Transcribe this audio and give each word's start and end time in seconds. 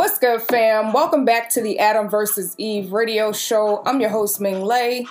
What's 0.00 0.18
good, 0.18 0.40
fam? 0.40 0.94
Welcome 0.94 1.26
back 1.26 1.50
to 1.50 1.60
the 1.60 1.78
Adam 1.78 2.08
versus 2.08 2.54
Eve 2.56 2.90
radio 2.90 3.32
show. 3.32 3.82
I'm 3.84 4.00
your 4.00 4.08
host, 4.08 4.40
Ming 4.40 4.62
Ley. 4.62 5.06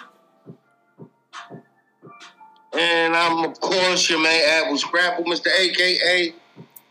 And 2.73 3.15
I'm, 3.15 3.45
of 3.45 3.59
course, 3.59 4.09
your 4.09 4.19
main 4.19 4.41
Apple 4.43 4.79
Scrapple, 4.79 5.25
Mr. 5.25 5.49
AKA 5.55 6.33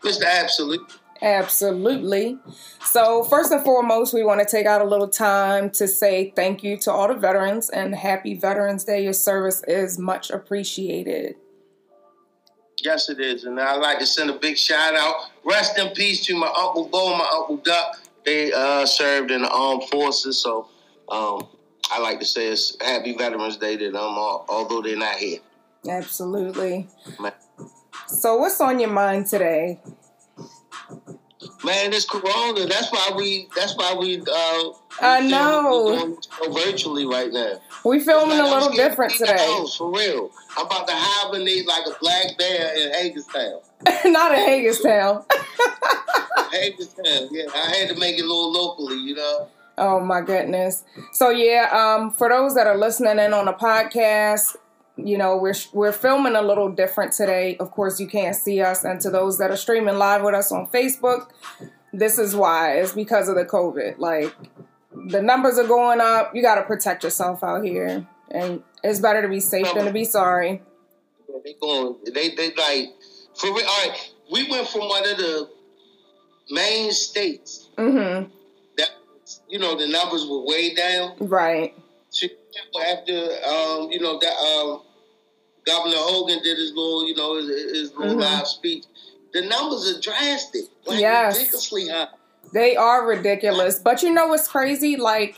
Mr. 0.01 0.23
Absolute. 0.23 0.97
Absolutely. 1.21 2.37
So, 2.85 3.25
first 3.25 3.51
and 3.51 3.65
foremost, 3.65 4.13
we 4.13 4.23
want 4.23 4.39
to 4.39 4.45
take 4.45 4.65
out 4.65 4.79
a 4.79 4.85
little 4.85 5.09
time 5.09 5.69
to 5.71 5.85
say 5.85 6.31
thank 6.37 6.63
you 6.63 6.77
to 6.77 6.93
all 6.93 7.09
the 7.09 7.15
veterans 7.15 7.69
and 7.69 7.93
happy 7.93 8.33
Veterans 8.33 8.85
Day. 8.85 9.03
Your 9.03 9.11
service 9.11 9.61
is 9.67 9.99
much 9.99 10.31
appreciated. 10.31 11.35
Yes, 12.83 13.09
it 13.09 13.19
is. 13.19 13.43
And 13.45 13.59
I'd 13.59 13.75
like 13.75 13.99
to 13.99 14.05
send 14.05 14.29
a 14.29 14.33
big 14.33 14.57
shout 14.57 14.95
out. 14.95 15.15
Rest 15.43 15.77
in 15.77 15.89
peace 15.89 16.25
to 16.25 16.35
my 16.35 16.47
Uncle 16.47 16.87
Bo 16.87 17.09
and 17.09 17.17
my 17.17 17.29
Uncle 17.33 17.57
Duck. 17.57 18.01
They 18.25 18.51
uh, 18.51 18.85
served 18.85 19.31
in 19.31 19.41
the 19.41 19.49
armed 19.49 19.83
forces. 19.89 20.37
So 20.37 20.67
um, 21.09 21.47
I 21.91 21.99
like 21.99 22.19
to 22.19 22.25
say 22.25 22.47
it's 22.47 22.77
Happy 22.81 23.15
Veterans 23.15 23.57
Day 23.57 23.77
to 23.77 23.85
them, 23.85 23.95
although 23.95 24.81
they're 24.81 24.97
not 24.97 25.15
here. 25.15 25.39
Absolutely. 25.87 26.87
So, 28.07 28.37
what's 28.37 28.59
on 28.59 28.79
your 28.79 28.89
mind 28.89 29.27
today? 29.27 29.79
Man, 31.63 31.93
it's 31.93 32.05
Corona. 32.05 32.65
That's 32.65 32.91
why 32.91 33.11
we. 33.15 33.47
That's 33.55 33.75
why 33.77 33.95
we. 33.97 34.19
Uh, 34.21 34.71
I 35.01 35.21
know. 35.21 36.17
virtually 36.51 37.05
right 37.05 37.31
now. 37.31 37.61
We 37.85 38.01
filming 38.01 38.37
like, 38.37 38.47
a 38.47 38.53
little 38.53 38.71
different 38.73 39.13
today. 39.13 39.37
House, 39.37 39.77
for 39.77 39.89
real. 39.89 40.31
I'm 40.57 40.65
about 40.65 40.87
to 40.87 40.93
hibernate 40.95 41.65
like 41.65 41.85
a 41.87 41.97
black 42.01 42.37
bear 42.37 42.75
in 42.75 42.93
Hagerstown. 42.93 43.61
Not 44.05 44.33
in 44.33 44.39
Hagerstown. 44.39 45.23
Hagerstown. 46.51 47.29
Yeah, 47.31 47.45
I 47.55 47.75
had 47.75 47.89
to 47.89 47.95
make 47.97 48.17
it 48.17 48.25
a 48.25 48.27
little 48.27 48.51
locally. 48.51 48.97
You 48.97 49.15
know. 49.15 49.47
Oh 49.77 50.01
my 50.01 50.19
goodness. 50.19 50.83
So 51.13 51.29
yeah, 51.29 51.69
um, 51.71 52.11
for 52.11 52.27
those 52.27 52.53
that 52.55 52.67
are 52.67 52.77
listening 52.77 53.17
in 53.17 53.33
on 53.33 53.45
the 53.45 53.53
podcast, 53.53 54.57
you 55.05 55.17
know 55.17 55.37
we're 55.37 55.55
we're 55.73 55.91
filming 55.91 56.35
a 56.35 56.41
little 56.41 56.69
different 56.69 57.13
today. 57.13 57.57
Of 57.57 57.71
course 57.71 57.99
you 57.99 58.07
can't 58.07 58.35
see 58.35 58.61
us. 58.61 58.83
And 58.83 58.99
to 59.01 59.09
those 59.09 59.37
that 59.37 59.51
are 59.51 59.57
streaming 59.57 59.97
live 59.97 60.23
with 60.23 60.35
us 60.35 60.51
on 60.51 60.67
facebook 60.67 61.29
this 61.93 62.19
is 62.19 62.35
why. 62.35 62.77
It's 62.79 62.93
because 62.93 63.29
of 63.29 63.35
the 63.35 63.45
covid. 63.45 63.97
Like 63.97 64.35
the 64.91 65.21
numbers 65.21 65.57
are 65.57 65.67
going 65.67 66.01
up. 66.01 66.35
You 66.35 66.41
got 66.41 66.55
to 66.55 66.63
protect 66.63 67.03
yourself 67.03 67.43
out 67.43 67.63
here. 67.63 68.07
And 68.31 68.63
it's 68.83 68.99
better 68.99 69.21
to 69.21 69.27
be 69.27 69.39
safe 69.39 69.73
than 69.73 69.85
to 69.85 69.91
be 69.91 70.05
sorry. 70.05 70.61
They 71.43 71.55
going 71.61 71.95
they 72.13 72.35
they 72.35 72.53
like 72.55 72.89
for 73.35 73.47
real. 73.47 73.65
all 73.65 73.87
right. 73.87 74.11
We 74.31 74.49
went 74.49 74.67
from 74.67 74.81
one 74.81 75.09
of 75.09 75.17
the 75.17 75.49
main 76.51 76.91
states 76.91 77.69
mm-hmm. 77.77 78.29
that 78.77 78.89
you 79.47 79.57
know 79.57 79.77
the 79.77 79.87
numbers 79.87 80.27
were 80.29 80.45
way 80.45 80.75
down 80.75 81.15
right. 81.21 81.73
after 82.91 83.13
um, 83.13 83.89
you 83.89 83.99
know 83.99 84.19
that 84.19 84.33
um, 84.33 84.81
Governor 85.69 85.97
Hogan 85.97 86.41
did 86.43 86.57
his 86.57 86.69
little, 86.69 87.07
you 87.07 87.15
know, 87.15 87.35
his, 87.37 87.47
his 87.47 87.93
little 87.93 88.15
mm-hmm. 88.15 88.21
live 88.21 88.47
speech. 88.47 88.85
The 89.33 89.41
numbers 89.43 89.95
are 89.95 90.01
drastic, 90.01 90.63
like 90.85 90.99
yes. 90.99 91.37
ridiculously 91.37 91.87
high. 91.87 92.07
They 92.51 92.75
are 92.75 93.05
ridiculous. 93.05 93.77
But 93.77 94.01
you 94.01 94.11
know 94.11 94.27
what's 94.27 94.47
crazy? 94.47 94.97
Like, 94.97 95.35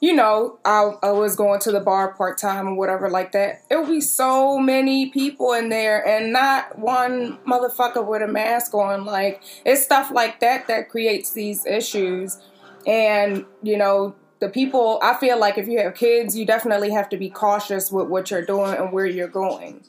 you 0.00 0.14
know, 0.14 0.58
I, 0.64 0.92
I 1.02 1.10
was 1.10 1.34
going 1.34 1.58
to 1.60 1.72
the 1.72 1.80
bar 1.80 2.14
part 2.14 2.38
time 2.38 2.68
or 2.68 2.74
whatever 2.74 3.10
like 3.10 3.32
that. 3.32 3.62
It 3.68 3.76
would 3.76 3.88
be 3.88 4.00
so 4.00 4.58
many 4.60 5.10
people 5.10 5.52
in 5.54 5.70
there 5.70 6.06
and 6.06 6.32
not 6.32 6.78
one 6.78 7.38
motherfucker 7.38 8.06
with 8.06 8.22
a 8.22 8.28
mask 8.28 8.74
on. 8.74 9.04
Like, 9.04 9.42
it's 9.64 9.82
stuff 9.82 10.12
like 10.12 10.38
that 10.40 10.68
that 10.68 10.88
creates 10.88 11.32
these 11.32 11.66
issues. 11.66 12.38
And, 12.86 13.44
you 13.62 13.76
know, 13.76 14.14
the 14.40 14.48
people 14.48 14.98
i 15.02 15.14
feel 15.14 15.38
like 15.38 15.58
if 15.58 15.66
you 15.66 15.78
have 15.78 15.94
kids 15.94 16.36
you 16.36 16.44
definitely 16.44 16.90
have 16.90 17.08
to 17.08 17.16
be 17.16 17.30
cautious 17.30 17.90
with 17.90 18.08
what 18.08 18.30
you're 18.30 18.44
doing 18.44 18.74
and 18.76 18.92
where 18.92 19.06
you're 19.06 19.28
going. 19.28 19.82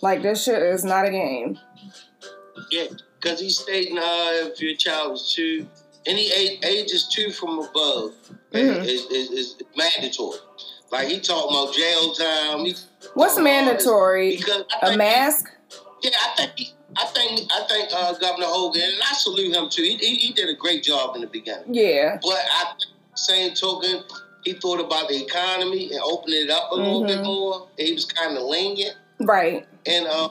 Like 0.00 0.22
this 0.22 0.44
shit 0.44 0.62
is 0.62 0.84
not 0.84 1.06
a 1.06 1.10
game. 1.10 1.58
Yeah 2.70 2.86
because 3.20 3.40
he's 3.40 3.58
stating 3.58 3.98
uh, 3.98 4.02
if 4.02 4.60
your 4.60 4.76
child 4.76 5.14
is 5.14 5.32
two 5.34 5.66
any 6.06 6.30
age, 6.32 6.64
age 6.64 6.92
is 6.92 7.08
two 7.08 7.30
from 7.30 7.58
above 7.58 8.14
mm-hmm. 8.52 8.82
is, 8.82 9.04
is, 9.06 9.30
is, 9.30 9.56
mandatory. 9.76 10.38
Like 10.90 11.08
he 11.08 11.20
talking 11.20 11.50
about 11.50 11.74
jail 11.74 12.14
time 12.14 12.66
what's 13.14 13.38
mandatory? 13.38 14.36
Because 14.36 14.64
a 14.82 14.96
mask 14.96 15.46
he, 16.00 16.08
yeah 16.08 16.16
i 16.22 16.34
think 16.36 16.52
he, 16.56 16.72
I 16.96 17.04
think 17.04 17.50
I 17.52 17.66
think 17.68 17.90
uh, 17.92 18.14
Governor 18.14 18.46
Hogan, 18.46 18.80
and 18.80 19.02
I 19.02 19.12
salute 19.12 19.54
him 19.54 19.68
too. 19.68 19.82
He, 19.82 19.96
he, 19.96 20.14
he, 20.14 20.32
did 20.32 20.48
a 20.48 20.54
great 20.54 20.82
job 20.82 21.14
in 21.16 21.20
the 21.20 21.26
beginning. 21.26 21.74
Yeah, 21.74 22.18
but 22.22 22.38
I 22.50 22.72
same 23.18 23.54
token, 23.54 24.02
he 24.44 24.52
thought 24.54 24.80
about 24.80 25.08
the 25.08 25.22
economy 25.22 25.90
and 25.92 26.00
opening 26.02 26.44
it 26.44 26.50
up 26.50 26.70
a 26.72 26.74
mm-hmm. 26.74 26.84
little 26.84 27.04
bit 27.04 27.16
mm-hmm. 27.16 27.26
more. 27.26 27.68
He 27.76 27.92
was 27.92 28.04
kind 28.04 28.36
of 28.36 28.44
lenient, 28.44 28.96
right? 29.20 29.66
And 29.86 30.06
uh, 30.06 30.28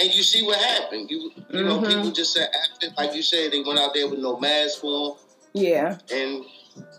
and 0.00 0.14
you 0.14 0.22
see 0.22 0.42
what 0.42 0.58
happened. 0.58 1.10
You 1.10 1.30
you 1.34 1.42
mm-hmm. 1.42 1.66
know 1.66 1.80
people 1.80 2.10
just 2.10 2.32
said 2.32 2.48
after, 2.72 2.88
like 2.96 3.14
you 3.14 3.22
said, 3.22 3.52
they 3.52 3.62
went 3.62 3.78
out 3.78 3.94
there 3.94 4.08
with 4.08 4.20
no 4.20 4.38
mask 4.38 4.82
on. 4.84 5.16
Yeah, 5.54 5.98
and 6.12 6.44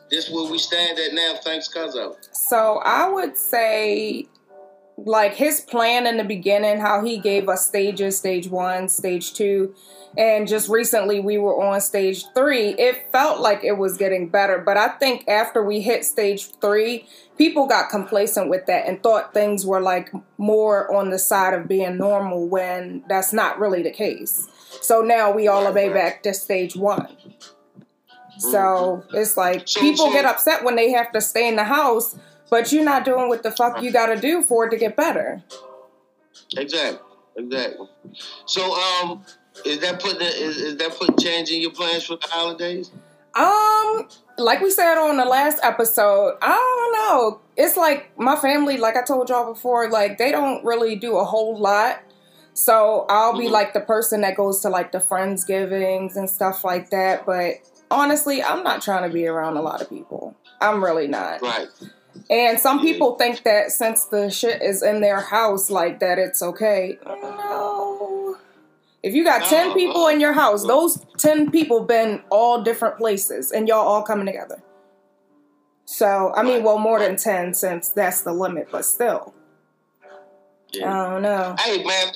this 0.10 0.28
is 0.28 0.34
where 0.34 0.52
we 0.52 0.58
stand 0.58 1.00
at 1.00 1.14
now, 1.14 1.36
thanks 1.44 1.68
cause 1.68 1.96
of. 1.96 2.18
So 2.32 2.82
I 2.84 3.08
would 3.10 3.38
say 3.38 4.28
like 5.06 5.36
his 5.36 5.62
plan 5.62 6.06
in 6.06 6.18
the 6.18 6.24
beginning, 6.24 6.80
how 6.80 7.04
he 7.04 7.18
gave 7.18 7.50
us 7.50 7.68
stages, 7.68 8.18
stage 8.18 8.48
one, 8.48 8.90
stage 8.90 9.34
two, 9.34 9.74
and 10.18 10.48
just 10.48 10.70
recently 10.70 11.20
we 11.20 11.38
were 11.38 11.64
on 11.64 11.80
stage 11.82 12.26
three, 12.34 12.70
it 12.70 13.12
felt 13.12 13.40
like 13.40 13.64
it 13.64 13.78
was 13.78 13.98
getting 13.98 14.28
better. 14.28 14.58
But 14.60 14.78
I 14.78 14.90
think 14.90 15.28
after 15.28 15.64
we 15.64 15.82
hit 15.82 16.04
stage 16.04 16.52
three, 16.60 17.08
people 17.38 17.68
got 17.68 17.90
complacent 17.90 18.50
with 18.50 18.66
that 18.66 18.88
and 18.88 19.02
thought 19.02 19.34
things 19.34 19.66
were 19.66 19.82
like 19.82 20.12
more 20.38 20.94
on 20.94 21.10
the 21.10 21.20
side 21.20 21.54
of 21.54 21.68
being 21.68 21.98
normal 21.98 22.48
when 22.48 23.04
that's 23.08 23.34
not 23.34 23.60
really 23.60 23.84
the 23.84 23.92
case. 23.92 24.48
So 24.82 25.02
now 25.02 25.32
we 25.32 25.48
all 25.48 25.72
way 25.72 25.90
back 25.90 26.24
to 26.24 26.34
stage 26.34 26.76
one. 26.76 27.16
So 28.40 29.04
it's 29.14 29.36
like 29.36 29.68
people 29.68 30.12
get 30.12 30.26
upset 30.26 30.64
when 30.64 30.76
they 30.76 30.92
have 30.92 31.12
to 31.12 31.22
stay 31.22 31.48
in 31.48 31.56
the 31.56 31.66
house 31.66 32.18
but 32.50 32.72
you're 32.72 32.84
not 32.84 33.06
doing 33.06 33.28
what 33.30 33.44
the 33.44 33.52
fuck 33.52 33.82
you 33.82 33.92
got 33.92 34.08
to 34.08 34.20
do 34.20 34.42
for 34.42 34.68
it 34.68 34.72
to 34.72 34.78
get 34.78 34.96
better. 34.96 35.44
Exactly. 36.58 37.00
Exactly. 37.36 37.88
So, 38.46 38.74
um, 38.74 39.24
is 39.66 39.80
that 39.80 40.02
putting 40.02 40.22
is, 40.22 40.58
is 40.58 40.78
that 40.78 40.92
putting 40.98 41.18
change 41.18 41.50
in 41.50 41.62
your 41.62 41.72
plans 41.72 42.06
for 42.06 42.18
the 42.18 42.28
holidays? 42.30 42.92
Um, 43.36 44.08
like 44.38 44.62
we 44.62 44.72
said 44.72 44.98
on 44.98 45.18
the 45.18 45.26
last 45.26 45.60
episode, 45.64 46.38
I 46.42 46.56
don't 46.56 46.94
know. 46.94 47.42
It's 47.56 47.78
like 47.78 48.18
my 48.18 48.36
family, 48.36 48.78
like 48.78 48.96
I 48.96 49.04
told 49.04 49.30
y'all 49.30 49.54
before, 49.54 49.90
like 49.90 50.18
they 50.18 50.32
don't 50.32 50.64
really 50.66 50.96
do 50.96 51.18
a 51.18 51.24
whole 51.24 51.58
lot. 51.58 52.02
So 52.54 53.06
I'll 53.10 53.38
be 53.38 53.46
mm-hmm. 53.46 53.54
like 53.54 53.74
the 53.74 53.82
person 53.82 54.22
that 54.22 54.36
goes 54.36 54.62
to 54.62 54.70
like 54.70 54.92
the 54.92 54.98
friendsgivings 54.98 56.16
and 56.16 56.30
stuff 56.30 56.64
like 56.64 56.90
that. 56.90 57.26
But 57.26 57.56
honestly, 57.92 58.44
I'm 58.44 58.64
not 58.64 58.82
trying 58.82 59.08
to 59.08 59.14
be 59.14 59.28
around 59.28 59.58
a 59.58 59.62
lot 59.62 59.82
of 59.82 59.90
people. 59.90 60.36
I'm 60.60 60.84
really 60.84 61.08
not. 61.08 61.42
Right. 61.42 61.68
And 62.30 62.60
some 62.60 62.80
people 62.82 63.16
think 63.16 63.44
that 63.44 63.72
since 63.72 64.06
the 64.06 64.30
shit 64.30 64.62
is 64.62 64.84
in 64.84 65.02
their 65.02 65.20
house, 65.20 65.70
like 65.70 66.00
that, 66.00 66.18
it's 66.18 66.42
okay. 66.42 66.98
No. 67.06 68.38
If 69.02 69.14
you 69.14 69.24
got 69.24 69.48
10 69.48 69.74
people 69.74 70.08
in 70.08 70.20
your 70.20 70.34
house, 70.34 70.66
those 70.66 71.06
10 71.18 71.52
people 71.52 71.82
been 71.86 72.22
all 72.30 72.62
different 72.62 72.98
places 72.98 73.52
and 73.52 73.68
y'all 73.68 73.88
all 73.88 74.04
coming 74.04 74.26
together. 74.26 74.62
So, 75.86 76.34
I 76.36 76.44
mean, 76.44 76.64
well, 76.64 76.78
more 76.78 77.00
than 77.00 77.16
10 77.16 77.54
since 77.54 77.90
that's 77.90 78.22
the 78.22 78.34
limit, 78.34 78.68
but 78.72 78.86
still. 78.86 79.34
Yeah. 80.72 80.94
I 80.94 81.10
don't 81.10 81.22
know. 81.24 81.56
Hey, 81.60 81.84
man, 81.84 82.14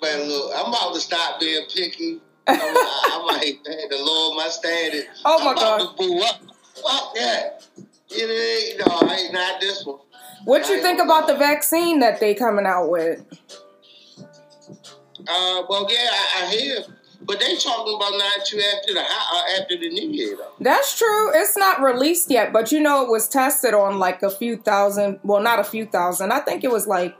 man, 0.00 0.28
look, 0.28 0.52
I'm 0.56 0.66
about 0.66 0.94
to 0.94 1.00
stop 1.00 1.40
being 1.40 1.66
picky. 1.74 2.20
I, 2.46 2.54
I 2.54 3.32
might, 3.32 3.62
the 3.64 3.98
Lord, 3.98 4.36
my 4.36 4.48
standard. 4.48 5.06
Oh, 5.24 5.44
my 5.44 5.50
I'm 5.50 5.56
God. 5.56 5.80
About 5.80 5.98
to 5.98 6.02
boo 6.02 6.20
up. 6.20 6.40
Fuck 6.74 7.14
that. 7.16 7.66
It 8.10 8.78
ain't, 8.78 8.88
no, 8.88 9.12
ain't 9.12 9.32
not 9.32 9.60
this 9.60 9.84
one. 9.84 9.98
What 10.44 10.68
you 10.68 10.80
think 10.80 11.00
about 11.00 11.26
the 11.26 11.36
vaccine 11.36 12.00
that 12.00 12.18
they 12.18 12.34
coming 12.34 12.66
out 12.66 12.88
with? 12.88 13.24
Uh, 15.28 15.62
well, 15.68 15.86
yeah, 15.90 16.10
I, 16.10 16.42
I 16.42 16.46
hear, 16.46 16.78
but 17.22 17.38
they 17.38 17.56
talking 17.56 17.94
about 17.94 18.12
not 18.12 18.46
too 18.46 18.58
after 18.58 18.94
the 18.94 19.00
uh, 19.00 19.60
after 19.60 19.76
the 19.76 19.90
new 19.90 20.10
year 20.10 20.36
though. 20.36 20.52
That's 20.60 20.98
true. 20.98 21.30
It's 21.38 21.56
not 21.56 21.82
released 21.82 22.30
yet, 22.30 22.52
but 22.52 22.72
you 22.72 22.80
know 22.80 23.04
it 23.04 23.10
was 23.10 23.28
tested 23.28 23.74
on 23.74 23.98
like 23.98 24.22
a 24.22 24.30
few 24.30 24.56
thousand. 24.56 25.20
Well, 25.22 25.42
not 25.42 25.58
a 25.58 25.64
few 25.64 25.84
thousand. 25.84 26.32
I 26.32 26.40
think 26.40 26.64
it 26.64 26.70
was 26.70 26.86
like 26.86 27.18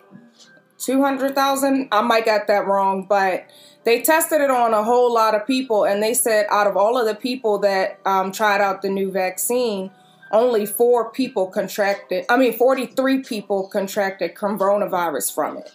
two 0.78 1.02
hundred 1.02 1.34
thousand. 1.34 1.88
I 1.92 2.00
might 2.00 2.24
got 2.24 2.46
that 2.46 2.66
wrong, 2.66 3.04
but 3.06 3.46
they 3.84 4.00
tested 4.00 4.40
it 4.40 4.50
on 4.50 4.72
a 4.72 4.82
whole 4.82 5.12
lot 5.12 5.34
of 5.34 5.46
people, 5.46 5.84
and 5.84 6.02
they 6.02 6.14
said 6.14 6.46
out 6.50 6.66
of 6.66 6.76
all 6.76 6.98
of 6.98 7.06
the 7.06 7.14
people 7.14 7.58
that 7.58 8.00
um, 8.06 8.32
tried 8.32 8.60
out 8.60 8.82
the 8.82 8.88
new 8.88 9.10
vaccine, 9.10 9.90
only 10.30 10.66
four 10.66 11.10
people 11.10 11.48
contracted, 11.48 12.24
I 12.28 12.36
mean, 12.36 12.52
43 12.52 13.22
people 13.22 13.68
contracted 13.68 14.34
coronavirus 14.34 15.34
from 15.34 15.58
it. 15.58 15.72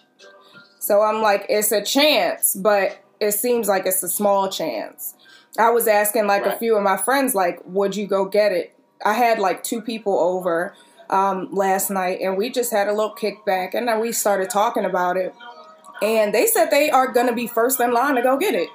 So 0.78 1.02
I'm 1.02 1.20
like, 1.20 1.46
it's 1.48 1.72
a 1.72 1.82
chance, 1.82 2.54
but 2.54 2.98
it 3.20 3.32
seems 3.32 3.68
like 3.68 3.86
it's 3.86 4.02
a 4.02 4.08
small 4.08 4.48
chance. 4.48 5.14
I 5.58 5.70
was 5.70 5.88
asking 5.88 6.26
like 6.26 6.44
Right. 6.44 6.54
a 6.54 6.58
few 6.58 6.76
of 6.76 6.82
my 6.82 6.96
friends, 6.96 7.34
like, 7.34 7.60
would 7.64 7.96
you 7.96 8.06
go 8.06 8.24
get 8.24 8.52
it? 8.52 8.74
I 9.04 9.14
had 9.14 9.38
like 9.38 9.62
two 9.62 9.80
people 9.82 10.18
over 10.18 10.74
um, 11.10 11.48
last 11.52 11.90
night, 11.90 12.20
and 12.20 12.36
we 12.36 12.50
just 12.50 12.72
had 12.72 12.88
a 12.88 12.92
little 12.92 13.14
kickback, 13.14 13.74
and 13.74 13.88
then 13.88 14.00
we 14.00 14.12
started 14.12 14.50
talking 14.50 14.84
about 14.84 15.16
it. 15.16 15.34
And 16.02 16.34
they 16.34 16.46
said 16.46 16.70
they 16.70 16.90
are 16.90 17.08
gonna 17.08 17.32
be 17.34 17.46
first 17.46 17.80
in 17.80 17.92
line 17.92 18.16
to 18.16 18.22
go 18.22 18.36
get 18.36 18.54
it. 18.54 18.68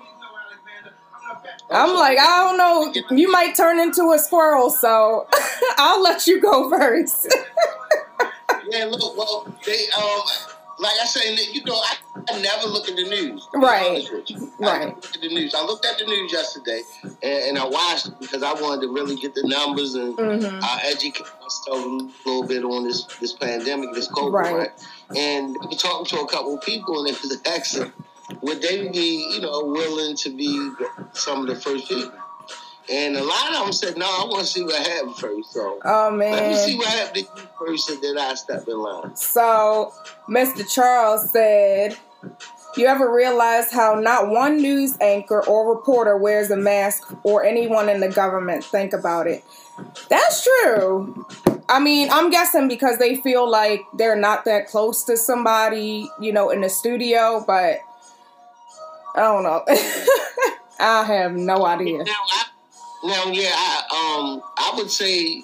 I'm 1.69 1.95
like, 1.95 2.17
I 2.19 2.37
don't 2.43 2.57
know, 2.57 2.93
you 3.17 3.31
might 3.31 3.55
turn 3.55 3.79
into 3.79 4.11
a 4.11 4.19
squirrel, 4.19 4.69
so 4.69 5.27
I'll 5.77 6.01
let 6.03 6.27
you 6.27 6.41
go 6.41 6.69
first. 6.69 7.27
Yeah, 8.69 8.85
look, 8.85 9.17
well, 9.17 9.53
they 9.65 9.87
um, 9.97 10.21
like 10.79 10.93
I 11.01 11.05
say, 11.05 11.35
you 11.51 11.63
know, 11.65 11.73
I, 11.75 11.95
I 12.29 12.41
never 12.41 12.67
look 12.67 12.87
at 12.87 12.95
the 12.95 13.03
news. 13.03 13.45
Right. 13.53 13.89
honest 13.89 14.13
with 14.13 14.29
you. 14.29 14.51
I 14.61 14.63
Right. 14.63 14.95
look 14.95 15.15
at 15.15 15.21
the 15.21 15.27
news. 15.27 15.53
I 15.55 15.65
looked 15.65 15.85
at 15.85 15.97
the 15.97 16.05
news 16.05 16.31
yesterday, 16.31 16.81
and, 17.03 17.15
and 17.23 17.57
I 17.57 17.65
watched 17.65 18.07
it 18.07 18.13
because 18.19 18.43
I 18.43 18.53
wanted 18.53 18.81
to 18.83 18.93
really 18.93 19.15
get 19.15 19.33
the 19.35 19.43
numbers 19.45 19.95
and 19.95 20.15
Mhm. 20.15 20.59
uh, 20.63 20.77
educate 20.83 21.25
myself 21.41 21.83
a 21.85 22.29
little 22.29 22.43
bit 22.47 22.63
on 22.63 22.87
this 22.87 23.03
this 23.19 23.33
pandemic, 23.33 23.93
this 23.93 24.07
COVID, 24.09 24.31
Right. 24.31 24.53
right? 24.53 24.69
And 25.17 25.57
talking 25.77 26.05
to 26.17 26.21
a 26.23 26.27
couple 26.27 26.53
of 26.55 26.61
people, 26.61 26.99
and 26.99 27.07
they 27.07 27.19
was 27.19 27.37
asking, 27.45 27.91
would 28.41 28.61
they 28.61 28.87
be, 28.89 29.33
you 29.33 29.41
know, 29.41 29.63
willing 29.65 30.15
to 30.17 30.29
be 30.29 30.71
some 31.13 31.41
of 31.41 31.47
the 31.47 31.55
first 31.55 31.87
people? 31.87 32.11
And 32.91 33.15
a 33.15 33.23
lot 33.23 33.53
of 33.55 33.63
them 33.63 33.73
said, 33.73 33.97
no, 33.97 34.05
I 34.05 34.25
want 34.25 34.45
to 34.45 34.51
see 34.51 34.63
what 34.63 34.75
happened 34.85 35.15
first. 35.15 35.53
So 35.53 35.79
Oh 35.85 36.11
man, 36.11 36.33
let 36.33 36.49
me 36.49 36.55
see 36.55 36.77
what 36.77 36.87
happened 36.87 37.27
to 37.35 37.41
you 37.41 37.47
first, 37.57 37.89
and 37.89 38.01
then 38.01 38.17
I 38.17 38.33
step 38.33 38.67
in 38.67 38.77
line. 38.77 39.15
So 39.15 39.93
Mr. 40.27 40.69
Charles 40.69 41.29
said, 41.31 41.97
You 42.75 42.87
ever 42.87 43.13
realize 43.13 43.71
how 43.71 43.95
not 43.95 44.29
one 44.29 44.57
news 44.57 44.97
anchor 44.99 45.45
or 45.45 45.73
reporter 45.73 46.17
wears 46.17 46.51
a 46.51 46.57
mask 46.57 47.13
or 47.23 47.43
anyone 47.43 47.87
in 47.87 47.99
the 47.99 48.09
government? 48.09 48.63
Think 48.63 48.93
about 48.93 49.27
it. 49.27 49.43
That's 50.09 50.43
true. 50.43 51.25
I 51.69 51.79
mean, 51.79 52.09
I'm 52.11 52.29
guessing 52.29 52.67
because 52.67 52.97
they 52.97 53.15
feel 53.15 53.49
like 53.49 53.81
they're 53.93 54.15
not 54.15 54.45
that 54.45 54.67
close 54.67 55.03
to 55.05 55.15
somebody, 55.15 56.09
you 56.19 56.33
know, 56.33 56.49
in 56.49 56.61
the 56.61 56.69
studio, 56.69 57.43
but 57.45 57.79
I 59.15 59.19
don't 59.19 59.43
know. 59.43 59.63
I 60.79 61.03
have 61.03 61.33
no 61.33 61.65
idea. 61.65 62.03
Now, 62.03 62.13
I, 62.31 62.43
now, 63.03 63.25
yeah, 63.31 63.51
I, 63.53 64.17
um, 64.17 64.41
I 64.57 64.73
would 64.77 64.89
say 64.89 65.43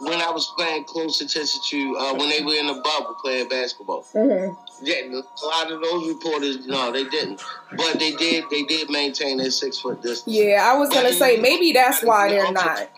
when 0.00 0.20
I 0.20 0.30
was 0.30 0.52
paying 0.58 0.84
close 0.84 1.20
attention 1.20 1.60
to 1.70 1.96
uh, 1.96 2.14
when 2.14 2.28
they 2.28 2.42
were 2.42 2.54
in 2.54 2.66
the 2.66 2.74
bubble 2.74 3.16
playing 3.22 3.48
basketball, 3.48 4.04
hmm 4.12 4.52
yeah, 4.82 4.96
a 5.10 5.46
lot 5.46 5.70
of 5.72 5.80
those 5.80 6.08
reporters, 6.08 6.66
no, 6.66 6.92
they 6.92 7.04
didn't, 7.04 7.42
but 7.76 7.98
they 7.98 8.12
did. 8.12 8.44
They 8.50 8.62
did 8.64 8.90
maintain 8.90 9.38
their 9.38 9.50
six 9.50 9.78
foot 9.78 10.02
distance. 10.02 10.36
Yeah, 10.36 10.70
I 10.70 10.76
was 10.76 10.90
gonna 10.90 11.12
say 11.12 11.38
maybe 11.38 11.72
that's 11.72 12.02
why 12.02 12.28
they're 12.28 12.52
not. 12.52 12.90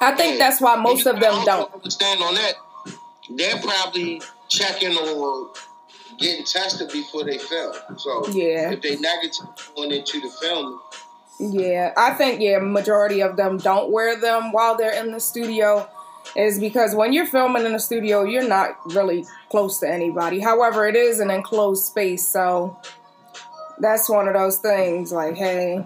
I 0.00 0.14
think 0.14 0.38
that's 0.38 0.60
why 0.60 0.76
most 0.76 1.06
of 1.06 1.20
them 1.20 1.44
don't. 1.44 1.72
understand 1.72 2.20
on 2.22 2.34
that. 2.34 2.54
They're 3.30 3.58
probably 3.62 4.20
checking 4.48 4.96
or 4.98 5.50
getting 6.18 6.44
tested 6.44 6.90
before 6.92 7.24
they 7.24 7.38
film. 7.38 7.74
So 7.96 8.26
Yeah. 8.28 8.70
if 8.72 8.82
they 8.82 8.96
negative 8.96 9.46
going 9.76 9.92
into 9.92 10.20
the 10.20 10.30
film, 10.40 10.80
Yeah, 11.40 11.92
I 11.96 12.10
think 12.14 12.40
yeah, 12.40 12.58
majority 12.60 13.20
of 13.20 13.36
them 13.36 13.58
don't 13.58 13.90
wear 13.90 14.18
them 14.20 14.52
while 14.52 14.76
they're 14.76 14.92
in 14.94 15.10
the 15.10 15.18
studio 15.18 15.88
is 16.36 16.60
because 16.60 16.94
when 16.94 17.12
you're 17.12 17.26
filming 17.26 17.66
in 17.66 17.72
the 17.72 17.78
studio, 17.80 18.22
you're 18.22 18.46
not 18.48 18.76
really 18.94 19.26
close 19.50 19.80
to 19.80 19.88
anybody. 19.90 20.38
However, 20.40 20.86
it 20.86 20.94
is 20.96 21.18
an 21.20 21.30
enclosed 21.30 21.84
space, 21.84 22.26
so 22.26 22.78
that's 23.80 24.08
one 24.08 24.28
of 24.28 24.34
those 24.34 24.58
things 24.58 25.10
like, 25.12 25.34
hey, 25.34 25.84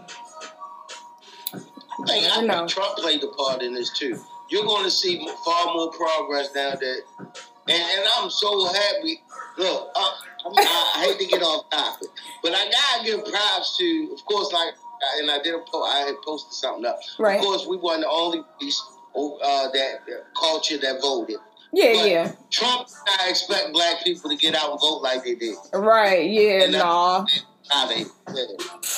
I 1.55 2.07
think, 2.07 2.37
I 2.37 2.41
know. 2.43 2.59
think 2.59 2.69
Trump 2.71 2.97
played 2.99 3.23
a 3.25 3.29
part 3.29 3.63
in 3.63 3.75
this 3.75 3.91
too. 3.91 4.19
You're 4.51 4.65
going 4.65 4.85
to 4.85 4.91
see 4.91 5.27
far 5.45 5.75
more 5.75 5.91
progress 5.91 6.51
now 6.55 6.71
that, 6.71 7.03
and, 7.19 7.83
and 7.83 8.09
I'm 8.17 8.31
so 8.31 8.67
happy. 8.67 9.23
Look, 9.59 9.91
uh, 9.97 10.11
I, 10.57 11.05
hate 11.07 11.19
to 11.19 11.27
get 11.27 11.43
off 11.43 11.69
topic, 11.71 12.09
but 12.43 12.53
I 12.55 12.71
gotta 12.71 13.05
give 13.05 13.25
props 13.25 13.77
to, 13.79 14.11
of 14.13 14.25
course, 14.25 14.53
like, 14.53 14.75
and 15.19 15.31
I 15.31 15.43
did 15.43 15.55
a 15.55 15.59
po- 15.71 15.83
I 15.85 15.99
had 16.01 16.15
posted 16.25 16.53
something 16.53 16.87
up. 16.87 17.01
Right. 17.19 17.39
Of 17.39 17.45
course, 17.45 17.67
we 17.67 17.77
weren't 17.77 18.03
the 18.03 18.09
only 18.09 18.43
piece 18.61 18.81
uh, 19.17 19.69
that 19.73 19.99
culture 20.39 20.79
that 20.79 21.01
voted. 21.03 21.37
yeah, 21.73 21.93
But 21.93 22.09
yeah, 22.09 22.33
Trump 22.51 22.89
I 23.21 23.29
expect 23.31 23.73
black 23.73 24.05
people 24.05 24.31
to 24.31 24.37
get 24.37 24.55
out 24.55 24.71
and 24.71 24.81
vote 24.81 25.03
like 25.03 25.25
they 25.25 25.35
did. 25.35 25.57
right, 25.75 26.29
yeah, 26.31 26.63
And, 26.65 26.73
nah. 26.73 27.27
How 27.71 27.87
they 27.89 27.99
did. 28.05 28.49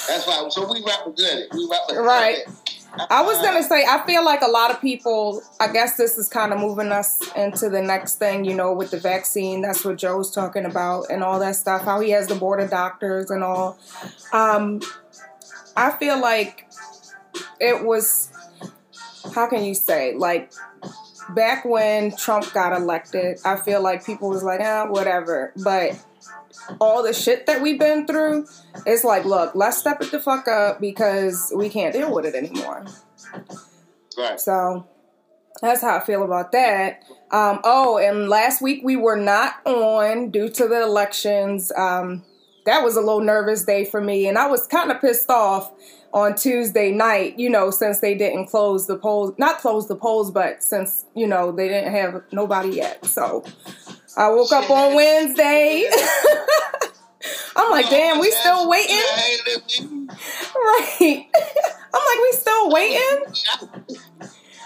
That's 0.08 0.26
why. 0.26 0.46
So 0.50 0.70
we 0.70 0.82
represent 0.86 1.40
it. 1.40 1.48
We 1.52 1.66
represent 1.70 2.06
Right. 2.06 2.38
it. 2.38 2.48
I 2.92 3.22
was 3.22 3.38
gonna 3.38 3.62
say, 3.62 3.84
I 3.88 4.04
feel 4.06 4.24
like 4.24 4.42
a 4.42 4.48
lot 4.48 4.70
of 4.70 4.80
people. 4.80 5.42
I 5.60 5.72
guess 5.72 5.96
this 5.96 6.18
is 6.18 6.28
kind 6.28 6.52
of 6.52 6.58
moving 6.58 6.92
us 6.92 7.20
into 7.34 7.68
the 7.68 7.80
next 7.80 8.16
thing, 8.16 8.44
you 8.44 8.54
know, 8.54 8.72
with 8.72 8.90
the 8.90 8.98
vaccine. 8.98 9.62
That's 9.62 9.84
what 9.84 9.96
Joe's 9.96 10.30
talking 10.30 10.64
about 10.64 11.06
and 11.10 11.22
all 11.22 11.38
that 11.40 11.56
stuff. 11.56 11.82
How 11.82 12.00
he 12.00 12.10
has 12.10 12.26
the 12.26 12.34
board 12.34 12.60
of 12.60 12.70
doctors 12.70 13.30
and 13.30 13.44
all. 13.44 13.78
Um, 14.32 14.80
I 15.76 15.92
feel 15.92 16.20
like 16.20 16.68
it 17.60 17.84
was. 17.84 18.32
How 19.34 19.46
can 19.46 19.64
you 19.64 19.74
say 19.74 20.14
like 20.16 20.52
back 21.34 21.64
when 21.64 22.16
Trump 22.16 22.52
got 22.52 22.72
elected? 22.76 23.38
I 23.44 23.56
feel 23.56 23.82
like 23.82 24.04
people 24.04 24.30
was 24.30 24.42
like, 24.42 24.60
ah, 24.60 24.86
whatever. 24.88 25.52
But 25.62 26.02
all 26.80 27.02
the 27.02 27.12
shit 27.12 27.46
that 27.46 27.62
we've 27.62 27.78
been 27.78 28.06
through, 28.06 28.46
it's 28.86 29.04
like, 29.04 29.24
look, 29.24 29.54
let's 29.54 29.78
step 29.78 30.00
it 30.00 30.10
the 30.10 30.20
fuck 30.20 30.48
up 30.48 30.80
because 30.80 31.52
we 31.54 31.68
can't 31.68 31.92
deal 31.92 32.12
with 32.12 32.26
it 32.26 32.34
anymore. 32.34 32.86
Right. 34.16 34.40
So 34.40 34.86
that's 35.62 35.82
how 35.82 35.96
I 35.96 36.00
feel 36.00 36.22
about 36.22 36.52
that. 36.52 37.02
Um, 37.30 37.60
oh, 37.64 37.98
and 37.98 38.28
last 38.28 38.60
week 38.62 38.80
we 38.82 38.96
were 38.96 39.16
not 39.16 39.64
on 39.66 40.30
due 40.30 40.48
to 40.48 40.68
the 40.68 40.82
elections. 40.82 41.70
Um, 41.76 42.24
that 42.66 42.82
was 42.82 42.96
a 42.96 43.00
little 43.00 43.20
nervous 43.20 43.64
day 43.64 43.84
for 43.84 44.00
me, 44.00 44.26
and 44.26 44.38
I 44.38 44.46
was 44.46 44.66
kind 44.66 44.90
of 44.90 45.00
pissed 45.00 45.30
off 45.30 45.72
on 46.12 46.34
Tuesday 46.34 46.90
night. 46.90 47.38
You 47.38 47.50
know, 47.50 47.70
since 47.70 48.00
they 48.00 48.14
didn't 48.14 48.46
close 48.46 48.86
the 48.86 48.96
polls, 48.96 49.34
not 49.38 49.58
close 49.58 49.88
the 49.88 49.96
polls, 49.96 50.30
but 50.30 50.62
since 50.62 51.04
you 51.14 51.26
know 51.26 51.52
they 51.52 51.68
didn't 51.68 51.92
have 51.92 52.22
nobody 52.32 52.76
yet. 52.76 53.04
So 53.06 53.44
I 54.16 54.30
woke 54.30 54.52
up 54.52 54.70
on 54.70 54.94
Wednesday. 54.94 55.88
I'm 57.56 57.70
like, 57.70 57.90
damn, 57.90 58.18
we 58.18 58.30
still 58.30 58.68
waiting, 58.68 58.96
right? 58.96 59.36
I'm 61.94 62.02
like, 62.06 62.18
we 62.22 62.32
still 62.32 62.70
waiting. 62.70 63.24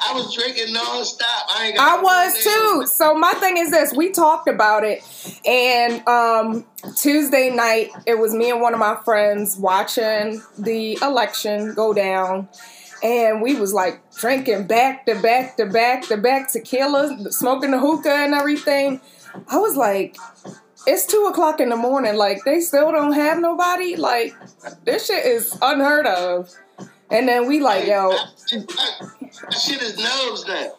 I 0.07 0.13
was 0.13 0.35
drinking 0.35 0.75
nonstop. 0.75 1.23
I 1.51 1.69
ain't 1.69 1.81
I 1.81 2.01
was 2.01 2.45
too. 2.45 2.87
So 2.87 3.15
my 3.15 3.33
thing 3.35 3.57
is 3.57 3.71
this: 3.71 3.93
we 3.95 4.11
talked 4.11 4.49
about 4.49 4.85
it, 4.85 5.03
and 5.47 6.07
um, 6.07 6.67
Tuesday 6.97 7.51
night 7.51 7.91
it 8.07 8.19
was 8.19 8.35
me 8.35 8.51
and 8.51 8.61
one 8.61 8.75
of 8.75 8.81
my 8.81 8.97
friends 9.05 9.57
watching 9.57 10.43
the 10.59 10.99
election 11.01 11.75
go 11.75 11.95
down, 11.95 12.49
and 13.03 13.41
we 13.41 13.55
was 13.55 13.73
like 13.73 14.03
drinking 14.17 14.67
back 14.67 15.07
to 15.07 15.15
back 15.21 15.57
to 15.57 15.67
back 15.67 16.07
to 16.09 16.17
back 16.17 16.53
tequila, 16.53 17.33
smoking 17.33 17.71
the 17.71 17.79
hookah 17.79 18.11
and 18.11 18.35
everything. 18.35 19.01
I 19.49 19.59
was 19.59 19.77
like, 19.77 20.17
it's 20.87 21.07
two 21.07 21.27
o'clock 21.31 21.61
in 21.61 21.69
the 21.71 21.77
morning. 21.77 22.17
Like 22.17 22.45
they 22.45 22.61
still 22.61 22.93
don't 22.93 23.13
have 23.13 23.41
nobody. 23.41 23.97
Like 23.97 24.35
this 24.85 25.07
shit 25.07 25.25
is 25.25 25.57
unheard 25.63 26.07
of. 26.07 26.51
And 27.11 27.29
then 27.29 27.47
we 27.47 27.61
like, 27.61 27.87
yo, 27.87 28.11
I, 28.11 28.27
I, 28.53 29.07
that 29.51 29.61
shit 29.61 29.83
is 29.83 29.97
nerves 29.99 30.47
now. 30.47 30.73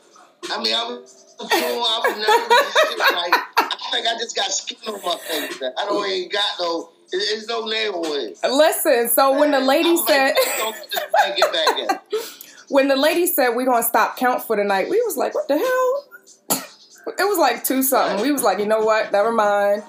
I 0.51 0.61
mean, 0.61 0.75
I 0.75 0.83
was, 0.83 1.35
I 1.39 2.01
was 2.03 2.17
nervous. 2.17 3.11
Like, 3.11 3.33
I 3.57 3.91
think 3.91 4.07
I 4.07 4.17
just 4.17 4.35
got 4.35 4.51
skin 4.51 4.77
on 4.87 5.01
my 5.01 5.17
face. 5.17 5.61
now. 5.61 5.71
I 5.77 5.85
don't 5.85 6.09
even 6.09 6.29
got 6.29 6.43
no. 6.59 6.89
It's 7.11 7.47
no 7.47 7.65
nail 7.65 8.01
it. 8.03 8.39
listen. 8.43 9.07
So 9.09 9.37
when 9.39 9.51
the 9.51 9.59
lady 9.59 9.95
like, 9.95 10.07
said. 10.07 10.33
don't 10.57 10.75
just 10.91 11.05
try 11.09 11.29
to 11.29 11.35
get 11.35 11.53
back 11.53 12.03
when 12.69 12.87
the 12.87 12.95
lady 12.95 13.27
said 13.27 13.49
we're 13.49 13.65
gonna 13.65 13.83
stop 13.83 14.17
count 14.17 14.41
for 14.43 14.55
the 14.55 14.63
night, 14.63 14.89
we 14.89 15.01
was 15.05 15.17
like, 15.17 15.33
what 15.35 15.47
the 15.47 15.57
hell? 15.57 16.64
It 17.07 17.23
was 17.23 17.37
like 17.37 17.63
two 17.63 17.83
something. 17.83 18.21
We 18.21 18.31
was 18.31 18.43
like, 18.43 18.59
you 18.59 18.65
know 18.65 18.83
what? 18.83 19.11
Never 19.11 19.31
mind. 19.31 19.83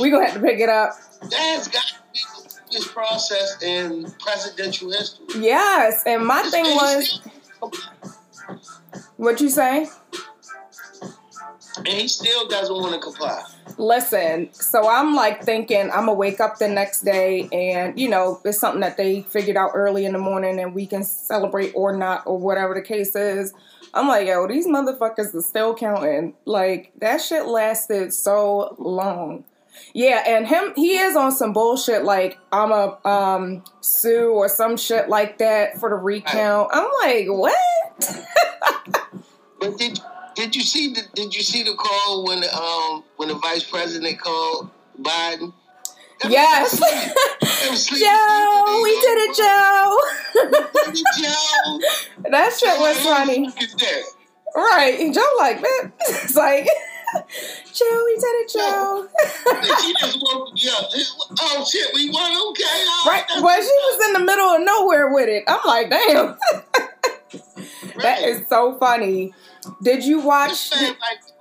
We 0.00 0.10
gonna 0.10 0.26
have 0.26 0.34
to 0.34 0.40
pick 0.40 0.60
it 0.60 0.68
up. 0.68 0.92
That's 1.22 1.68
got 1.68 1.86
to 1.86 1.94
be 2.12 2.20
the 2.20 2.60
biggest 2.70 2.94
process 2.94 3.62
in 3.62 4.10
presidential 4.18 4.90
history. 4.90 5.26
Yes, 5.42 6.02
and 6.06 6.24
my 6.26 6.42
thing 6.44 6.64
was, 6.64 7.20
what 9.16 9.40
you 9.40 9.48
say? 9.48 9.88
and 11.78 11.88
he 11.88 12.08
still 12.08 12.46
doesn't 12.48 12.74
want 12.74 12.94
to 12.94 13.00
comply. 13.00 13.42
Listen, 13.78 14.52
so 14.52 14.88
I'm 14.88 15.14
like 15.14 15.42
thinking 15.42 15.90
I'm 15.90 16.06
gonna 16.06 16.14
wake 16.14 16.40
up 16.40 16.58
the 16.58 16.68
next 16.68 17.02
day 17.02 17.48
and 17.52 17.98
you 17.98 18.08
know 18.08 18.40
it's 18.44 18.58
something 18.58 18.80
that 18.80 18.96
they 18.96 19.22
figured 19.22 19.56
out 19.56 19.70
early 19.74 20.04
in 20.04 20.12
the 20.12 20.18
morning 20.18 20.60
and 20.60 20.74
we 20.74 20.86
can 20.86 21.02
celebrate 21.02 21.72
or 21.74 21.96
not 21.96 22.26
or 22.26 22.38
whatever 22.38 22.74
the 22.74 22.82
case 22.82 23.16
is. 23.16 23.54
I'm 23.94 24.08
like, 24.08 24.26
yo, 24.26 24.46
these 24.46 24.66
motherfuckers 24.66 25.34
are 25.34 25.42
still 25.42 25.74
counting. 25.74 26.34
Like 26.44 26.92
that 26.98 27.20
shit 27.20 27.46
lasted 27.46 28.12
so 28.12 28.74
long. 28.78 29.44
Yeah, 29.94 30.22
and 30.26 30.46
him 30.46 30.72
he 30.76 30.98
is 30.98 31.16
on 31.16 31.32
some 31.32 31.52
bullshit 31.52 32.04
like 32.04 32.38
I'm 32.52 32.72
a 32.72 32.98
um 33.06 33.64
sue 33.80 34.30
or 34.30 34.48
some 34.48 34.76
shit 34.76 35.08
like 35.08 35.38
that 35.38 35.78
for 35.78 35.90
the 35.90 35.96
recount. 35.96 36.70
I'm 36.72 36.88
like, 37.02 37.26
what? 37.28 37.54
but 39.60 39.78
did 39.78 40.00
did 40.34 40.56
you 40.56 40.62
see 40.62 40.92
the 40.92 41.02
did 41.14 41.34
you 41.34 41.42
see 41.42 41.62
the 41.62 41.74
call 41.74 42.26
when 42.26 42.42
um 42.44 43.04
when 43.16 43.28
the 43.28 43.34
vice 43.34 43.64
president 43.64 44.18
called 44.20 44.70
Biden? 45.00 45.52
Yes. 46.28 46.78
Joe, 47.88 48.80
we 48.82 49.00
did 49.00 49.18
it, 49.18 49.36
Joe. 49.36 49.98
That 52.30 52.52
shit 52.58 52.78
was 52.80 52.98
funny. 53.00 53.48
Right. 54.54 55.00
And 55.00 55.14
Joe 55.14 55.34
like 55.38 55.60
that. 55.60 55.92
It's 56.00 56.36
like 56.36 56.68
Joe, 57.72 58.02
we 58.04 58.14
did 58.16 58.24
it, 58.24 58.52
Joe. 58.52 59.08
she 59.80 59.94
just 60.00 60.18
woke 60.22 60.52
me 60.54 60.62
up. 60.70 60.90
Oh 61.40 61.66
shit, 61.70 61.88
we 61.94 62.10
won. 62.10 62.32
Okay, 62.50 62.64
oh, 62.66 63.04
right. 63.06 63.24
Well, 63.42 63.60
she 63.60 63.66
was 63.66 64.06
in 64.06 64.12
the 64.14 64.20
middle 64.20 64.48
of 64.48 64.62
nowhere 64.62 65.12
with 65.12 65.28
it. 65.28 65.44
I'm 65.46 65.60
like, 65.66 65.90
damn. 65.90 66.38
that 68.02 68.22
is 68.22 68.48
so 68.48 68.78
funny. 68.78 69.32
Did 69.82 70.04
you 70.04 70.20
watch? 70.20 70.70
Like, 70.72 70.96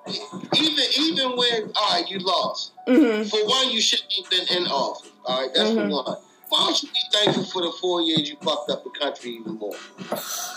even 0.07 0.85
even 0.99 1.37
when 1.37 1.71
all 1.75 1.93
right, 1.93 2.09
you 2.09 2.19
lost. 2.19 2.73
Mm-hmm. 2.87 3.23
For 3.29 3.45
one, 3.47 3.71
you 3.71 3.81
shouldn't 3.81 4.11
have 4.13 4.29
been 4.29 4.57
in 4.57 4.67
office. 4.67 5.11
All 5.25 5.41
right, 5.41 5.51
that's 5.53 5.69
mm-hmm. 5.69 5.89
for 5.89 6.03
one. 6.03 6.17
Why 6.51 6.65
don't 6.65 6.83
you 6.83 6.89
be 6.89 6.99
thankful 7.13 7.45
for 7.45 7.61
the 7.61 7.71
four 7.79 8.01
years 8.01 8.29
you 8.29 8.35
fucked 8.41 8.69
up 8.69 8.83
the 8.83 8.89
country 8.89 9.31
even 9.31 9.53
more? 9.53 9.73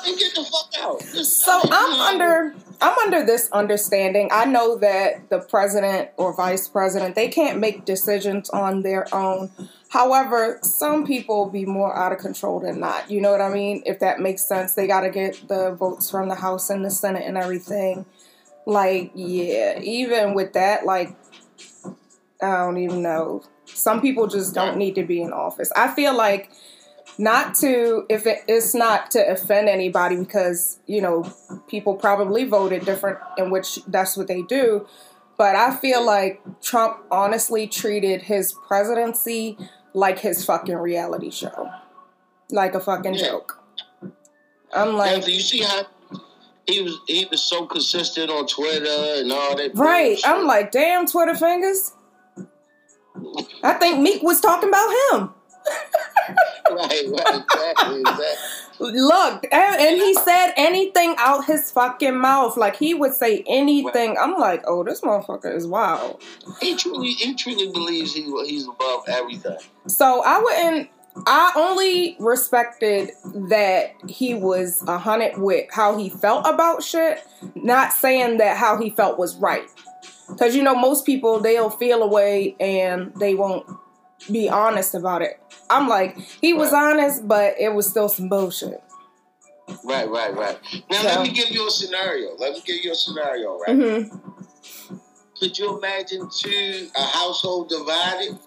And 0.04 0.18
get 0.18 0.34
the 0.34 0.44
fuck 0.44 0.72
out. 0.80 1.00
so 1.02 1.60
I'm 1.70 2.00
under 2.00 2.56
I'm 2.80 2.98
under 2.98 3.24
this 3.24 3.48
understanding. 3.52 4.28
I 4.32 4.44
know 4.44 4.76
that 4.78 5.30
the 5.30 5.38
president 5.38 6.10
or 6.16 6.34
vice 6.34 6.66
president 6.66 7.14
they 7.14 7.28
can't 7.28 7.60
make 7.60 7.84
decisions 7.84 8.50
on 8.50 8.82
their 8.82 9.06
own. 9.14 9.52
However, 9.88 10.58
some 10.62 11.06
people 11.06 11.48
be 11.48 11.64
more 11.64 11.96
out 11.96 12.10
of 12.10 12.18
control 12.18 12.58
than 12.58 12.80
not. 12.80 13.08
You 13.08 13.20
know 13.20 13.30
what 13.30 13.40
I 13.40 13.48
mean? 13.48 13.80
If 13.86 14.00
that 14.00 14.18
makes 14.18 14.42
sense, 14.42 14.74
they 14.74 14.88
got 14.88 15.02
to 15.02 15.10
get 15.10 15.46
the 15.46 15.70
votes 15.70 16.10
from 16.10 16.28
the 16.28 16.34
House 16.34 16.68
and 16.68 16.84
the 16.84 16.90
Senate 16.90 17.22
and 17.24 17.38
everything. 17.38 18.04
Like, 18.66 19.12
yeah, 19.14 19.78
even 19.80 20.34
with 20.34 20.54
that, 20.54 20.86
like, 20.86 21.14
I 22.42 22.58
don't 22.58 22.78
even 22.78 23.02
know. 23.02 23.42
Some 23.66 24.00
people 24.00 24.26
just 24.26 24.54
don't 24.54 24.76
need 24.76 24.94
to 24.96 25.04
be 25.04 25.20
in 25.20 25.32
office. 25.32 25.70
I 25.76 25.94
feel 25.94 26.16
like 26.16 26.50
not 27.18 27.54
to 27.56 28.04
if 28.08 28.26
it, 28.26 28.40
it's 28.48 28.74
not 28.74 29.10
to 29.12 29.30
offend 29.30 29.68
anybody 29.68 30.16
because 30.16 30.78
you 30.86 31.00
know 31.00 31.32
people 31.68 31.94
probably 31.94 32.44
voted 32.44 32.84
different 32.84 33.18
in 33.38 33.50
which 33.50 33.84
that's 33.86 34.16
what 34.16 34.26
they 34.26 34.42
do. 34.42 34.86
But 35.36 35.56
i 35.56 35.74
feel 35.74 36.04
like 36.04 36.40
trump 36.62 36.98
honestly 37.10 37.66
treated 37.66 38.22
his 38.22 38.52
presidency 38.68 39.58
like 39.92 40.18
his 40.18 40.44
fucking 40.44 40.76
reality 40.76 41.30
show. 41.30 41.70
Like 42.50 42.74
a 42.74 42.80
fucking 42.80 43.14
yeah. 43.14 43.26
joke. 43.26 43.60
I'm 44.72 44.94
like 44.94 45.22
yeah, 45.22 45.34
you 45.34 45.40
see 45.40 45.62
how 45.62 45.86
he 46.66 46.82
was 46.82 46.98
he 47.06 47.26
was 47.30 47.42
so 47.42 47.66
consistent 47.66 48.30
on 48.30 48.46
twitter 48.46 49.20
and 49.20 49.32
all 49.32 49.56
that 49.56 49.70
right 49.74 50.20
i'm 50.24 50.46
like 50.46 50.70
damn 50.70 51.06
twitter 51.06 51.34
fingers 51.34 51.92
I 53.62 53.74
think 53.74 54.00
Meek 54.00 54.22
was 54.22 54.40
talking 54.40 54.68
about 54.68 54.88
him. 54.88 55.30
right, 56.70 57.02
right, 57.08 57.42
exactly, 57.42 58.00
exactly. 58.00 58.28
Look, 58.80 59.46
and, 59.50 59.80
and, 59.80 59.96
he 59.96 60.14
said 60.14 60.52
anything 60.56 61.14
out 61.18 61.44
his 61.44 61.70
fucking 61.70 62.18
mouth. 62.18 62.56
Like 62.56 62.76
he 62.76 62.92
would 62.92 63.14
say 63.14 63.44
anything. 63.46 64.16
I'm 64.20 64.34
like, 64.38 64.64
oh, 64.66 64.82
this 64.82 65.00
motherfucker 65.00 65.54
is 65.54 65.66
wild. 65.66 66.22
He 66.60 66.76
truly, 66.76 67.12
he 67.12 67.34
truly 67.34 67.70
believes 67.70 68.14
he, 68.14 68.22
he's 68.46 68.66
above 68.66 69.04
everything. 69.08 69.58
So 69.86 70.22
I 70.24 70.38
wouldn't. 70.40 70.90
I 71.26 71.52
only 71.56 72.16
respected 72.18 73.10
that 73.48 73.94
he 74.08 74.34
was 74.34 74.82
a 74.86 74.98
hundred 74.98 75.38
with 75.38 75.68
how 75.70 75.96
he 75.96 76.08
felt 76.08 76.46
about 76.46 76.82
shit, 76.82 77.20
not 77.54 77.92
saying 77.92 78.38
that 78.38 78.56
how 78.56 78.80
he 78.80 78.90
felt 78.90 79.18
was 79.18 79.36
right. 79.36 79.68
Because 80.28 80.56
you 80.56 80.62
know, 80.62 80.74
most 80.74 81.06
people 81.06 81.40
they'll 81.40 81.70
feel 81.70 82.02
away 82.02 82.56
and 82.58 83.14
they 83.16 83.34
won't 83.34 83.66
be 84.30 84.48
honest 84.48 84.94
about 84.94 85.22
it. 85.22 85.40
I'm 85.70 85.88
like, 85.88 86.18
he 86.18 86.52
was 86.52 86.72
right. 86.72 86.92
honest, 86.92 87.26
but 87.28 87.54
it 87.60 87.72
was 87.74 87.88
still 87.88 88.08
some 88.08 88.28
bullshit. 88.28 88.82
Right, 89.84 90.08
right, 90.08 90.34
right. 90.34 90.58
Now 90.90 91.02
so. 91.02 91.08
let 91.08 91.22
me 91.22 91.32
give 91.32 91.50
you 91.50 91.66
a 91.66 91.70
scenario. 91.70 92.34
Let 92.36 92.52
me 92.52 92.62
give 92.66 92.84
you 92.84 92.92
a 92.92 92.94
scenario, 92.94 93.58
right? 93.58 93.76
Mm-hmm. 93.76 94.96
Could 95.38 95.58
you 95.58 95.78
imagine 95.78 96.28
two 96.34 96.88
a 96.96 97.02
household 97.02 97.68
divided? 97.68 98.38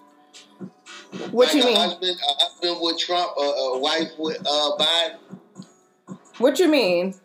What 1.31 1.47
like 1.47 1.55
you 1.55 1.63
mean? 1.65 1.75
Husband, 1.75 2.17
a 2.17 2.43
husband 2.43 2.77
with 2.81 2.99
Trump, 2.99 3.31
a, 3.37 3.41
a 3.41 3.79
wife 3.79 4.11
with 4.17 4.39
uh, 4.45 4.71
Biden. 4.77 6.17
What 6.37 6.59
you 6.59 6.69
mean? 6.69 7.15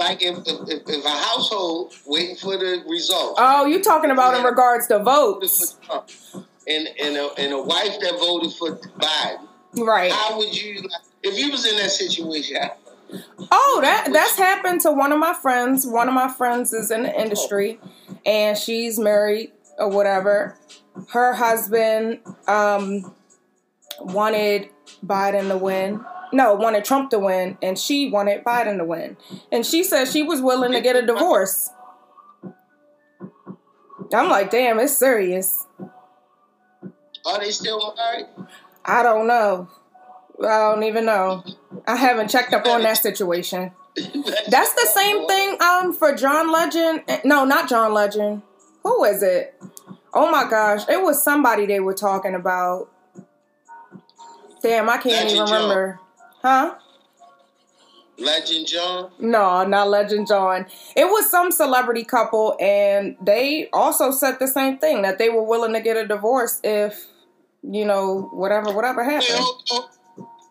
like 0.00 0.22
if, 0.22 0.38
if, 0.46 0.88
if, 0.88 1.04
a 1.04 1.08
household 1.08 1.94
waiting 2.06 2.36
for 2.36 2.56
the 2.56 2.82
results. 2.88 3.38
Oh, 3.38 3.66
you 3.66 3.82
talking 3.82 4.10
about 4.10 4.34
in 4.34 4.44
regards 4.44 4.86
to 4.88 4.98
votes? 4.98 5.78
And 6.66 6.88
and 7.02 7.16
a, 7.16 7.30
and 7.38 7.52
a 7.52 7.62
wife 7.62 7.98
that 8.00 8.16
voted 8.18 8.52
for 8.54 8.76
Biden. 8.98 9.48
Right. 9.76 10.10
How 10.10 10.38
would 10.38 10.60
you 10.60 10.88
if 11.22 11.38
you 11.38 11.50
was 11.50 11.66
in 11.66 11.76
that 11.76 11.90
situation? 11.90 12.56
Oh, 13.50 13.78
that 13.82 14.12
that's 14.12 14.36
happened 14.36 14.80
to 14.82 14.92
one 14.92 15.12
of 15.12 15.18
my 15.18 15.34
friends. 15.34 15.86
One 15.86 16.08
of 16.08 16.14
my 16.14 16.32
friends 16.32 16.72
is 16.72 16.90
in 16.90 17.02
the 17.02 17.20
industry, 17.20 17.80
and 18.24 18.56
she's 18.56 18.98
married 18.98 19.52
or 19.80 19.88
whatever. 19.88 20.56
Her 21.08 21.32
husband 21.32 22.20
um, 22.46 23.14
wanted 24.00 24.68
Biden 25.04 25.48
to 25.48 25.56
win 25.56 26.04
no, 26.32 26.54
wanted 26.54 26.84
Trump 26.84 27.10
to 27.10 27.18
win, 27.18 27.58
and 27.62 27.78
she 27.78 28.10
wanted 28.10 28.44
Biden 28.44 28.78
to 28.78 28.84
win. 28.84 29.16
And 29.50 29.66
she 29.66 29.82
said 29.82 30.06
she 30.06 30.22
was 30.22 30.40
willing 30.40 30.72
to 30.72 30.80
get 30.80 30.96
a 30.96 31.04
divorce. 31.04 31.70
I'm 34.12 34.28
like, 34.28 34.50
damn, 34.50 34.78
it's 34.80 34.96
serious. 34.96 35.66
Are 37.26 37.38
they 37.38 37.50
still 37.50 37.94
married? 37.96 38.26
I 38.84 39.02
don't 39.02 39.26
know. 39.26 39.68
I 40.40 40.72
don't 40.72 40.84
even 40.84 41.04
know. 41.04 41.44
I 41.86 41.96
haven't 41.96 42.28
checked 42.28 42.52
up 42.54 42.66
on 42.66 42.82
that 42.82 42.96
situation. 42.96 43.72
That's 43.96 44.74
the 44.74 44.88
same 44.94 45.26
thing 45.26 45.60
um 45.60 45.92
for 45.92 46.14
John 46.14 46.50
Legend. 46.50 47.02
No, 47.24 47.44
not 47.44 47.68
John 47.68 47.92
Legend. 47.92 48.42
Who 48.82 49.04
is 49.04 49.22
it? 49.22 49.60
Oh 50.12 50.30
my 50.30 50.48
gosh, 50.48 50.88
it 50.88 51.02
was 51.02 51.22
somebody 51.22 51.66
they 51.66 51.80
were 51.80 51.94
talking 51.94 52.34
about. 52.34 52.90
Damn, 54.62 54.88
I 54.88 54.98
can't 54.98 55.24
Legend 55.24 55.30
even 55.30 55.44
remember. 55.44 56.00
John. 56.42 56.70
Huh? 56.70 56.74
Legend 58.18 58.66
John? 58.66 59.10
No, 59.18 59.64
not 59.64 59.88
Legend 59.88 60.26
John. 60.26 60.66
It 60.94 61.04
was 61.06 61.30
some 61.30 61.50
celebrity 61.50 62.04
couple, 62.04 62.56
and 62.60 63.16
they 63.20 63.68
also 63.72 64.10
said 64.10 64.38
the 64.38 64.46
same 64.46 64.78
thing 64.78 65.02
that 65.02 65.18
they 65.18 65.30
were 65.30 65.42
willing 65.42 65.72
to 65.72 65.80
get 65.80 65.96
a 65.96 66.06
divorce 66.06 66.60
if, 66.62 67.06
you 67.62 67.84
know, 67.84 68.28
whatever, 68.32 68.72
whatever 68.72 69.02
happened. 69.02 69.24
Hey, 69.24 69.36
hold, 69.36 69.62
hold, 69.68 69.90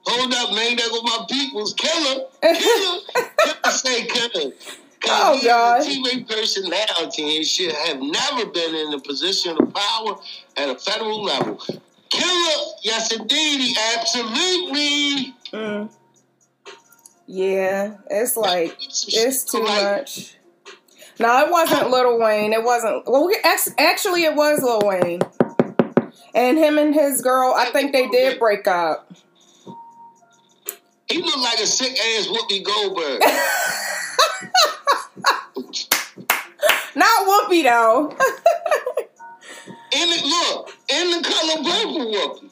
hold, 0.03 0.33
up, 0.33 0.55
man. 0.55 0.75
That 0.77 0.89
was 0.91 1.03
my 1.03 1.25
people's 1.29 1.73
killer. 1.75 2.25
Killer. 2.41 2.99
killer 3.43 3.71
say 3.71 4.05
killer. 4.05 4.51
Oh 5.05 5.39
God! 5.43 5.81
TV 5.81 6.27
personality 6.27 7.37
and 7.37 7.45
should 7.45 7.71
have 7.71 8.01
never 8.01 8.45
been 8.47 8.75
in 8.75 8.93
a 8.93 8.99
position 8.99 9.55
of 9.59 9.73
power 9.73 10.17
at 10.57 10.69
a 10.69 10.75
federal 10.75 11.23
level. 11.23 11.61
Killer, 12.09 12.65
yes 12.83 13.11
indeed, 13.13 13.77
absolutely. 13.95 15.33
Mm. 15.53 15.89
Yeah, 17.27 17.97
it's 18.09 18.35
like 18.35 18.75
it's 18.81 19.43
too 19.43 19.63
much. 19.63 20.35
No, 21.19 21.45
it 21.45 21.51
wasn't 21.51 21.91
Lil 21.91 22.17
Wayne. 22.17 22.53
It 22.53 22.63
wasn't. 22.63 23.03
Well, 23.05 23.29
actually, 23.77 24.23
it 24.23 24.35
was 24.35 24.63
Lil 24.63 24.81
Wayne, 24.83 25.21
and 26.33 26.57
him 26.57 26.77
and 26.77 26.93
his 26.93 27.21
girl. 27.21 27.53
I 27.55 27.65
think 27.65 27.91
they 27.91 28.07
did 28.07 28.39
break 28.39 28.67
up. 28.67 29.11
He 31.09 31.21
looked 31.21 31.39
like 31.39 31.59
a 31.59 31.65
sick 31.65 31.91
ass 31.91 32.27
Whoopi 32.27 32.63
Goldberg. 32.63 33.21
Not 36.95 37.27
Whoopi 37.27 37.63
though. 37.63 38.09
in 39.93 40.09
the 40.09 40.21
look, 40.25 40.77
in 40.89 41.11
the 41.11 41.21
color 41.23 41.63
purple 41.63 42.11
Whoopi. 42.13 42.49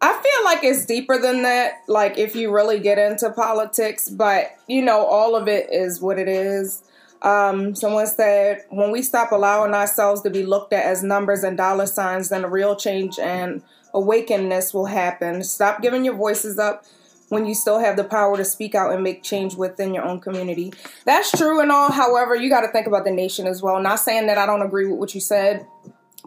I 0.00 0.12
feel 0.12 0.44
like 0.44 0.62
it's 0.62 0.84
deeper 0.84 1.18
than 1.18 1.42
that. 1.42 1.82
Like 1.88 2.18
if 2.18 2.36
you 2.36 2.52
really 2.52 2.78
get 2.80 2.98
into 2.98 3.30
politics, 3.30 4.08
but 4.10 4.56
you 4.66 4.82
know, 4.82 5.04
all 5.06 5.34
of 5.34 5.48
it 5.48 5.68
is 5.72 6.00
what 6.00 6.18
it 6.18 6.28
is. 6.28 6.82
Um, 7.22 7.74
someone 7.74 8.06
said, 8.06 8.64
when 8.68 8.90
we 8.92 9.02
stop 9.02 9.32
allowing 9.32 9.74
ourselves 9.74 10.20
to 10.22 10.30
be 10.30 10.44
looked 10.44 10.72
at 10.72 10.84
as 10.84 11.02
numbers 11.02 11.42
and 11.42 11.56
dollar 11.56 11.86
signs, 11.86 12.28
then 12.28 12.44
a 12.44 12.48
real 12.48 12.76
change 12.76 13.18
and 13.18 13.62
awakeness 13.94 14.74
will 14.74 14.86
happen. 14.86 15.42
Stop 15.42 15.80
giving 15.80 16.04
your 16.04 16.14
voices 16.14 16.58
up 16.58 16.84
when 17.28 17.46
you 17.46 17.54
still 17.54 17.78
have 17.78 17.96
the 17.96 18.04
power 18.04 18.36
to 18.36 18.44
speak 18.44 18.74
out 18.74 18.92
and 18.92 19.02
make 19.02 19.22
change 19.22 19.54
within 19.54 19.94
your 19.94 20.04
own 20.04 20.20
community. 20.20 20.72
That's 21.04 21.30
true 21.30 21.60
and 21.60 21.72
all. 21.72 21.90
However, 21.90 22.36
you 22.36 22.48
got 22.48 22.60
to 22.60 22.68
think 22.68 22.86
about 22.86 23.04
the 23.04 23.10
nation 23.10 23.46
as 23.46 23.62
well. 23.62 23.80
Not 23.80 23.96
saying 23.96 24.26
that 24.28 24.38
I 24.38 24.46
don't 24.46 24.62
agree 24.62 24.86
with 24.86 24.98
what 24.98 25.14
you 25.14 25.20
said, 25.20 25.66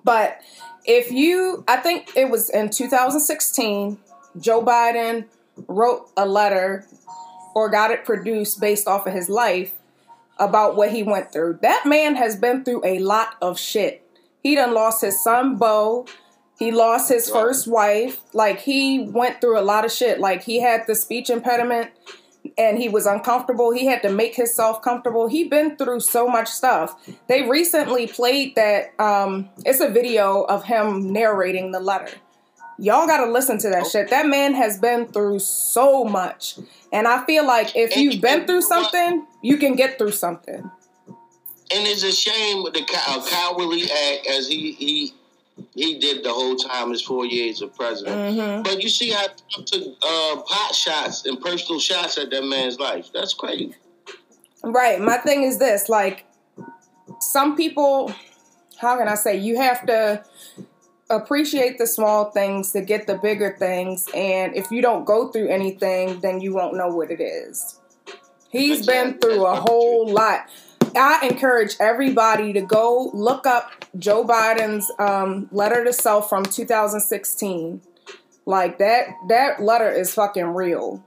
but 0.04 0.42
if 0.86 1.12
you, 1.12 1.64
I 1.68 1.78
think 1.78 2.16
it 2.16 2.30
was 2.30 2.50
in 2.50 2.70
2016, 2.70 3.98
Joe 4.40 4.64
Biden 4.64 5.26
wrote 5.68 6.10
a 6.18 6.26
letter 6.26 6.86
or 7.56 7.70
got 7.70 7.92
it 7.92 8.06
produced 8.06 8.60
based 8.60 8.88
off 8.88 9.08
of 9.08 9.14
his 9.14 9.30
life 9.30 9.74
about 10.38 10.76
what 10.76 10.92
he 10.92 11.04
went 11.04 11.32
through. 11.32 11.60
That 11.62 11.86
man 11.86 12.16
has 12.16 12.36
been 12.36 12.64
through 12.64 12.86
a 12.86 13.00
lot 13.00 13.36
of 13.42 13.60
shit. 13.60 14.06
He 14.42 14.56
done 14.56 14.74
lost 14.74 15.02
his 15.02 15.22
son, 15.22 15.58
Bo. 15.58 16.06
He 16.60 16.72
lost 16.72 17.08
his 17.08 17.30
first 17.30 17.68
wife. 17.68 18.20
Like 18.34 18.60
he 18.60 19.00
went 19.00 19.40
through 19.40 19.58
a 19.58 19.64
lot 19.64 19.86
of 19.86 19.94
shit. 19.94 20.20
Like 20.20 20.44
he 20.44 20.60
had 20.60 20.86
the 20.88 20.94
speech 20.94 21.30
impediment 21.30 21.92
and 22.58 22.78
he 22.78 22.90
was 22.90 23.06
uncomfortable. 23.06 23.72
He 23.72 23.86
had 23.86 24.02
to 24.02 24.12
make 24.12 24.36
himself 24.36 24.82
comfortable. 24.82 25.30
He 25.30 25.46
been 25.46 25.78
through 25.78 26.02
so 26.02 26.28
much 26.28 26.50
stuff. 26.50 27.00
They 27.28 27.44
recently 27.44 28.08
played 28.08 28.56
that 28.56 28.94
um 29.00 29.48
it's 29.66 29.80
a 29.80 29.88
video 29.88 30.42
of 30.44 30.66
him 30.66 31.14
narrating 31.14 31.72
the 31.72 31.80
letter. 31.80 32.12
Y'all 32.78 33.08
got 33.08 33.26
to 33.26 33.32
listen 33.32 33.58
to 33.60 33.70
that 33.70 33.88
shit. 33.88 34.10
That 34.10 34.28
man 34.28 34.54
has 34.54 34.80
been 34.80 35.08
through 35.08 35.40
so 35.40 36.04
much. 36.04 36.58
And 36.92 37.08
I 37.08 37.26
feel 37.26 37.46
like 37.46 37.76
if 37.76 37.96
you've 37.96 38.22
been 38.22 38.46
through 38.46 38.62
something, 38.62 39.26
you 39.42 39.58
can 39.58 39.76
get 39.76 39.98
through 39.98 40.12
something. 40.12 40.70
And 41.72 41.88
it's 41.88 42.04
a 42.04 42.12
shame 42.12 42.64
with 42.64 42.74
the 42.74 42.84
cow- 42.84 43.24
cowardly 43.30 43.84
act 43.84 44.28
as 44.28 44.48
he 44.48 44.72
he 44.74 45.14
he 45.76 46.00
did 46.00 46.24
the 46.24 46.32
whole 46.32 46.56
time 46.56 46.92
his 46.92 47.02
four 47.02 47.26
years 47.26 47.62
of 47.62 47.76
president. 47.76 48.16
Mm-hmm. 48.16 48.64
But 48.64 48.84
you 48.84 48.90
see 48.90 49.10
how 49.12 49.28
Trump 49.50 49.68
took 49.68 49.84
uh, 50.02 50.42
pot 50.42 50.76
shots 50.76 51.26
and 51.26 51.40
personal 51.42 51.80
shots 51.80 52.18
at 52.18 52.30
that 52.32 52.44
man's 52.44 52.80
life. 52.80 53.10
That's 53.14 53.34
crazy. 53.34 53.76
Right. 54.64 55.00
My 55.00 55.18
thing 55.18 55.44
is 55.44 55.60
this 55.60 55.90
like, 55.90 56.26
some 57.22 57.56
people, 57.56 58.14
how 58.80 58.98
can 58.98 59.08
I 59.08 59.16
say, 59.16 59.38
you 59.38 59.58
have 59.58 59.86
to 59.88 60.24
appreciate 61.10 61.78
the 61.78 61.88
small 61.88 62.32
things 62.32 62.72
to 62.72 62.82
get 62.82 63.08
the 63.08 63.18
bigger 63.18 63.56
things. 63.58 64.08
And 64.14 64.56
if 64.56 64.70
you 64.70 64.82
don't 64.82 65.06
go 65.06 65.30
through 65.30 65.48
anything, 65.48 66.20
then 66.20 66.40
you 66.40 66.54
won't 66.54 66.76
know 66.76 66.88
what 66.88 67.10
it 67.10 67.20
is. 67.20 67.80
He's 68.52 68.86
been 68.86 69.18
through 69.20 69.46
a 69.46 69.56
whole 69.56 70.12
lot. 70.12 70.50
I 70.96 71.28
encourage 71.30 71.76
everybody 71.80 72.54
to 72.54 72.62
go 72.62 73.12
look 73.14 73.46
up 73.46 73.86
Joe 73.98 74.26
Biden's 74.26 74.92
um, 75.00 75.50
letter 75.52 75.84
to 75.84 75.94
self 75.94 76.30
from 76.30 76.44
2016. 76.46 77.82
Like 78.46 78.80
that, 78.80 79.08
that 79.28 79.62
letter 79.62 79.92
is 79.92 80.14
fucking 80.14 80.46
real. 80.46 81.04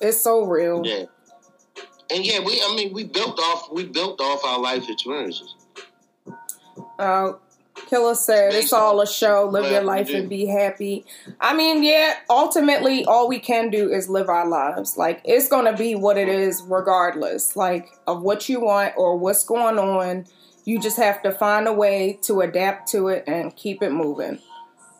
It's 0.00 0.20
so 0.20 0.44
real. 0.44 0.82
Yeah. 0.84 1.04
And 2.10 2.24
yeah, 2.24 2.40
we 2.40 2.62
I 2.62 2.74
mean 2.74 2.92
we 2.92 3.04
built 3.04 3.38
off 3.38 3.70
we 3.70 3.84
built 3.84 4.20
off 4.20 4.44
our 4.44 4.58
life 4.58 4.88
experiences. 4.88 5.54
Uh, 6.98 7.32
Killer 7.86 8.14
said 8.14 8.54
it's 8.54 8.72
all 8.72 9.00
a 9.00 9.06
show. 9.06 9.48
Live 9.50 9.70
your 9.70 9.82
life 9.82 10.10
and 10.10 10.28
be 10.28 10.46
happy. 10.46 11.04
I 11.40 11.54
mean, 11.54 11.82
yeah, 11.82 12.16
ultimately, 12.28 13.04
all 13.04 13.28
we 13.28 13.38
can 13.38 13.70
do 13.70 13.90
is 13.90 14.08
live 14.08 14.28
our 14.28 14.48
lives. 14.48 14.96
Like, 14.96 15.20
it's 15.24 15.48
going 15.48 15.64
to 15.64 15.76
be 15.76 15.94
what 15.94 16.18
it 16.18 16.28
is, 16.28 16.62
regardless, 16.62 17.56
like, 17.56 17.88
of 18.06 18.22
what 18.22 18.48
you 18.48 18.60
want 18.60 18.94
or 18.96 19.16
what's 19.16 19.44
going 19.44 19.78
on. 19.78 20.26
You 20.64 20.78
just 20.78 20.98
have 20.98 21.22
to 21.22 21.32
find 21.32 21.66
a 21.66 21.72
way 21.72 22.18
to 22.22 22.42
adapt 22.42 22.90
to 22.92 23.08
it 23.08 23.24
and 23.26 23.56
keep 23.56 23.82
it 23.82 23.90
moving. 23.90 24.38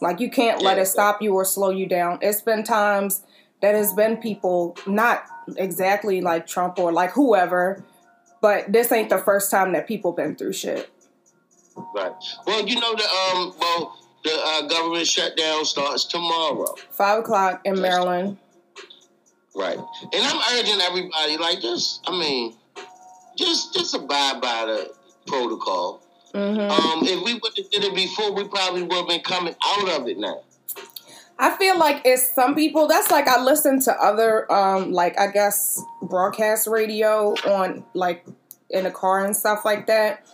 Like, 0.01 0.21
you 0.21 0.31
can't 0.31 0.63
let 0.63 0.79
it 0.79 0.87
stop 0.87 1.21
you 1.21 1.35
or 1.35 1.45
slow 1.45 1.71
you 1.71 1.87
down. 1.87 2.21
It's 2.23 2.41
been 2.41 2.65
times 2.65 3.23
that 3.61 3.75
has 3.75 3.93
been 3.93 4.17
people, 4.17 4.77
not 4.87 5.25
exactly 5.57 6.21
like 6.21 6.47
Trump 6.47 6.79
or 6.79 6.93
like 6.93 7.11
whoever, 7.11 7.85
but 8.41 8.73
this 8.73 8.93
ain't 8.93 9.11
the 9.11 9.19
first 9.19 9.51
time 9.51 9.73
that 9.73 9.89
people 9.89 10.13
been 10.13 10.37
through 10.37 10.53
shit. 10.53 10.89
Right. 11.95 12.13
Well, 12.47 12.67
you 12.67 12.81
know 12.81 12.95
the 12.95 13.05
um 13.05 13.55
well 13.59 13.99
the 14.25 14.33
uh, 14.33 14.63
government 14.69 15.07
shutdown 15.07 15.65
starts 15.65 16.05
tomorrow. 16.05 16.75
Five 16.91 17.21
o'clock 17.21 17.61
in 17.65 17.81
Maryland. 17.81 18.39
Right. 19.55 19.79
And 19.79 20.13
I'm 20.15 20.59
urging 20.59 20.81
everybody 20.81 21.37
like 21.37 21.61
just 21.61 22.03
I 22.07 22.13
mean, 22.13 22.55
just 23.37 23.75
just 23.75 23.95
abide 23.95 24.41
by 24.41 24.67
the 24.67 24.93
protocol. 25.27 26.03
Mm-hmm. 26.35 26.71
Um, 26.71 27.07
if 27.07 27.25
we 27.25 27.35
would 27.35 27.53
have 27.57 27.71
did 27.71 27.85
it 27.85 27.95
before, 27.95 28.33
we 28.33 28.47
probably 28.47 28.83
would 28.83 28.93
have 28.93 29.09
been 29.09 29.23
coming 29.23 29.55
out 29.65 29.89
of 30.01 30.09
it 30.09 30.19
now. 30.19 30.43
I 31.39 31.57
feel 31.57 31.79
like 31.79 32.03
it's 32.05 32.35
some 32.35 32.55
people. 32.55 32.89
That's 32.89 33.11
like 33.11 33.29
I 33.29 33.41
listen 33.41 33.81
to 33.83 33.93
other, 33.93 34.51
um, 34.53 34.93
like 34.93 35.19
I 35.19 35.31
guess 35.31 35.83
broadcast 36.03 36.67
radio 36.67 37.35
on 37.47 37.85
like 37.95 38.27
in 38.71 38.87
a 38.87 38.91
car 38.91 39.25
and 39.25 39.37
stuff 39.37 39.65
like 39.65 39.87
that 39.87 40.27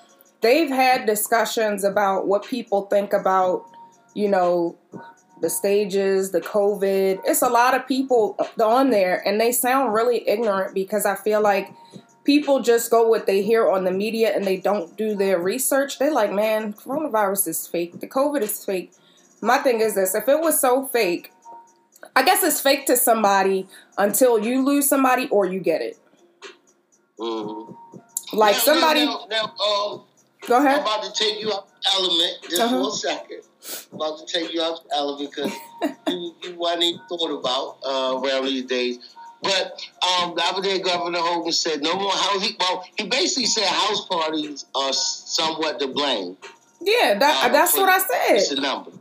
they've 0.45 0.69
had 0.69 1.07
discussions 1.07 1.85
about 1.85 2.27
what 2.29 2.45
people 2.45 2.83
think 2.83 3.13
about, 3.13 3.65
you 4.15 4.29
know, 4.29 4.77
the 5.41 5.51
stages, 5.51 6.31
the 6.31 6.41
COVID. 6.41 7.21
It's 7.25 7.43
a 7.43 7.49
lot 7.49 7.75
of 7.75 7.89
people 7.89 8.37
on 8.63 8.91
there, 8.91 9.27
and 9.27 9.41
they 9.41 9.51
sound 9.51 9.95
really 9.95 10.29
ignorant 10.29 10.75
because 10.75 11.07
I 11.07 11.17
feel 11.17 11.41
like 11.41 11.75
people 12.25 12.61
just 12.61 12.91
go 12.91 13.09
what 13.09 13.27
they 13.27 13.43
hear 13.43 13.69
on 13.69 13.85
the 13.85 13.91
media 13.91 14.35
and 14.35 14.45
they 14.45 14.57
don't 14.57 14.97
do 14.97 15.17
their 15.17 15.39
research. 15.39 15.99
They're 15.99 16.13
like, 16.13 16.33
man, 16.33 16.73
coronavirus 16.75 17.49
is 17.49 17.67
fake. 17.67 18.01
The 18.01 18.07
COVID 18.07 18.43
is 18.43 18.65
fake. 18.65 18.93
My 19.41 19.59
thing 19.59 19.81
is 19.81 19.95
this 19.95 20.15
if 20.15 20.29
it 20.29 20.41
was 20.41 20.61
so 20.61 20.87
fake, 20.87 21.33
I 22.17 22.23
guess 22.23 22.43
it's 22.43 22.61
fake 22.61 22.87
to 22.87 22.97
somebody 22.97 23.67
until 23.99 24.39
you 24.39 24.65
lose 24.65 24.89
somebody 24.89 25.29
or 25.29 25.47
you 25.47 25.61
get 25.61 25.81
it. 25.83 25.99
Mm-hmm. 27.19 28.37
Like 28.37 28.55
now, 28.55 28.61
somebody. 28.61 29.05
Now, 29.05 29.27
now, 29.31 29.55
um, 29.63 30.05
Go 30.47 30.59
ahead. 30.59 30.81
I'm 30.81 30.83
about 30.83 31.03
to 31.05 31.13
take 31.13 31.41
you 31.41 31.53
out 31.53 31.69
the 31.69 31.91
element 31.95 32.33
just 32.43 32.63
uh-huh. 32.63 32.83
for 32.83 32.89
a 32.89 32.93
second. 32.93 33.41
I'm 33.93 34.01
about 34.01 34.27
to 34.27 34.27
take 34.27 34.53
you 34.53 34.63
out 34.63 34.85
the 34.89 34.95
element 34.95 35.31
because 35.31 35.53
you, 36.09 36.35
you 36.43 36.55
wasn't 36.55 36.85
even 36.85 37.01
thought 37.09 37.39
about 37.39 37.79
uh, 37.85 38.21
around 38.21 38.47
these 38.47 38.65
days. 38.65 38.99
But 39.43 39.79
um, 40.03 40.35
the 40.35 40.43
other 40.43 40.63
day, 40.63 40.79
Governor 40.81 41.19
Hogan 41.19 41.53
said 41.53 41.83
no 41.83 41.95
more 41.97 42.11
house. 42.11 42.43
He, 42.43 42.57
well, 42.59 42.87
he 42.97 43.07
basically 43.07 43.45
said 43.45 43.67
house 43.67 44.07
parties 44.07 44.65
are 44.75 44.93
somewhat 44.93 45.79
to 45.81 45.89
blame. 45.89 46.39
Yeah, 46.81 47.19
that, 47.19 47.47
uh, 47.47 47.53
that's 47.53 47.75
what 47.75 47.89
I 47.89 47.99
said. 47.99 48.37
It's 48.37 48.51
a 48.53 48.61
number. 48.61 48.93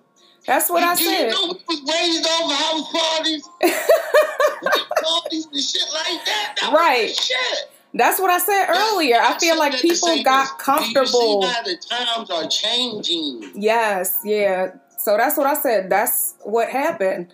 That's 0.46 0.70
what 0.70 0.82
you, 0.82 0.90
I 0.90 0.96
said. 0.96 1.28
You 1.28 1.32
know, 1.32 1.60
we 1.68 1.76
was 1.76 1.82
raised 1.88 2.28
over 2.28 2.54
house 2.54 2.92
parties, 2.92 3.50
parties 5.04 5.46
and 5.46 5.62
shit 5.62 5.88
like 5.94 6.26
that. 6.26 6.56
that 6.60 6.74
right. 6.74 7.10
shit. 7.10 7.70
That's 7.94 8.20
what 8.20 8.32
I 8.32 8.40
said 8.40 8.68
earlier. 8.70 9.18
I 9.20 9.38
feel 9.38 9.58
like 9.58 9.80
people 9.80 10.24
got 10.24 10.58
comfortable. 10.58 11.42
Do 11.42 11.48
you 11.48 11.52
see 11.52 11.54
how 11.54 11.64
the 11.64 11.78
times 11.90 12.30
are 12.32 12.48
changing? 12.48 13.52
Yes, 13.56 14.20
yeah. 14.24 14.72
So 14.98 15.16
that's 15.18 15.38
what 15.38 15.46
I 15.46 15.54
said. 15.54 15.90
That's 15.90 16.36
what 16.44 16.70
happened. 16.70 17.32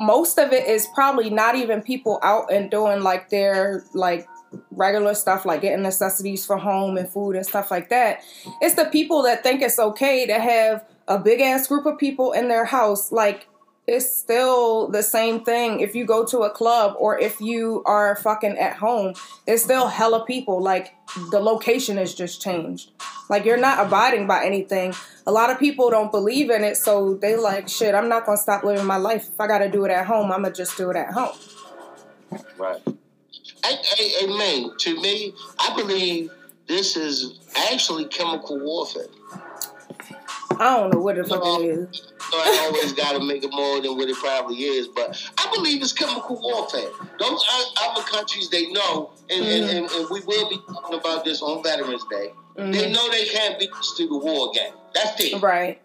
Most 0.00 0.38
of 0.38 0.52
it 0.52 0.66
is 0.66 0.86
probably 0.94 1.30
not 1.30 1.54
even 1.54 1.80
people 1.80 2.18
out 2.22 2.52
and 2.52 2.70
doing 2.70 3.02
like 3.02 3.30
their 3.30 3.84
like 3.94 4.26
regular 4.70 5.14
stuff 5.14 5.46
like 5.46 5.62
getting 5.62 5.82
necessities 5.82 6.44
for 6.44 6.58
home 6.58 6.96
and 6.98 7.08
food 7.08 7.36
and 7.36 7.46
stuff 7.46 7.70
like 7.70 7.88
that. 7.88 8.20
It's 8.60 8.74
the 8.74 8.86
people 8.86 9.22
that 9.22 9.42
think 9.42 9.62
it's 9.62 9.78
okay 9.78 10.26
to 10.26 10.38
have 10.38 10.84
a 11.08 11.18
big 11.18 11.40
ass 11.40 11.66
group 11.66 11.86
of 11.86 11.98
people 11.98 12.32
in 12.32 12.48
their 12.48 12.64
house 12.64 13.12
like 13.12 13.48
it's 13.86 14.14
still 14.14 14.88
the 14.88 15.02
same 15.02 15.44
thing 15.44 15.80
if 15.80 15.94
you 15.94 16.04
go 16.04 16.24
to 16.26 16.40
a 16.40 16.50
club 16.50 16.94
or 16.98 17.18
if 17.18 17.40
you 17.40 17.82
are 17.84 18.14
fucking 18.16 18.56
at 18.56 18.76
home. 18.76 19.14
It's 19.46 19.64
still 19.64 19.88
hella 19.88 20.24
people. 20.24 20.60
Like 20.60 20.94
the 21.30 21.40
location 21.40 21.96
has 21.96 22.14
just 22.14 22.40
changed. 22.40 22.92
Like 23.28 23.44
you're 23.44 23.56
not 23.56 23.84
abiding 23.84 24.26
by 24.26 24.44
anything. 24.44 24.94
A 25.26 25.32
lot 25.32 25.50
of 25.50 25.58
people 25.58 25.90
don't 25.90 26.12
believe 26.12 26.50
in 26.50 26.62
it, 26.62 26.76
so 26.76 27.14
they 27.14 27.36
like 27.36 27.68
shit. 27.68 27.94
I'm 27.94 28.08
not 28.08 28.24
gonna 28.24 28.38
stop 28.38 28.62
living 28.62 28.86
my 28.86 28.96
life. 28.96 29.28
If 29.32 29.40
I 29.40 29.46
gotta 29.46 29.70
do 29.70 29.84
it 29.84 29.90
at 29.90 30.06
home, 30.06 30.30
I'm 30.30 30.42
gonna 30.42 30.54
just 30.54 30.76
do 30.76 30.90
it 30.90 30.96
at 30.96 31.12
home. 31.12 31.36
Right. 32.58 32.80
Amen. 34.22 34.70
To 34.78 35.00
me, 35.00 35.34
I 35.58 35.74
believe 35.76 36.30
this 36.68 36.96
is 36.96 37.40
actually 37.70 38.06
chemical 38.06 38.58
warfare. 38.60 39.06
I 40.58 40.76
don't 40.76 40.94
know 40.94 41.00
what 41.00 41.16
the 41.16 41.24
fuck 41.24 41.42
it 41.44 41.64
is. 41.64 42.12
So 42.30 42.36
I 42.36 42.66
always 42.66 42.92
got 42.92 43.12
to 43.12 43.24
make 43.24 43.44
it 43.44 43.50
more 43.52 43.80
than 43.80 43.96
what 43.96 44.08
it 44.08 44.16
probably 44.16 44.56
is. 44.56 44.88
But 44.88 45.20
I 45.38 45.50
believe 45.54 45.82
it's 45.82 45.92
chemical 45.92 46.40
warfare. 46.40 46.90
Those 47.18 47.44
other 47.80 48.02
countries, 48.02 48.50
they 48.50 48.70
know, 48.70 49.12
and, 49.30 49.44
mm-hmm. 49.44 49.50
and, 49.50 49.70
and, 49.70 49.90
and, 49.90 50.06
we 50.10 50.20
will 50.20 50.48
be 50.48 50.58
talking 50.66 50.98
about 50.98 51.24
this 51.24 51.42
on 51.42 51.62
Veterans 51.62 52.04
Day. 52.10 52.32
Mm-hmm. 52.56 52.72
They 52.72 52.92
know 52.92 53.10
they 53.10 53.26
can't 53.26 53.58
beat 53.58 53.72
us 53.72 53.94
through 53.96 54.08
the 54.08 54.18
war 54.18 54.50
again. 54.50 54.72
That's 54.94 55.20
it. 55.20 55.40
Right. 55.40 55.80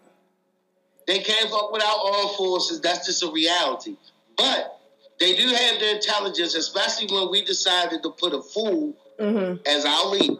They 1.06 1.20
can't 1.20 1.50
fuck 1.50 1.72
without 1.72 1.98
armed 2.04 2.36
forces. 2.36 2.80
That's 2.80 3.06
just 3.06 3.22
a 3.22 3.30
reality. 3.30 3.96
But 4.36 4.78
they 5.18 5.34
do 5.34 5.48
have 5.48 5.80
the 5.80 5.96
intelligence, 5.96 6.54
especially 6.54 7.08
when 7.14 7.30
we 7.30 7.42
decided 7.42 8.02
to 8.02 8.10
put 8.10 8.34
a 8.34 8.42
fool 8.42 8.94
mm-hmm. 9.18 9.56
as 9.66 9.84
our 9.84 10.06
leader. 10.06 10.36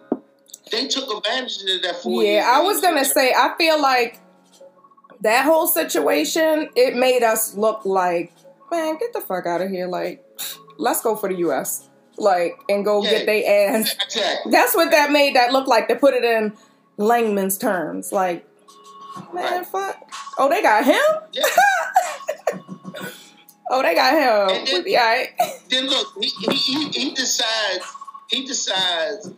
They 0.70 0.88
took 0.88 1.10
advantage 1.16 1.60
of 1.62 1.82
that. 1.82 2.00
Yeah, 2.04 2.44
I 2.48 2.60
was 2.62 2.80
gonna 2.80 3.04
say, 3.04 3.32
I 3.36 3.54
feel 3.58 3.80
like 3.80 4.20
that 5.20 5.44
whole 5.44 5.66
situation, 5.66 6.68
it 6.76 6.94
made 6.96 7.22
us 7.22 7.54
look 7.54 7.84
like, 7.84 8.32
man, 8.70 8.98
get 8.98 9.12
the 9.12 9.20
fuck 9.20 9.46
out 9.46 9.60
of 9.60 9.70
here. 9.70 9.86
Like, 9.88 10.24
let's 10.78 11.00
go 11.02 11.16
for 11.16 11.28
the 11.28 11.36
U.S. 11.38 11.88
Like 12.16 12.54
and 12.68 12.84
go 12.84 13.02
Yeah. 13.04 13.10
get 13.10 13.26
their 13.26 13.76
ass. 13.80 13.94
Exactly. 14.04 14.52
That's 14.52 14.74
what 14.74 14.90
that 14.90 15.10
made 15.12 15.36
that 15.36 15.52
look 15.52 15.66
like. 15.68 15.88
They 15.88 15.94
put 15.94 16.14
it 16.14 16.24
in 16.24 16.52
Langman's 16.98 17.56
terms. 17.58 18.10
Like, 18.12 18.44
man, 19.32 19.58
Right. 19.58 19.66
fuck. 19.66 20.10
Oh, 20.38 20.48
they 20.48 20.60
got 20.62 20.84
him. 20.84 21.00
Yeah. 21.32 21.44
Oh, 23.70 23.82
they 23.82 23.94
got 23.94 24.14
him. 24.14 24.56
And 24.56 24.66
then- 24.66 24.74
We'll 24.74 24.82
be 24.82 24.96
all 24.96 25.04
right. 25.04 25.28
then 25.68 25.88
look, 25.88 26.08
he, 26.18 26.28
he, 26.28 26.54
he, 26.56 26.88
he 26.88 27.14
decides 27.14 27.84
he 28.28 28.46
decides 28.46 29.30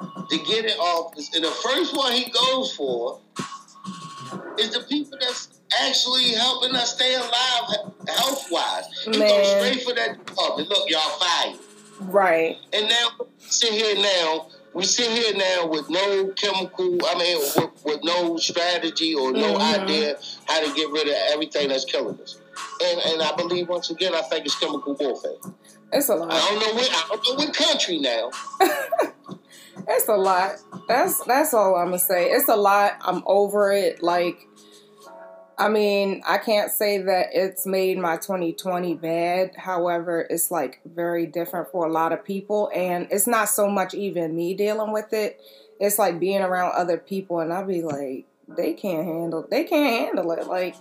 to 0.00 0.38
get 0.38 0.64
in 0.64 0.70
office, 0.78 1.34
and 1.34 1.44
the 1.44 1.50
first 1.50 1.96
one 1.96 2.12
he 2.12 2.30
goes 2.30 2.74
for 2.74 3.20
is 4.58 4.72
the 4.72 4.84
people 4.88 5.18
that's 5.20 5.60
actually 5.86 6.30
helping 6.32 6.74
us 6.74 6.94
stay 6.94 7.14
alive 7.14 7.92
health 8.08 8.46
wise. 8.50 8.84
He 9.04 9.12
goes 9.18 9.46
straight 9.56 9.82
for 9.82 9.94
that 9.94 10.24
department. 10.24 10.68
Look, 10.68 10.88
y'all 10.88 11.18
fired. 11.18 11.58
Right. 12.00 12.56
And 12.72 12.88
now 12.88 13.08
we 13.20 13.26
sit 13.40 13.72
here 13.72 13.96
now. 13.96 14.48
We 14.74 14.84
sit 14.84 15.10
here 15.10 15.34
now 15.34 15.66
with 15.66 15.88
no 15.90 16.28
chemical. 16.36 16.98
I 17.06 17.18
mean, 17.18 17.38
with, 17.56 17.70
with 17.84 18.00
no 18.04 18.36
strategy 18.36 19.14
or 19.14 19.32
no 19.32 19.54
Mhm. 19.56 19.82
idea 19.82 20.18
how 20.46 20.60
to 20.60 20.72
get 20.74 20.90
rid 20.90 21.08
of 21.08 21.14
everything 21.32 21.68
that's 21.68 21.84
killing 21.84 22.18
us. 22.20 22.38
And 22.84 23.00
and 23.00 23.22
I 23.22 23.34
believe 23.34 23.68
once 23.68 23.90
again, 23.90 24.14
I 24.14 24.22
think 24.22 24.46
it's 24.46 24.58
chemical 24.58 24.94
warfare. 24.94 25.32
It's 25.92 26.08
a 26.08 26.14
lot. 26.14 26.30
don't 26.30 26.58
know 26.60 26.74
what 26.74 26.90
I 26.90 27.08
don't 27.08 27.28
know 27.38 27.44
what 27.46 27.54
country 27.54 27.98
now. 27.98 28.30
It's 29.86 30.08
a 30.08 30.16
lot. 30.16 30.56
That's 30.88 31.22
that's 31.24 31.54
all 31.54 31.76
I'm 31.76 31.86
gonna 31.86 31.98
say. 31.98 32.30
It's 32.30 32.48
a 32.48 32.56
lot. 32.56 32.96
I'm 33.00 33.22
over 33.26 33.72
it. 33.72 34.02
Like, 34.02 34.46
I 35.56 35.68
mean, 35.68 36.22
I 36.26 36.38
can't 36.38 36.70
say 36.70 36.98
that 36.98 37.28
it's 37.32 37.66
made 37.66 37.98
my 37.98 38.16
2020 38.16 38.94
bad. 38.94 39.52
However, 39.56 40.26
it's 40.28 40.50
like 40.50 40.80
very 40.84 41.26
different 41.26 41.70
for 41.70 41.86
a 41.86 41.92
lot 41.92 42.12
of 42.12 42.24
people, 42.24 42.70
and 42.74 43.08
it's 43.10 43.26
not 43.26 43.48
so 43.48 43.68
much 43.68 43.94
even 43.94 44.34
me 44.34 44.54
dealing 44.54 44.92
with 44.92 45.12
it. 45.12 45.40
It's 45.80 45.98
like 45.98 46.18
being 46.18 46.42
around 46.42 46.72
other 46.76 46.98
people, 46.98 47.40
and 47.40 47.52
I'll 47.52 47.66
be 47.66 47.82
like, 47.82 48.26
they 48.48 48.74
can't 48.74 49.06
handle. 49.06 49.46
They 49.48 49.64
can't 49.64 50.06
handle 50.06 50.32
it. 50.32 50.46
Like, 50.46 50.74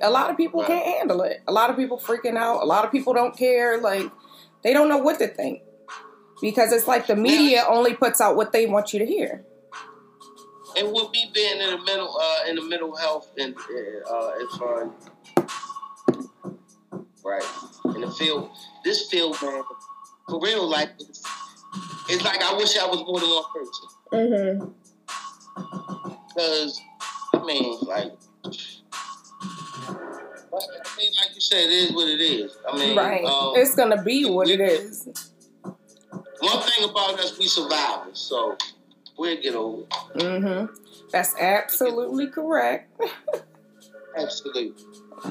a 0.00 0.10
lot 0.10 0.30
of 0.30 0.36
people 0.36 0.62
can't 0.62 0.84
handle 0.84 1.22
it. 1.22 1.42
A 1.48 1.52
lot 1.52 1.70
of 1.70 1.76
people 1.76 1.98
freaking 1.98 2.36
out. 2.36 2.62
A 2.62 2.66
lot 2.66 2.84
of 2.84 2.92
people 2.92 3.14
don't 3.14 3.36
care. 3.36 3.80
Like, 3.80 4.10
they 4.62 4.72
don't 4.72 4.88
know 4.88 4.98
what 4.98 5.18
to 5.18 5.26
think 5.26 5.62
because 6.40 6.72
it's 6.72 6.86
like 6.86 7.06
the 7.06 7.16
media 7.16 7.64
only 7.68 7.94
puts 7.94 8.20
out 8.20 8.36
what 8.36 8.52
they 8.52 8.66
want 8.66 8.92
you 8.92 8.98
to 8.98 9.06
hear. 9.06 9.42
And 10.76 10.92
with 10.92 11.10
me 11.12 11.30
being 11.32 11.60
in 11.60 11.70
the 11.70 11.78
mental 11.84 12.18
uh, 12.20 12.48
in 12.48 12.56
the 12.56 12.62
mental 12.62 12.96
health 12.96 13.30
and 13.38 13.54
uh, 13.56 14.30
as 14.30 14.58
far 14.58 14.84
as 14.84 14.90
right 17.24 17.44
in 17.94 18.00
the 18.00 18.10
field, 18.10 18.50
this 18.84 19.08
field, 19.08 19.36
man, 19.42 19.62
for 20.28 20.40
real, 20.40 20.68
like 20.68 20.90
it's, 20.98 21.22
it's 22.08 22.24
like 22.24 22.42
I 22.42 22.54
wish 22.56 22.76
I 22.78 22.86
was 22.86 23.02
more 23.06 23.20
than 23.20 23.30
one 23.30 23.44
person. 23.54 23.88
Mm-hmm. 24.12 24.64
Because, 26.28 26.80
I 27.34 27.44
mean, 27.44 27.78
like, 27.82 28.12
I 28.44 28.48
mean, 30.98 31.12
like 31.16 31.34
you 31.34 31.40
said, 31.40 31.66
it 31.66 31.72
is 31.72 31.92
what 31.92 32.08
it 32.08 32.20
is. 32.20 32.56
I 32.68 32.76
mean, 32.76 32.96
Right. 32.96 33.24
um, 33.24 33.52
it's 33.56 33.74
gonna 33.76 34.02
be 34.02 34.24
what 34.24 34.48
it 34.48 34.60
is. 34.60 35.08
One 36.44 36.62
thing 36.62 36.88
about 36.88 37.18
us, 37.20 37.38
we 37.38 37.46
survivors, 37.46 38.18
so 38.18 38.56
we'll 39.18 39.40
get 39.40 39.54
over 39.54 39.82
it. 39.82 39.90
Mm-hmm. 40.16 40.74
That's 41.10 41.34
absolutely 41.38 42.28
correct. 42.28 42.90
Absolutely. 44.16 44.72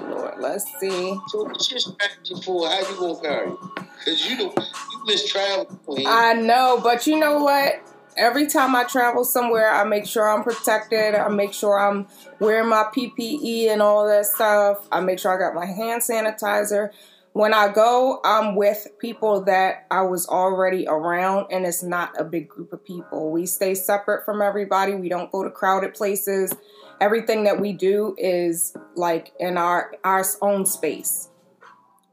Lord, 0.01 0.33
let's 0.39 0.65
see. 0.79 1.17
So, 1.27 1.43
what's 1.43 1.69
your 1.71 1.79
strategy 1.79 2.35
for 2.43 2.67
how 2.67 2.79
you 2.79 2.97
gonna 2.97 3.21
carry? 3.21 3.51
Because 3.97 4.29
you 4.29 4.37
don't, 4.37 4.57
you 4.57 5.05
miss 5.05 5.29
travel. 5.29 5.65
Queen. 5.85 6.05
I 6.07 6.33
know, 6.33 6.79
but 6.83 7.07
you 7.07 7.17
know 7.19 7.43
what? 7.43 7.75
Every 8.17 8.47
time 8.47 8.75
I 8.75 8.83
travel 8.83 9.23
somewhere, 9.23 9.71
I 9.71 9.83
make 9.85 10.05
sure 10.05 10.29
I'm 10.29 10.43
protected. 10.43 11.15
I 11.15 11.29
make 11.29 11.53
sure 11.53 11.79
I'm 11.79 12.07
wearing 12.39 12.69
my 12.69 12.85
PPE 12.95 13.69
and 13.69 13.81
all 13.81 14.07
that 14.07 14.25
stuff. 14.25 14.87
I 14.91 14.99
make 14.99 15.19
sure 15.19 15.33
I 15.33 15.39
got 15.39 15.55
my 15.55 15.65
hand 15.65 16.01
sanitizer. 16.01 16.91
When 17.33 17.51
I 17.51 17.71
go, 17.71 18.19
I'm 18.23 18.55
with 18.55 18.87
people 18.99 19.41
that 19.45 19.87
I 19.89 20.03
was 20.03 20.27
already 20.27 20.85
around, 20.87 21.47
and 21.51 21.65
it's 21.65 21.81
not 21.81 22.11
a 22.19 22.23
big 22.23 22.47
group 22.47 22.71
of 22.73 22.85
people. 22.85 23.31
We 23.31 23.47
stay 23.47 23.73
separate 23.73 24.23
from 24.23 24.41
everybody. 24.41 24.93
We 24.93 25.09
don't 25.09 25.31
go 25.31 25.43
to 25.43 25.49
crowded 25.49 25.95
places. 25.95 26.53
Everything 27.01 27.43
that 27.45 27.59
we 27.59 27.73
do 27.73 28.15
is 28.19 28.75
like 28.95 29.33
in 29.39 29.57
our 29.57 29.93
our 30.03 30.23
own 30.43 30.65
space. 30.67 31.29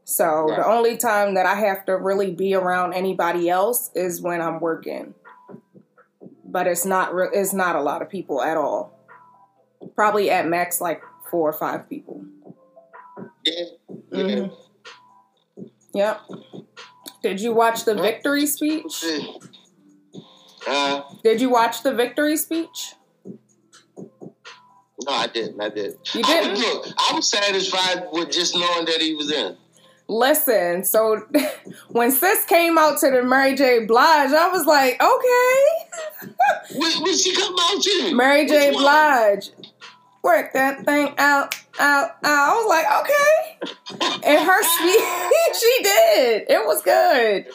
So 0.05 0.25
Right. 0.47 0.57
the 0.57 0.65
only 0.65 0.97
time 0.97 1.35
that 1.35 1.45
I 1.45 1.53
have 1.53 1.85
to 1.85 1.95
really 1.97 2.31
be 2.31 2.55
around 2.55 2.93
anybody 2.93 3.47
else 3.47 3.91
is 3.93 4.21
when 4.23 4.41
I'm 4.41 4.59
working. 4.59 5.13
But 6.43 6.65
it's 6.65 6.83
not 6.83 7.13
re- 7.13 7.29
it's 7.31 7.53
not 7.53 7.75
a 7.75 7.81
lot 7.81 8.01
of 8.01 8.09
people 8.09 8.41
at 8.41 8.57
all. 8.57 8.91
Probably 9.95 10.31
at 10.31 10.47
max 10.47 10.81
like 10.81 11.03
four 11.29 11.47
or 11.47 11.53
five 11.53 11.87
people. 11.87 12.25
yeah, 13.45 13.63
yeah. 14.11 14.23
Mhm. 14.23 14.51
Yep. 15.93 16.21
Did 17.23 17.39
you 17.41 17.53
watch 17.53 17.85
the 17.85 17.95
victory 17.95 18.45
speech? 18.45 19.03
Uh, 20.67 21.01
Did 21.23 21.41
you 21.41 21.49
watch 21.49 21.83
the 21.83 21.93
victory 21.93 22.37
speech? 22.37 22.93
no, 23.97 25.11
I 25.11 25.27
didn't. 25.27 25.59
I 25.59 25.69
didn't. 25.69 26.13
You 26.13 26.21
I 26.23 26.27
didn't? 26.27 26.51
was, 26.51 26.59
look, 26.61 26.87
I 26.97 27.15
was 27.15 27.29
satisfied 27.29 28.07
with 28.11 28.31
just 28.31 28.55
knowing 28.55 28.85
that 28.85 29.01
he 29.01 29.15
was 29.15 29.31
in. 29.31 29.57
Listen, 30.07 30.83
so 30.83 31.21
when 31.89 32.11
sis 32.11 32.45
came 32.45 32.77
out 32.77 32.99
to 32.99 33.09
the 33.09 33.23
Mary 33.23 33.55
J. 33.55 33.85
Blige, 33.85 34.31
I 34.31 34.49
was 34.49 34.65
like, 34.65 35.01
okay. 35.01 36.29
When, 36.75 37.03
when 37.03 37.17
she 37.17 37.35
come 37.35 37.53
out 37.59 37.81
to? 37.81 38.15
Mary 38.15 38.45
J. 38.45 38.71
Blige. 38.71 39.51
Work 40.23 40.53
that 40.53 40.85
thing 40.85 41.13
out, 41.17 41.55
out, 41.79 42.11
out. 42.23 42.49
I 42.49 42.55
was 42.55 42.67
like, 42.69 42.85
okay. 43.01 43.50
And 43.61 44.39
her 44.45 44.63
speech, 44.63 45.59
she 45.59 45.83
did. 45.83 46.43
It 46.49 46.65
was 46.65 46.81
good. 46.81 47.45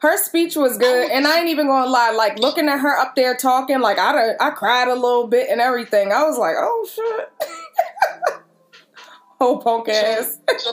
Her 0.00 0.16
speech 0.16 0.54
was 0.54 0.78
good, 0.78 1.10
and 1.10 1.26
I 1.26 1.40
ain't 1.40 1.48
even 1.48 1.66
gonna 1.66 1.90
lie. 1.90 2.12
Like 2.12 2.38
looking 2.38 2.68
at 2.68 2.78
her 2.78 2.96
up 2.98 3.16
there 3.16 3.34
talking, 3.36 3.80
like 3.80 3.98
I, 3.98 4.12
done- 4.12 4.36
I 4.40 4.50
cried 4.50 4.86
a 4.88 4.94
little 4.94 5.26
bit 5.26 5.48
and 5.50 5.60
everything. 5.60 6.12
I 6.12 6.22
was 6.24 6.38
like, 6.38 6.54
oh 6.56 6.88
shit. 6.94 7.32
oh 9.40 9.58
punk 9.58 9.88
ass. 9.88 10.38
So, 10.58 10.72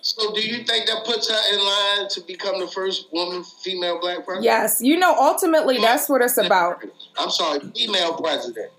so 0.00 0.34
do 0.34 0.40
you 0.40 0.64
think 0.64 0.86
that 0.86 1.02
puts 1.04 1.28
her 1.30 1.54
in 1.54 1.58
line 1.64 2.08
to 2.10 2.20
become 2.22 2.60
the 2.60 2.68
first 2.68 3.08
woman, 3.12 3.44
female 3.62 4.00
black 4.00 4.24
president? 4.24 4.44
Yes, 4.44 4.80
you 4.80 4.96
know, 4.96 5.14
ultimately 5.14 5.78
that's 5.78 6.08
what 6.08 6.22
it's 6.22 6.38
about. 6.38 6.82
I'm 7.18 7.28
sorry, 7.30 7.60
female 7.74 8.14
president. 8.14 8.70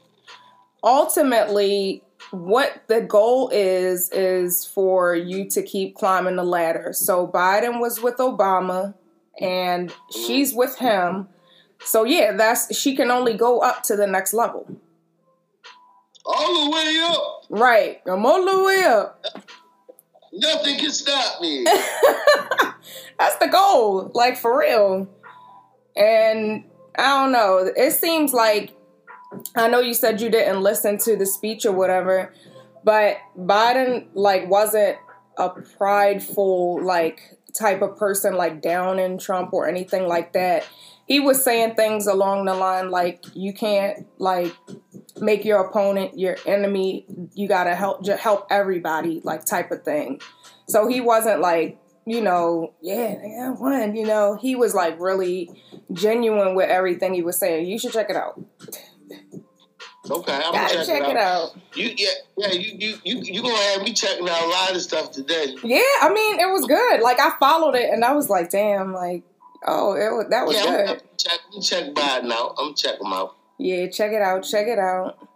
ultimately 0.84 2.02
what 2.32 2.84
the 2.88 3.02
goal 3.02 3.50
is 3.50 4.10
is 4.12 4.66
for 4.66 5.16
you 5.16 5.50
to 5.50 5.62
keep 5.62 5.96
climbing 5.96 6.36
the 6.36 6.44
ladder. 6.44 6.92
So 6.94 7.28
Biden 7.28 7.80
was 7.80 8.02
with 8.02 8.18
Obama 8.18 8.96
and 9.40 9.94
she's 10.12 10.54
with 10.54 10.78
him. 10.78 11.28
So 11.84 12.04
yeah, 12.04 12.34
that's 12.34 12.76
she 12.76 12.96
can 12.96 13.12
only 13.12 13.36
go 13.36 13.60
up 13.60 13.84
to 13.84 13.96
the 13.96 14.08
next 14.08 14.34
level. 14.34 14.68
All 16.26 16.66
the 16.66 16.72
way 16.72 17.00
up. 17.04 17.44
Right. 17.50 18.02
I'm 18.06 18.26
all 18.26 18.44
the 18.44 18.64
way 18.64 18.84
up. 18.84 19.26
Nothing 20.34 20.78
can 20.78 20.92
stop 20.92 21.42
me. 21.42 21.64
That's 23.18 23.38
the 23.38 23.48
goal, 23.48 24.12
like 24.14 24.38
for 24.38 24.60
real. 24.60 25.10
And 25.96 26.64
I 26.98 27.04
don't 27.04 27.32
know. 27.32 27.72
It 27.76 27.92
seems 27.94 28.34
like 28.34 28.76
I 29.56 29.68
know 29.68 29.80
you 29.80 29.94
said 29.94 30.22
you 30.22 30.30
didn't 30.30 30.62
listen 30.62 30.98
to 31.00 31.16
the 31.16 31.26
speech 31.26 31.66
or 31.66 31.72
whatever, 31.72 32.34
but 32.84 33.18
Biden 33.38 34.08
like 34.14 34.50
wasn't 34.50 34.98
a 35.38 35.50
prideful 35.50 36.84
like 36.84 37.38
type 37.58 37.82
of 37.82 37.98
person 37.98 38.36
like 38.36 38.62
down 38.62 39.00
in 39.00 39.18
Trump 39.18 39.54
or 39.54 39.68
anything 39.68 40.08
like 40.08 40.34
that. 40.34 40.66
He 41.08 41.20
was 41.20 41.44
saying 41.44 41.76
things 41.76 42.06
along 42.06 42.46
the 42.46 42.54
line 42.54 42.92
like 42.92 43.24
you 43.34 43.54
can't 43.54 44.06
like 44.18 44.54
make 45.20 45.46
your 45.46 45.62
opponent 45.62 46.18
your 46.18 46.38
enemy. 46.46 47.06
You 47.34 47.48
got 47.48 47.66
to 47.66 47.76
help 47.76 48.06
help 48.08 48.48
everybody 48.50 49.22
like 49.24 49.46
type 49.46 49.72
of 49.72 49.84
thing. 49.84 50.22
So 50.68 50.88
he 50.88 51.02
wasn't 51.02 51.42
like 51.42 51.80
you 52.06 52.22
know, 52.22 52.74
yeah, 52.82 53.18
yeah, 53.22 53.50
one. 53.52 53.94
You 53.94 54.08
know, 54.08 54.38
he 54.42 54.56
was 54.56 54.74
like 54.74 54.98
really 54.98 55.50
genuine 55.92 56.56
with 56.56 56.70
everything 56.70 57.14
he 57.14 57.22
was 57.22 57.38
saying. 57.38 57.66
You 57.66 57.78
should 57.78 57.92
check 57.92 58.10
it 58.10 58.16
out. 58.16 58.42
Okay, 60.10 60.34
I'm 60.34 60.42
gonna 60.42 60.54
Gotta 60.54 60.76
check, 60.76 60.86
check 60.86 61.10
it 61.10 61.18
out. 61.18 61.56
You 61.74 61.92
yeah 61.98 62.08
yeah 62.38 62.52
you 62.52 62.78
you 62.78 62.96
you 63.04 63.22
you 63.22 63.42
gonna 63.42 63.56
have 63.56 63.82
me 63.82 63.94
checking 63.94 64.28
out 64.28 64.42
a 64.42 64.48
lot 64.48 64.76
of 64.76 64.82
stuff 64.82 65.12
today. 65.12 65.56
Yeah, 65.64 65.82
I 66.02 66.12
mean, 66.14 66.40
it 66.40 66.52
was 66.52 66.66
good. 66.66 67.02
Like 67.02 67.20
I 67.20 67.32
followed 67.40 67.76
it, 67.76 67.90
and 67.92 68.04
I 68.04 68.14
was 68.14 68.30
like, 68.30 68.50
damn, 68.50 68.94
like, 68.94 69.24
oh, 69.66 69.94
it 69.94 70.12
was, 70.16 70.28
that 70.30 70.46
was 70.46 70.56
yeah, 70.56 70.64
I'm 70.64 70.86
good. 70.86 71.18
check 71.18 71.40
I'm 71.54 71.62
check 71.62 71.84
Biden 71.94 72.32
out. 72.32 72.56
I'm 72.58 72.74
check 72.76 73.00
him 73.02 73.14
out. 73.14 73.36
Yeah, 73.60 73.88
check 73.88 74.12
it 74.12 74.22
out. 74.22 74.44
Check 74.44 74.68
it 74.68 74.80
out. 74.80 75.28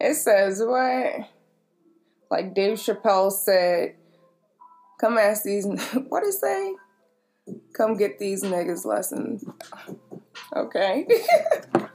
It 0.00 0.14
says 0.14 0.62
what? 0.64 1.28
Like 2.30 2.54
Dave 2.54 2.78
Chappelle 2.78 3.32
said, 3.32 3.96
"Come 5.00 5.18
ask 5.18 5.42
these." 5.42 5.66
What 6.08 6.24
it 6.24 6.32
say? 6.32 6.74
Come 7.74 7.96
get 7.96 8.18
these 8.18 8.42
niggas 8.42 8.84
lessons. 8.84 9.44
Okay. 10.54 11.06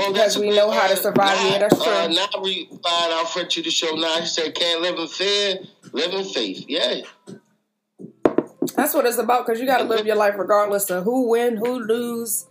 Well, 0.00 0.12
Because 0.14 0.38
we 0.38 0.50
know 0.50 0.70
how 0.70 0.86
to 0.88 0.96
survive. 0.96 1.36
Now, 1.36 1.48
Yeah, 1.50 1.58
that's 1.58 1.82
true. 1.84 1.92
Uh, 1.92 2.08
now 2.08 2.42
we 2.42 2.66
find 2.82 3.12
our 3.12 3.26
friend 3.26 3.50
to 3.50 3.62
the 3.62 3.70
show. 3.70 3.94
Now 3.96 4.16
he 4.20 4.26
said, 4.26 4.54
"Can't 4.54 4.80
live 4.80 4.98
in 4.98 5.06
fear, 5.08 5.58
live 5.92 6.14
in 6.14 6.24
faith." 6.24 6.64
Yeah, 6.68 7.02
That's 8.76 8.94
what 8.94 9.04
it's 9.04 9.18
about 9.18 9.46
because 9.46 9.60
you 9.60 9.66
got 9.66 9.78
to 9.78 9.84
live 9.84 10.06
your 10.06 10.16
life 10.16 10.34
regardless 10.38 10.88
of 10.90 11.04
who 11.04 11.28
win, 11.28 11.56
who 11.56 11.80
lose, 11.80 12.46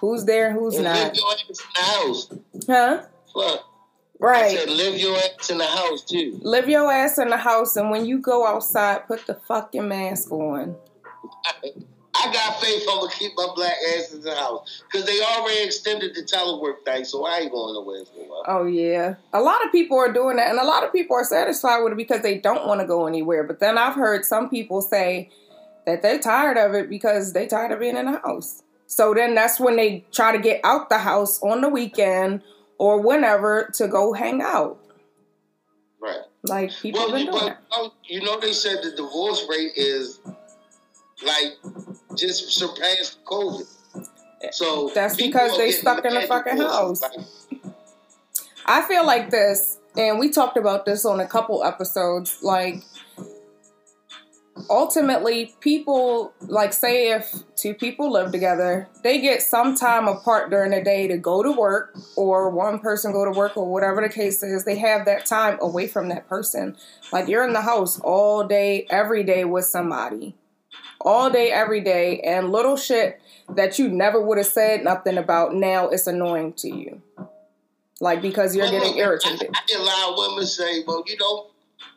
who's 0.00 0.24
there, 0.24 0.52
who's 0.52 0.74
and 0.74 0.84
live 0.84 0.94
not. 1.08 1.16
your 1.16 1.32
ass 1.32 1.48
in 1.48 1.56
the 1.74 1.80
house. 1.80 2.28
Huh? 2.66 3.02
Look, 3.36 3.60
I 3.60 3.64
Right. 4.18 4.58
said, 4.58 4.68
live 4.70 4.98
your 4.98 5.16
ass 5.16 5.50
in 5.50 5.58
the 5.58 5.64
house 5.66 6.02
too. 6.04 6.38
Live 6.42 6.68
your 6.68 6.90
ass 6.90 7.18
in 7.18 7.28
the 7.28 7.36
house, 7.36 7.76
and 7.76 7.90
when 7.90 8.04
you 8.04 8.18
go 8.18 8.46
outside, 8.46 9.06
put 9.06 9.26
the 9.26 9.34
fucking 9.46 9.86
mask 9.86 10.32
on. 10.32 10.76
I 12.22 12.32
got 12.32 12.60
faith 12.60 12.84
I'm 12.90 12.98
gonna 13.00 13.10
keep 13.12 13.32
my 13.36 13.48
black 13.54 13.74
ass 13.96 14.12
in 14.12 14.20
the 14.20 14.34
house 14.34 14.82
because 14.90 15.06
they 15.06 15.20
already 15.22 15.64
extended 15.64 16.14
the 16.14 16.22
telework 16.22 16.84
thing, 16.84 17.04
so 17.04 17.24
I 17.24 17.38
ain't 17.38 17.52
going 17.52 17.74
nowhere 17.74 18.04
for 18.04 18.20
a 18.20 18.24
while. 18.24 18.44
Oh 18.46 18.64
yeah, 18.66 19.14
a 19.32 19.40
lot 19.40 19.64
of 19.64 19.72
people 19.72 19.98
are 19.98 20.12
doing 20.12 20.36
that, 20.36 20.50
and 20.50 20.58
a 20.58 20.64
lot 20.64 20.84
of 20.84 20.92
people 20.92 21.16
are 21.16 21.24
satisfied 21.24 21.82
with 21.82 21.92
it 21.92 21.96
because 21.96 22.20
they 22.22 22.38
don't 22.38 22.66
want 22.66 22.80
to 22.80 22.86
go 22.86 23.06
anywhere. 23.06 23.44
But 23.44 23.60
then 23.60 23.78
I've 23.78 23.94
heard 23.94 24.24
some 24.24 24.48
people 24.50 24.82
say 24.82 25.30
that 25.86 26.02
they're 26.02 26.18
tired 26.18 26.58
of 26.58 26.74
it 26.74 26.90
because 26.90 27.32
they're 27.32 27.48
tired 27.48 27.72
of 27.72 27.80
being 27.80 27.96
in 27.96 28.06
the 28.06 28.18
house. 28.18 28.62
So 28.86 29.14
then 29.14 29.34
that's 29.34 29.58
when 29.60 29.76
they 29.76 30.04
try 30.12 30.32
to 30.36 30.38
get 30.42 30.60
out 30.64 30.88
the 30.88 30.98
house 30.98 31.40
on 31.42 31.60
the 31.60 31.68
weekend 31.68 32.42
or 32.78 33.00
whenever 33.00 33.70
to 33.74 33.88
go 33.88 34.12
hang 34.12 34.42
out. 34.42 34.78
Right. 36.00 36.20
Like 36.42 36.72
people 36.80 37.00
Well, 37.00 37.12
been 37.12 37.26
doing 37.26 37.34
well, 37.36 37.48
that. 37.70 37.92
you 38.04 38.22
know 38.22 38.40
they 38.40 38.52
said 38.52 38.78
the 38.82 38.90
divorce 38.92 39.46
rate 39.48 39.72
is 39.76 40.20
like 41.24 41.58
just 42.16 42.50
surpassed 42.52 43.24
COVID. 43.24 43.66
So 44.52 44.90
That's 44.94 45.16
because 45.16 45.56
they 45.58 45.70
stuck 45.70 46.04
in 46.04 46.14
the 46.14 46.22
fucking 46.22 46.56
house. 46.56 47.02
Like, 47.02 47.26
I 48.66 48.82
feel 48.82 49.04
like 49.04 49.30
this, 49.30 49.78
and 49.96 50.18
we 50.18 50.30
talked 50.30 50.56
about 50.56 50.86
this 50.86 51.04
on 51.04 51.20
a 51.20 51.26
couple 51.26 51.62
episodes. 51.62 52.38
Like, 52.42 52.82
ultimately, 54.70 55.54
people, 55.60 56.32
like, 56.40 56.72
say 56.72 57.10
if 57.10 57.34
two 57.56 57.74
people 57.74 58.10
live 58.10 58.32
together, 58.32 58.88
they 59.02 59.20
get 59.20 59.42
some 59.42 59.74
time 59.74 60.08
apart 60.08 60.50
during 60.50 60.70
the 60.70 60.82
day 60.82 61.06
to 61.08 61.18
go 61.18 61.42
to 61.42 61.52
work, 61.52 61.98
or 62.16 62.48
one 62.50 62.78
person 62.78 63.12
go 63.12 63.24
to 63.24 63.30
work, 63.30 63.56
or 63.56 63.70
whatever 63.70 64.00
the 64.00 64.08
case 64.08 64.42
is. 64.42 64.64
They 64.64 64.78
have 64.78 65.04
that 65.04 65.26
time 65.26 65.58
away 65.60 65.86
from 65.86 66.08
that 66.08 66.28
person. 66.28 66.76
Like, 67.12 67.28
you're 67.28 67.46
in 67.46 67.52
the 67.52 67.62
house 67.62 68.00
all 68.00 68.46
day, 68.46 68.86
every 68.88 69.22
day 69.22 69.44
with 69.44 69.66
somebody, 69.66 70.34
all 71.00 71.30
day, 71.30 71.50
every 71.50 71.80
day, 71.80 72.20
and 72.20 72.52
little 72.52 72.76
shit 72.76 73.20
that 73.48 73.78
you 73.78 73.88
never 73.88 74.20
would 74.20 74.38
have 74.38 74.46
said 74.46 74.84
nothing 74.84 75.18
about 75.18 75.54
now 75.54 75.88
it's 75.88 76.06
annoying 76.06 76.52
to 76.54 76.68
you. 76.68 77.02
Like 78.00 78.22
because 78.22 78.56
you're 78.56 78.64
well, 78.64 78.80
getting 78.80 78.98
irritated. 78.98 79.50
I, 79.54 79.58
I 79.58 79.62
hear 79.68 79.78
a 79.78 79.82
lot 79.82 80.10
of 80.10 80.14
women 80.30 80.46
say, 80.46 80.82
"Well, 80.86 81.04
you 81.06 81.16
don't, 81.18 81.50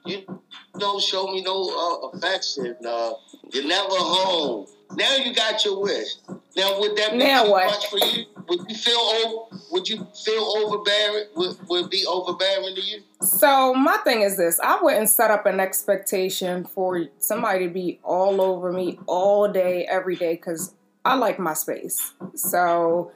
you 0.05 0.41
don't 0.77 1.01
show 1.01 1.27
me 1.27 1.41
no 1.41 1.69
uh, 1.69 2.17
affection. 2.17 2.75
Uh, 2.85 3.11
you're 3.51 3.67
never 3.67 3.87
home." 3.89 4.67
Now 4.95 5.15
you 5.15 5.33
got 5.33 5.63
your 5.63 5.81
wish. 5.81 6.07
Now 6.55 6.79
would 6.79 6.95
that 6.97 7.13
be 7.13 7.17
Now 7.17 7.45
too 7.45 7.51
what? 7.51 7.65
much 7.67 7.87
for 7.87 7.97
you? 7.97 8.25
Would 8.47 8.69
you 8.69 8.75
feel 8.75 8.97
over? 8.97 9.52
Would 9.73 9.89
you 9.89 10.07
feel 10.23 10.43
overbearing? 10.43 11.25
Would 11.35 11.67
would 11.67 11.89
be 11.89 12.05
overbearing 12.05 12.75
to 12.75 12.81
you? 12.81 13.01
So 13.21 13.73
my 13.73 13.97
thing 14.03 14.21
is 14.21 14.37
this: 14.37 14.59
I 14.59 14.79
wouldn't 14.79 15.09
set 15.09 15.31
up 15.31 15.47
an 15.47 15.59
expectation 15.59 16.63
for 16.63 17.05
somebody 17.17 17.67
to 17.67 17.73
be 17.73 17.99
all 18.03 18.39
over 18.39 18.71
me 18.71 18.99
all 19.07 19.51
day, 19.51 19.85
every 19.85 20.15
day, 20.15 20.35
because 20.35 20.75
I 21.03 21.15
like 21.15 21.39
my 21.39 21.55
space. 21.55 22.13
So, 22.35 23.11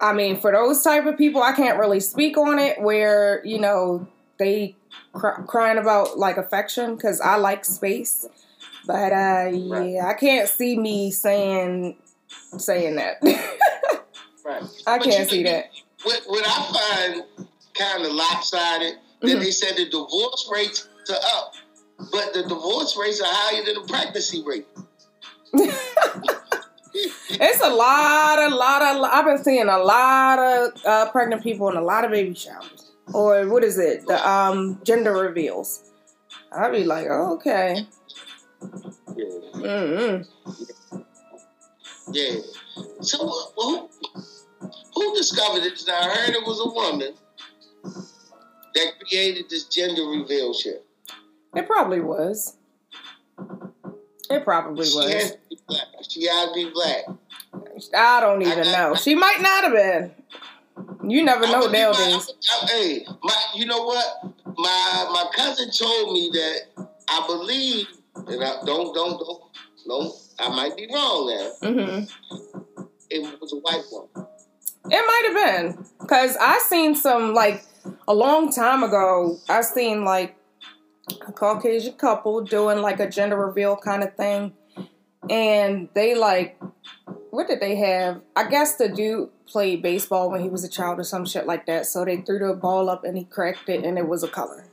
I 0.00 0.14
mean, 0.14 0.40
for 0.40 0.50
those 0.50 0.82
type 0.82 1.04
of 1.04 1.18
people, 1.18 1.42
I 1.42 1.52
can't 1.52 1.78
really 1.78 2.00
speak 2.00 2.38
on 2.38 2.58
it. 2.58 2.80
Where 2.80 3.44
you 3.44 3.58
know 3.58 4.08
they 4.38 4.76
cry, 5.12 5.42
crying 5.46 5.76
about 5.76 6.18
like 6.18 6.38
affection, 6.38 6.96
because 6.96 7.20
I 7.20 7.36
like 7.36 7.66
space. 7.66 8.26
But 8.86 9.12
uh, 9.12 9.50
yeah, 9.52 10.06
I 10.06 10.14
can't 10.14 10.48
see 10.48 10.78
me 10.78 11.10
saying 11.10 11.98
saying 12.56 12.96
that. 12.96 13.22
Right. 14.48 14.62
I 14.86 14.98
But 14.98 15.04
can't 15.04 15.28
see 15.28 15.42
that. 15.42 15.70
What, 16.04 16.22
what 16.26 16.44
I 16.46 17.12
find 17.12 17.24
kind 17.74 18.04
of 18.06 18.12
lopsided 18.12 18.94
that 19.20 19.28
Mhm. 19.28 19.40
they 19.40 19.50
said 19.50 19.76
the 19.76 19.84
divorce 19.90 20.48
rates 20.50 20.88
are 21.10 21.16
up, 21.36 21.52
but 22.10 22.32
the 22.32 22.44
divorce 22.44 22.96
rates 22.96 23.20
are 23.20 23.26
higher 23.28 23.62
than 23.64 23.74
the 23.74 23.92
pregnancy 23.92 24.42
rate. 24.46 24.66
It's 27.30 27.60
a 27.60 27.68
lot, 27.70 28.38
a 28.40 28.52
lot 28.52 28.82
of. 28.82 29.02
I've 29.04 29.24
been 29.24 29.38
seeing 29.44 29.68
a 29.68 29.78
lot 29.78 30.38
of 30.40 30.72
uh, 30.84 31.10
pregnant 31.10 31.42
people 31.44 31.68
and 31.68 31.78
a 31.78 31.82
lot 31.82 32.04
of 32.04 32.10
baby 32.10 32.34
showers, 32.34 32.90
or 33.12 33.46
what 33.46 33.62
is 33.62 33.78
it? 33.78 34.04
The 34.06 34.18
um 34.28 34.80
gender 34.82 35.12
reveals. 35.12 35.84
I'd 36.50 36.72
be 36.72 36.82
like, 36.84 37.06
oh, 37.08 37.34
okay, 37.34 37.86
Yeah. 39.14 39.24
mm 39.54 40.26
Yeah. 42.10 42.34
So 43.02 43.18
who, 43.56 43.87
who 45.00 45.14
discovered 45.16 45.62
it? 45.64 45.82
I 45.88 46.08
heard 46.08 46.34
it 46.34 46.44
was 46.46 46.60
a 46.60 46.68
woman 46.68 47.14
that 48.74 48.86
created 49.00 49.46
this 49.50 49.64
gender 49.64 50.02
reveal 50.02 50.52
shit. 50.54 50.84
it 51.54 51.66
probably 51.66 52.00
was. 52.00 52.56
It 54.30 54.44
probably 54.44 54.86
She 54.86 54.96
was. 54.96 55.12
has 55.12 55.30
to 55.32 55.38
be 55.48 55.58
black. 55.66 55.86
She 56.08 56.26
has 56.26 56.48
to 56.48 56.54
be 56.54 56.70
black. 56.70 57.04
I 57.94 58.20
don't 58.20 58.42
even 58.42 58.58
I 58.60 58.64
got- 58.64 58.90
know. 58.90 58.94
She 58.96 59.14
might 59.14 59.40
not 59.40 59.64
have 59.64 59.72
been. 59.72 60.14
You 61.10 61.24
never 61.24 61.46
I 61.46 61.50
know 61.52 61.66
nowadays. 61.68 62.30
Hey, 62.68 63.06
my, 63.22 63.34
you 63.54 63.66
know 63.66 63.84
what? 63.84 64.06
My 64.56 65.08
my 65.12 65.24
cousin 65.34 65.70
told 65.70 66.12
me 66.12 66.30
that 66.32 66.86
I 67.08 67.24
believe, 67.26 67.86
and 68.14 68.44
I 68.44 68.60
don't 68.64 68.94
don't 68.94 69.18
don't 69.18 69.42
no, 69.86 70.12
I 70.38 70.48
might 70.50 70.76
be 70.76 70.88
wrong 70.92 71.50
now. 71.62 71.68
hmm 71.70 72.04
It 73.10 73.40
was 73.40 73.52
a 73.52 73.56
white 73.56 73.84
woman. 73.90 74.27
It 74.90 75.06
might 75.06 75.22
have 75.26 75.76
been 75.76 75.86
because 76.00 76.36
I 76.40 76.58
seen 76.58 76.94
some 76.94 77.34
like 77.34 77.64
a 78.06 78.14
long 78.14 78.52
time 78.52 78.82
ago. 78.82 79.38
I 79.48 79.60
seen 79.60 80.04
like 80.04 80.36
a 81.26 81.32
Caucasian 81.32 81.94
couple 81.94 82.40
doing 82.42 82.80
like 82.80 83.00
a 83.00 83.08
gender 83.08 83.36
reveal 83.36 83.76
kind 83.76 84.02
of 84.02 84.14
thing, 84.16 84.54
and 85.28 85.88
they 85.94 86.14
like 86.14 86.60
what 87.30 87.46
did 87.46 87.60
they 87.60 87.76
have? 87.76 88.20
I 88.34 88.48
guess 88.48 88.76
the 88.76 88.88
dude 88.88 89.30
played 89.46 89.82
baseball 89.82 90.30
when 90.30 90.42
he 90.42 90.48
was 90.48 90.64
a 90.64 90.68
child 90.68 90.98
or 90.98 91.04
some 91.04 91.24
shit 91.24 91.46
like 91.46 91.66
that. 91.66 91.86
So 91.86 92.04
they 92.04 92.18
threw 92.18 92.38
the 92.38 92.54
ball 92.54 92.88
up 92.88 93.04
and 93.04 93.16
he 93.16 93.24
cracked 93.24 93.68
it, 93.68 93.84
and 93.84 93.98
it 93.98 94.08
was 94.08 94.22
a 94.22 94.28
color. 94.28 94.64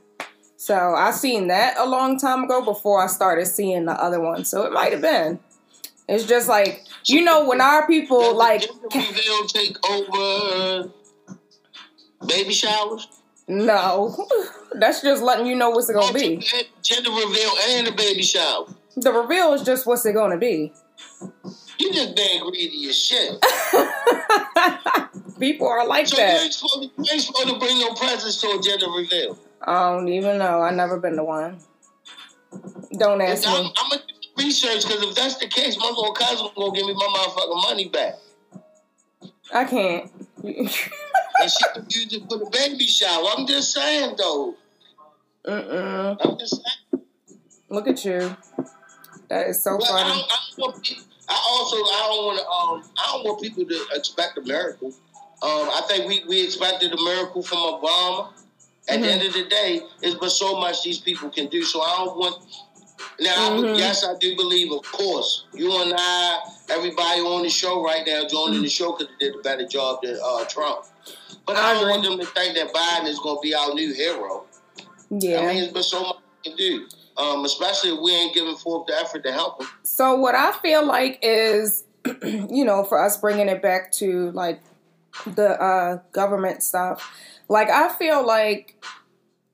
So 0.56 0.94
I 0.94 1.10
seen 1.10 1.48
that 1.48 1.76
a 1.76 1.86
long 1.86 2.18
time 2.18 2.44
ago 2.44 2.64
before 2.64 3.02
I 3.02 3.08
started 3.08 3.46
seeing 3.46 3.84
the 3.84 3.92
other 3.92 4.20
one. 4.20 4.44
So 4.44 4.64
it 4.64 4.72
might 4.72 4.92
have 4.92 5.02
been. 5.02 5.38
It's 6.08 6.24
just 6.24 6.48
like 6.48 6.84
you 7.04 7.22
know 7.24 7.46
when 7.48 7.60
our 7.60 7.86
people 7.86 8.34
like 8.36 8.62
gender 8.62 9.08
reveal 9.08 9.46
take 9.46 9.76
over 9.90 10.88
uh, 11.32 11.34
baby 12.26 12.52
showers. 12.52 13.08
No, 13.48 14.26
that's 14.74 15.02
just 15.02 15.22
letting 15.22 15.46
you 15.46 15.54
know 15.54 15.70
what's 15.70 15.88
it 15.88 15.94
gonna 15.94 16.12
be. 16.12 16.44
Gender 16.82 17.10
reveal 17.10 17.50
and 17.70 17.88
a 17.88 17.92
baby 17.92 18.22
shower. 18.22 18.66
The 18.96 19.12
reveal 19.12 19.52
is 19.52 19.62
just 19.62 19.86
what's 19.86 20.04
it 20.06 20.14
gonna 20.14 20.38
be. 20.38 20.72
You 21.78 21.92
just 21.92 22.16
being 22.16 22.42
greedy 22.42 22.88
as 22.88 22.96
shit. 22.96 23.44
People 25.38 25.68
are 25.68 25.86
like 25.86 26.06
So 26.08 26.16
you 26.16 26.26
that. 26.26 26.42
ain't, 26.42 26.54
supposed 26.54 26.74
to, 26.96 27.02
you 27.02 27.10
ain't 27.12 27.22
supposed 27.22 27.48
to 27.48 27.58
bring 27.58 27.78
no 27.80 27.92
presents 27.92 28.40
to 28.40 28.48
a 28.48 28.60
gender 28.62 28.86
reveal. 28.90 29.38
I 29.62 29.90
don't 29.92 30.08
even 30.08 30.38
know. 30.38 30.62
I 30.62 30.70
never 30.70 30.98
been 30.98 31.16
to 31.16 31.24
one. 31.24 31.58
Don't 32.98 33.20
ask 33.20 33.46
me. 33.46 33.52
I'm 33.76 33.98
research 34.38 34.82
because 34.86 35.02
if 35.02 35.14
that's 35.14 35.36
the 35.36 35.48
case, 35.48 35.76
my 35.78 35.88
little 35.88 36.12
cousin 36.12 36.48
gonna 36.56 36.72
give 36.72 36.86
me 36.86 36.94
my 36.94 37.06
motherfucking 37.06 37.62
money 37.62 37.88
back, 37.88 38.14
I 39.52 39.64
can't. 39.64 40.10
and 40.44 40.70
she 40.70 41.64
can 41.74 41.86
use 41.88 42.12
it 42.12 42.22
for 42.28 42.38
the 42.38 42.48
baby 42.52 42.86
shower. 42.86 43.24
I'm 43.36 43.46
just 43.46 43.72
saying 43.72 44.14
though. 44.18 44.54
Mm-mm. 45.46 46.16
I'm 46.20 46.38
just 46.38 46.56
saying. 46.56 47.02
Look 47.68 47.88
at 47.88 48.04
you. 48.04 48.36
That 49.28 49.48
is 49.48 49.62
so 49.62 49.76
Well, 49.76 49.84
I, 49.92 50.02
funny. 50.02 50.10
don't, 50.10 50.32
I, 50.32 50.36
don't 50.56 50.58
want 50.74 50.88
I 51.28 51.46
also 51.48 51.76
I 51.76 52.06
don't 52.08 52.26
want 52.26 52.38
to 52.38 52.46
um 52.46 52.92
I 52.98 53.12
don't 53.12 53.24
want 53.24 53.42
people 53.42 53.64
to 53.64 53.86
expect 53.96 54.38
a 54.38 54.42
miracle. 54.42 54.88
Um, 55.42 55.68
I 55.68 55.82
think 55.88 56.08
we, 56.08 56.24
we 56.28 56.42
expected 56.42 56.92
a 56.92 57.02
miracle 57.02 57.42
from 57.42 57.58
Obama. 57.58 58.30
At 58.88 59.00
the 59.00 59.06
Mhm. 59.08 59.10
end 59.10 59.22
of 59.26 59.32
the 59.32 59.44
day, 59.46 59.80
it's 60.00 60.14
but 60.14 60.30
so 60.30 60.60
much 60.60 60.84
these 60.84 60.98
people 61.00 61.28
can 61.28 61.48
do. 61.48 61.62
So 61.64 61.82
I 61.82 61.96
don't 62.04 62.16
want. 62.16 62.40
Now, 63.20 63.34
I 63.52 63.54
would- 63.54 63.64
Mhm. 63.70 63.78
yes, 63.78 64.04
I 64.04 64.14
do 64.18 64.34
believe, 64.36 64.72
of 64.72 64.82
course, 64.90 65.44
you 65.52 65.72
and 65.82 65.92
I, 65.96 66.38
everybody 66.70 67.20
on 67.20 67.42
the 67.42 67.50
show 67.50 67.82
right 67.82 68.06
now, 68.06 68.26
joining 68.26 68.62
the 68.62 68.68
show 68.68 68.92
because 68.92 69.08
they 69.20 69.26
did 69.26 69.36
a 69.36 69.42
better 69.42 69.66
job 69.66 70.00
than 70.02 70.18
uh, 70.22 70.44
Trump. 70.44 70.84
But 71.46 71.56
I, 71.56 71.70
I 71.70 71.74
don't 71.74 71.88
want 71.90 72.02
them 72.02 72.18
to 72.18 72.26
think 72.26 72.54
that 72.56 72.72
Biden 72.74 73.06
is 73.06 73.18
going 73.20 73.36
to 73.36 73.40
be 73.40 73.54
our 73.54 73.72
new 73.74 73.92
hero. 73.94 74.44
Yeah. 75.10 75.40
I 75.40 75.46
mean, 75.54 75.62
it's 75.64 75.72
but 75.72 75.84
so 75.84 76.00
much 76.02 76.16
can 76.44 76.56
do. 76.56 76.86
um, 77.18 77.44
especially 77.46 77.90
if 77.94 78.00
we 78.00 78.12
ain't 78.12 78.34
giving 78.34 78.56
forth 78.56 78.86
the 78.86 78.94
effort 78.94 79.22
to 79.24 79.32
help 79.32 79.58
them. 79.58 79.68
So 79.84 80.14
what 80.16 80.34
I 80.34 80.52
feel 80.60 80.84
like 80.84 81.18
is, 81.22 81.84
you 82.22 82.64
know, 82.64 82.84
for 82.84 83.02
us 83.02 83.16
bringing 83.16 83.48
it 83.48 83.62
back 83.62 83.90
to 83.92 84.30
like 84.32 84.60
the 85.26 85.58
uh, 85.62 85.98
government 86.12 86.62
stuff, 86.62 87.10
like 87.48 87.70
I 87.70 87.88
feel 87.94 88.26
like, 88.26 88.74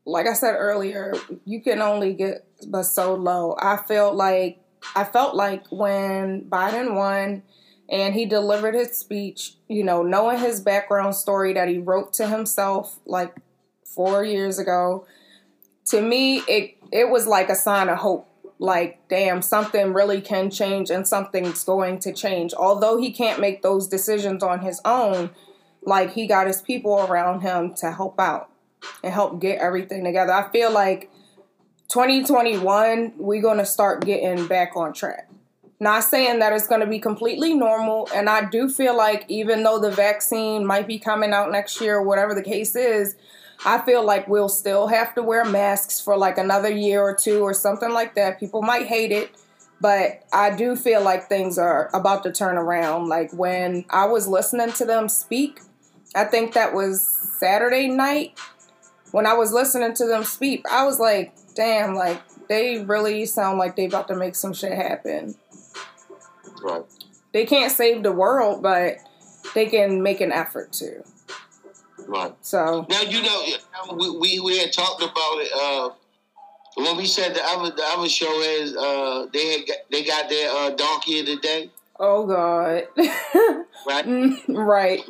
like 0.04 0.26
I 0.26 0.32
said 0.32 0.54
earlier, 0.56 1.14
you 1.44 1.60
can 1.60 1.80
only 1.80 2.14
get 2.14 2.44
but 2.66 2.84
so 2.84 3.14
low. 3.14 3.56
I 3.58 3.76
felt 3.76 4.14
like 4.14 4.58
I 4.96 5.04
felt 5.04 5.36
like 5.36 5.66
when 5.70 6.42
Biden 6.42 6.94
won 6.94 7.42
and 7.88 8.14
he 8.14 8.26
delivered 8.26 8.74
his 8.74 8.96
speech, 8.96 9.54
you 9.68 9.84
know, 9.84 10.02
knowing 10.02 10.38
his 10.38 10.60
background 10.60 11.14
story 11.14 11.52
that 11.52 11.68
he 11.68 11.78
wrote 11.78 12.12
to 12.14 12.26
himself 12.26 12.98
like 13.06 13.34
four 13.84 14.24
years 14.24 14.58
ago, 14.58 15.06
to 15.86 16.00
me 16.00 16.38
it 16.48 16.76
it 16.90 17.08
was 17.08 17.26
like 17.26 17.48
a 17.48 17.54
sign 17.54 17.88
of 17.88 17.98
hope. 17.98 18.28
Like, 18.58 19.00
damn, 19.08 19.42
something 19.42 19.92
really 19.92 20.20
can 20.20 20.48
change 20.48 20.88
and 20.90 21.06
something's 21.06 21.64
going 21.64 21.98
to 22.00 22.12
change. 22.12 22.54
Although 22.54 22.96
he 22.96 23.10
can't 23.10 23.40
make 23.40 23.62
those 23.62 23.88
decisions 23.88 24.40
on 24.40 24.60
his 24.60 24.80
own, 24.84 25.30
like 25.82 26.12
he 26.12 26.28
got 26.28 26.46
his 26.46 26.62
people 26.62 27.00
around 27.00 27.40
him 27.40 27.74
to 27.76 27.90
help 27.90 28.20
out 28.20 28.51
and 29.02 29.12
help 29.12 29.40
get 29.40 29.58
everything 29.58 30.04
together. 30.04 30.32
I 30.32 30.50
feel 30.50 30.72
like 30.72 31.10
2021, 31.88 33.14
we're 33.18 33.42
going 33.42 33.58
to 33.58 33.66
start 33.66 34.04
getting 34.04 34.46
back 34.46 34.76
on 34.76 34.92
track. 34.92 35.28
Not 35.78 36.04
saying 36.04 36.38
that 36.38 36.52
it's 36.52 36.68
going 36.68 36.80
to 36.80 36.86
be 36.86 37.00
completely 37.00 37.54
normal. 37.54 38.08
And 38.14 38.28
I 38.28 38.48
do 38.48 38.68
feel 38.68 38.96
like 38.96 39.24
even 39.28 39.64
though 39.64 39.80
the 39.80 39.90
vaccine 39.90 40.64
might 40.64 40.86
be 40.86 40.98
coming 40.98 41.32
out 41.32 41.50
next 41.50 41.80
year, 41.80 42.00
whatever 42.00 42.34
the 42.34 42.42
case 42.42 42.76
is, 42.76 43.16
I 43.64 43.78
feel 43.78 44.04
like 44.04 44.28
we'll 44.28 44.48
still 44.48 44.88
have 44.88 45.14
to 45.14 45.22
wear 45.22 45.44
masks 45.44 46.00
for 46.00 46.16
like 46.16 46.38
another 46.38 46.70
year 46.70 47.02
or 47.02 47.14
two 47.14 47.42
or 47.42 47.54
something 47.54 47.90
like 47.90 48.14
that. 48.14 48.40
People 48.40 48.62
might 48.62 48.86
hate 48.86 49.12
it, 49.12 49.36
but 49.80 50.22
I 50.32 50.54
do 50.54 50.76
feel 50.76 51.02
like 51.02 51.28
things 51.28 51.58
are 51.58 51.90
about 51.92 52.22
to 52.24 52.32
turn 52.32 52.56
around. 52.56 53.08
Like 53.08 53.32
when 53.32 53.84
I 53.90 54.06
was 54.06 54.26
listening 54.26 54.72
to 54.72 54.84
them 54.84 55.08
speak, 55.08 55.60
I 56.14 56.24
think 56.24 56.54
that 56.54 56.74
was 56.74 57.04
Saturday 57.38 57.88
night. 57.88 58.38
When 59.12 59.26
I 59.26 59.34
was 59.34 59.52
listening 59.52 59.94
to 59.94 60.06
them 60.06 60.24
speak, 60.24 60.64
I 60.70 60.84
was 60.84 60.98
like, 60.98 61.32
damn, 61.54 61.94
like 61.94 62.20
they 62.48 62.82
really 62.84 63.24
sound 63.26 63.58
like 63.58 63.76
they 63.76 63.84
about 63.84 64.08
to 64.08 64.16
make 64.16 64.34
some 64.34 64.52
shit 64.52 64.72
happen. 64.72 65.34
Right. 66.62 66.84
They 67.32 67.46
can't 67.46 67.72
save 67.72 68.02
the 68.02 68.12
world, 68.12 68.62
but 68.62 68.96
they 69.54 69.66
can 69.66 70.02
make 70.02 70.20
an 70.20 70.32
effort 70.32 70.72
to. 70.74 71.04
Right. 72.06 72.34
So 72.42 72.86
now 72.88 73.02
you 73.02 73.22
know 73.22 73.46
we 73.96 74.10
we, 74.18 74.40
we 74.40 74.58
had 74.58 74.72
talked 74.72 75.02
about 75.02 75.38
it 75.38 75.52
uh, 75.54 75.90
when 76.76 76.96
we 76.96 77.06
said 77.06 77.34
the 77.34 77.42
other 77.44 77.70
the 77.74 77.84
other 77.84 78.08
show 78.08 78.40
is 78.40 78.76
uh, 78.76 79.26
they 79.32 79.58
had 79.58 79.66
got, 79.66 79.76
they 79.90 80.04
got 80.04 80.28
their 80.28 80.50
uh, 80.50 80.70
donkey 80.70 81.20
of 81.20 81.26
the 81.26 81.36
day. 81.36 81.70
Oh 81.98 82.26
God. 82.26 82.84
right. 83.86 84.06
Mm, 84.06 84.36
right. 84.48 85.00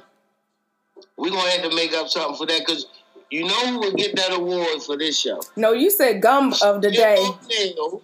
We're 1.17 1.31
gonna 1.31 1.51
have 1.51 1.71
to 1.71 1.75
make 1.75 1.93
up 1.93 2.09
something 2.09 2.37
for 2.37 2.47
that 2.47 2.61
because 2.61 2.87
you 3.33 3.45
know 3.45 3.67
who 3.67 3.79
will 3.81 3.93
get 3.95 4.15
that 4.17 4.33
award 4.33 4.83
for 4.83 4.97
this 4.97 5.19
show? 5.19 5.41
No, 5.57 5.73
you 5.73 5.91
said 5.91 6.21
gum 6.21 6.55
of 6.63 6.83
the 6.83 6.91
day. 6.91 7.17
Shaquille, 7.19 8.03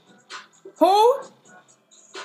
Who? 0.79 1.17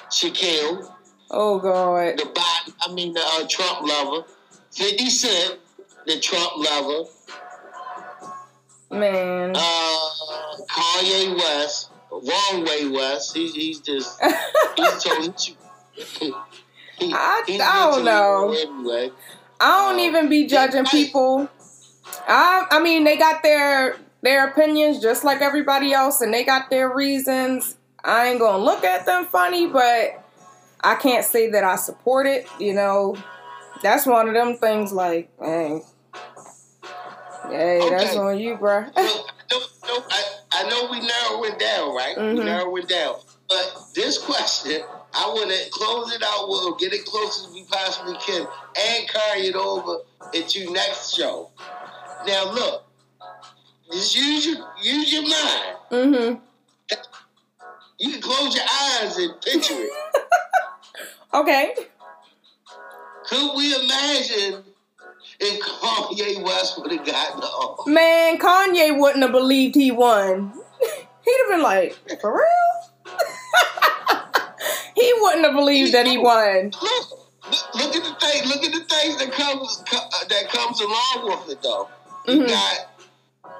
Shaquille, 0.10 0.92
Oh 1.32 1.60
God. 1.60 2.18
the 2.18 2.24
Biden, 2.24 2.74
I 2.82 2.94
mean 2.94 3.13
the 3.13 3.22
uh, 3.22 3.46
Trump 3.50 3.82
lover, 3.88 4.26
Fifty 4.72 5.10
Cent, 5.10 5.60
the 6.06 6.20
Trump 6.20 6.52
lover, 6.58 7.10
Man. 8.92 9.54
uh, 9.56 10.10
Kanye 10.70 11.36
West, 11.36 11.89
wrong 12.12 12.63
way 12.66 12.88
West. 12.89 13.36
He's 13.36 13.54
he's 13.56 13.80
just 13.80 14.20
he's 14.78 15.04
totally. 15.04 15.34
He, 17.00 17.12
I- 17.12 17.44
I 17.50 17.92
don't 17.92 18.06
know. 18.06 18.52
Anyway, 18.56 19.10
I 19.60 19.89
don't 19.92 20.00
even 20.00 20.30
be 20.30 20.46
judging 20.46 20.86
people. 20.86 21.50
I 21.50 21.62
I 22.27 22.79
mean 22.81 23.03
they 23.03 23.17
got 23.17 23.43
their 23.43 23.97
their 24.21 24.47
opinions 24.47 25.01
just 25.01 25.23
like 25.23 25.41
everybody 25.41 25.93
else 25.93 26.21
and 26.21 26.33
they 26.33 26.43
got 26.43 26.69
their 26.69 26.93
reasons. 26.93 27.75
I 28.03 28.27
ain't 28.27 28.39
gonna 28.39 28.63
look 28.63 28.83
at 28.83 29.05
them 29.05 29.25
funny, 29.25 29.67
but 29.67 30.23
I 30.81 30.95
can't 30.95 31.25
say 31.25 31.51
that 31.51 31.63
I 31.63 31.75
support 31.75 32.27
it, 32.27 32.47
you 32.59 32.73
know. 32.73 33.15
That's 33.81 34.05
one 34.05 34.27
of 34.27 34.33
them 34.33 34.55
things 34.55 34.91
like, 34.93 35.29
hey. 35.41 35.81
Hey, 37.49 37.89
that's 37.89 38.15
on 38.15 38.39
you, 38.39 38.55
bro. 38.55 38.81
no, 38.97 39.03
no, 39.51 39.59
no, 39.88 40.03
I, 40.09 40.23
I 40.53 40.69
know 40.69 40.88
we 40.89 40.99
narrowing 41.01 41.57
down, 41.57 41.93
right? 41.93 42.15
Mhm. 42.17 42.38
We 42.38 42.43
narrowing 42.43 42.86
down. 42.86 43.15
But 43.49 43.75
this 43.93 44.17
question, 44.17 44.81
I 45.13 45.27
want 45.27 45.51
to 45.51 45.69
close 45.71 46.13
it 46.13 46.23
out 46.23 46.47
or 46.47 46.75
get 46.77 46.93
it 46.93 47.05
close 47.05 47.45
as 47.45 47.53
we 47.53 47.65
possibly 47.65 48.15
can, 48.25 48.47
and 48.79 49.09
carry 49.09 49.47
it 49.47 49.55
over 49.55 49.97
into 50.33 50.71
next 50.71 51.13
show. 51.13 51.51
Now, 52.25 52.51
look, 52.53 52.86
just 53.91 54.15
use 54.15 54.45
your 54.45 54.57
use 54.81 55.13
your 55.13 55.23
mind. 55.23 55.77
mm-hmm. 55.91 56.39
You 57.99 58.12
can 58.12 58.21
close 58.21 58.55
your 58.55 58.65
eyes 58.65 59.17
and 59.17 59.41
picture 59.41 59.75
it. 59.75 59.91
Okay. 61.33 61.73
Could 63.25 63.57
we 63.57 63.73
imagine 63.73 64.63
if 65.39 65.59
Kanye 65.63 66.43
West 66.43 66.79
would 66.79 66.91
have 66.91 67.03
gotten 67.03 67.39
the 67.39 67.47
offer? 67.47 67.89
Man, 67.89 68.38
Kanye 68.38 68.95
wouldn't 68.99 69.23
have 69.23 69.31
believed 69.31 69.73
he 69.73 69.89
won. 69.89 70.53
He'd 71.25 71.39
have 71.41 71.49
been 71.49 71.63
like, 71.63 71.97
for 72.21 72.33
real? 72.33 73.15
he 74.95 75.12
wouldn't 75.21 75.45
have 75.45 75.55
believed 75.55 75.93
that 75.93 76.05
he 76.05 76.19
won. 76.19 76.71
Look, 76.79 77.09
look, 77.75 77.95
at 77.95 78.03
the 78.03 78.15
thing. 78.21 78.47
Look 78.47 78.63
at 78.63 78.71
the 78.71 78.86
things 78.86 79.17
that 79.17 79.31
comes 79.31 79.83
that 80.29 80.49
comes 80.49 80.81
along 80.81 81.25
with 81.25 81.49
it, 81.57 81.63
though. 81.63 81.89
You 82.25 82.39
Mhm. 82.41 82.47
got 82.47 82.89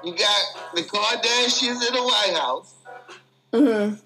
you 0.02 0.14
got 0.16 0.74
the 0.74 0.82
Kardashians 0.82 1.86
in 1.86 1.94
the 1.94 2.02
White 2.02 2.34
House. 2.34 2.74
Mm-hmm. 3.52 3.96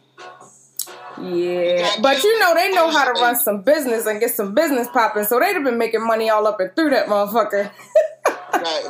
Yeah, 1.20 1.96
but 2.00 2.22
you 2.22 2.38
know 2.38 2.54
they 2.54 2.70
know 2.72 2.90
how 2.90 3.04
to 3.12 3.20
run 3.20 3.36
some 3.36 3.62
business 3.62 4.06
and 4.06 4.20
get 4.20 4.30
some 4.34 4.54
business 4.54 4.86
popping, 4.92 5.24
so 5.24 5.40
they'd 5.40 5.54
have 5.54 5.64
been 5.64 5.78
making 5.78 6.06
money 6.06 6.30
all 6.30 6.46
up 6.46 6.60
and 6.60 6.74
through 6.76 6.90
that 6.90 7.06
motherfucker. 7.06 7.70
Right. 8.52 8.84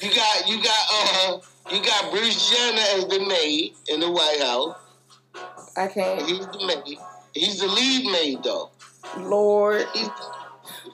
You 0.00 0.14
got 0.14 0.48
you 0.48 0.62
got 0.62 0.86
uh 0.92 1.38
you 1.70 1.82
got 1.82 2.10
Bruce 2.12 2.48
Jenner 2.50 2.82
as 2.96 3.06
the 3.08 3.20
maid 3.26 3.74
in 3.88 4.00
the 4.00 4.10
White 4.10 4.40
House. 4.40 4.76
I 5.76 5.86
can't, 5.88 6.22
He's 6.22 6.46
the 6.46 6.66
maid. 6.66 6.98
He's 7.34 7.58
the 7.60 7.66
lead 7.68 8.06
maid 8.10 8.42
though. 8.42 8.70
Lord. 9.18 9.86
He's, 9.94 10.08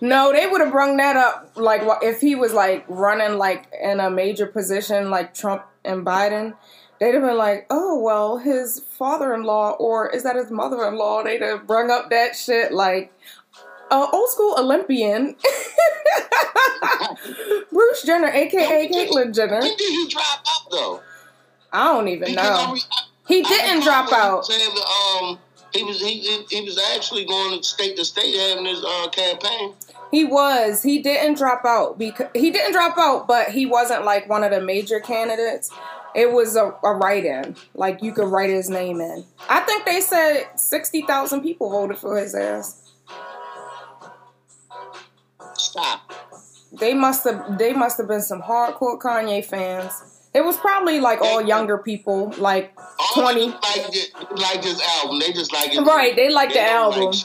No, 0.08 0.32
they 0.32 0.46
would 0.46 0.60
have 0.60 0.72
brung 0.72 0.96
that 0.98 1.16
up 1.16 1.52
like 1.56 1.82
if 2.02 2.20
he 2.20 2.34
was 2.34 2.52
like 2.52 2.84
running 2.88 3.38
like 3.38 3.66
in 3.82 4.00
a 4.00 4.10
major 4.10 4.46
position 4.46 5.10
like 5.10 5.34
Trump 5.34 5.64
and 5.84 6.04
Biden. 6.04 6.54
They'd 7.00 7.14
have 7.14 7.22
been 7.24 7.36
like, 7.36 7.66
oh 7.70 7.98
well, 8.00 8.38
his 8.38 8.78
father-in-law 8.80 9.72
or 9.72 10.08
is 10.10 10.22
that 10.22 10.36
his 10.36 10.50
mother-in-law? 10.50 11.24
They'd 11.24 11.42
have 11.42 11.66
brung 11.66 11.90
up 11.90 12.10
that 12.10 12.36
shit 12.36 12.72
like. 12.72 13.12
Uh, 13.90 14.06
old 14.12 14.30
school 14.30 14.54
Olympian, 14.58 15.36
Bruce 17.72 18.02
Jenner, 18.02 18.28
aka 18.28 18.88
Caitlyn 18.88 19.34
Jenner. 19.34 19.60
when 19.60 19.76
did 19.76 19.80
he 19.80 20.08
drop 20.08 20.38
out 20.38 20.70
though? 20.70 21.00
I 21.72 21.92
don't 21.92 22.08
even 22.08 22.30
Because 22.30 22.60
I 22.60 22.66
know. 22.66 22.72
re- 22.72 22.80
I- 22.92 23.02
He 23.28 23.42
didn't 23.42 23.82
drop 23.84 24.12
out. 24.12 24.46
Saying 24.46 24.70
um, 25.22 25.38
he 25.74 25.82
was 25.82 26.00
he, 26.00 26.20
he 26.48 26.60
was 26.62 26.78
actually 26.94 27.24
going 27.24 27.58
to 27.58 27.64
state 27.64 27.96
to 27.96 28.04
state 28.04 28.34
having 28.34 28.64
his 28.64 28.82
uh, 28.84 29.08
campaign. 29.10 29.74
He 30.10 30.24
was. 30.24 30.82
He 30.82 31.02
didn't 31.02 31.37
drop 31.37 31.64
out 31.64 31.98
because 31.98 32.28
he 32.34 32.50
didn't 32.52 32.72
drop 32.72 32.96
out, 32.96 33.26
but 33.26 33.48
he 33.48 33.66
wasn't 33.66 34.04
like 34.04 34.28
one 34.28 34.44
of 34.44 34.52
the 34.52 34.60
major 34.60 35.00
candidates. 35.00 35.70
It 36.14 36.30
was 36.30 36.54
a, 36.54 36.72
a 36.84 36.94
write-in. 36.94 37.56
Like 37.74 38.00
you 38.00 38.12
could 38.12 38.28
write 38.28 38.50
his 38.50 38.70
name 38.70 39.00
in. 39.00 39.24
I 39.48 39.60
think 39.60 39.84
they 39.84 40.00
said 40.00 40.46
sixty 40.54 41.02
thousand 41.02 41.42
people 41.42 41.70
voted 41.70 41.98
for 41.98 42.16
his 42.16 42.37
ass. 42.37 42.92
Stop. 45.54 46.12
They 46.72 46.94
must 46.94 47.24
have. 47.24 47.58
They 47.58 47.72
must 47.72 47.98
have 47.98 48.06
been 48.06 48.22
some 48.22 48.42
hardcore 48.42 49.01
Kanye 49.01 49.44
fans. 49.44 50.13
It 50.35 50.45
was 50.45 50.57
probably 50.57 50.99
like 51.01 51.20
all 51.20 51.41
younger 51.41 51.78
people, 51.78 52.32
like 52.39 52.76
twenty. 53.14 53.49
like 53.49 53.93
this, 53.93 54.11
like 54.32 54.62
this 54.62 54.80
album. 54.99 55.20
They 55.20 55.32
just 55.32 55.53
like 55.53 55.72
it. 55.72 55.80
Right, 55.80 56.16
they 56.16 56.28
like 56.30 56.53
the 56.53 56.61
album. 56.61 57.12
like- 57.12 57.24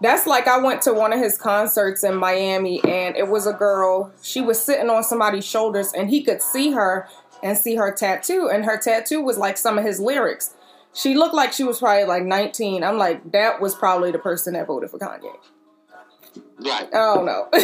That's 0.00 0.26
like 0.26 0.46
I 0.46 0.58
went 0.58 0.82
to 0.82 0.92
one 0.94 1.12
of 1.12 1.18
his 1.18 1.36
concerts 1.38 2.04
in 2.04 2.14
Miami 2.14 2.82
and 2.84 3.16
it 3.16 3.28
was 3.28 3.46
a 3.46 3.52
girl. 3.52 4.12
She 4.22 4.40
was 4.42 4.60
sitting 4.60 4.90
on 4.90 5.02
somebody's 5.02 5.44
shoulders 5.46 5.92
and 5.92 6.08
he 6.10 6.22
could 6.22 6.40
see 6.42 6.70
her 6.72 7.08
and 7.42 7.56
see 7.58 7.74
her 7.76 7.90
tattoo. 7.92 8.48
And 8.52 8.64
her 8.64 8.78
tattoo 8.78 9.20
was 9.22 9.36
like 9.38 9.56
some 9.56 9.76
of 9.78 9.84
his 9.84 9.98
lyrics. 9.98 10.54
She 10.92 11.14
looked 11.14 11.34
like 11.34 11.52
she 11.52 11.64
was 11.64 11.78
probably 11.80 12.04
like 12.04 12.22
19. 12.24 12.84
I'm 12.84 12.98
like, 12.98 13.32
that 13.32 13.60
was 13.60 13.74
probably 13.74 14.12
the 14.12 14.18
person 14.18 14.52
that 14.54 14.66
voted 14.66 14.90
for 14.90 14.98
Kanye. 14.98 15.34
right. 16.60 16.88
I 16.94 17.14
don't 17.14 17.26
know. 17.26 17.48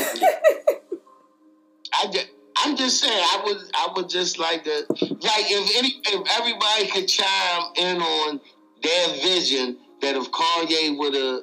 I 1.94 2.06
just, 2.10 2.28
I'm 2.56 2.76
just 2.76 3.00
saying, 3.00 3.12
I 3.14 3.42
would, 3.44 3.58
I 3.74 3.88
would 3.96 4.08
just 4.08 4.38
like 4.38 4.64
to, 4.64 4.86
like, 4.90 5.46
if 5.50 5.76
any, 5.76 6.00
if 6.06 6.38
everybody 6.38 6.86
could 6.88 7.08
chime 7.08 7.62
in 7.76 8.00
on 8.00 8.40
their 8.82 9.08
vision 9.22 9.78
that 10.00 10.16
if 10.16 10.30
Kanye 10.30 10.96
would 10.98 11.14
have, 11.14 11.42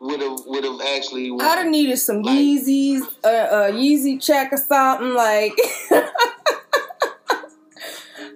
would 0.00 0.20
have, 0.20 0.38
would 0.46 0.64
have 0.64 0.80
actually, 0.96 1.30
I'd 1.30 1.58
have 1.58 1.66
needed 1.66 1.98
some 1.98 2.22
like, 2.22 2.38
Yeezys, 2.38 3.02
a 3.24 3.26
uh, 3.26 3.30
uh, 3.30 3.70
Yeezy 3.70 4.22
check 4.22 4.52
or 4.52 4.56
something 4.56 5.14
like. 5.14 5.52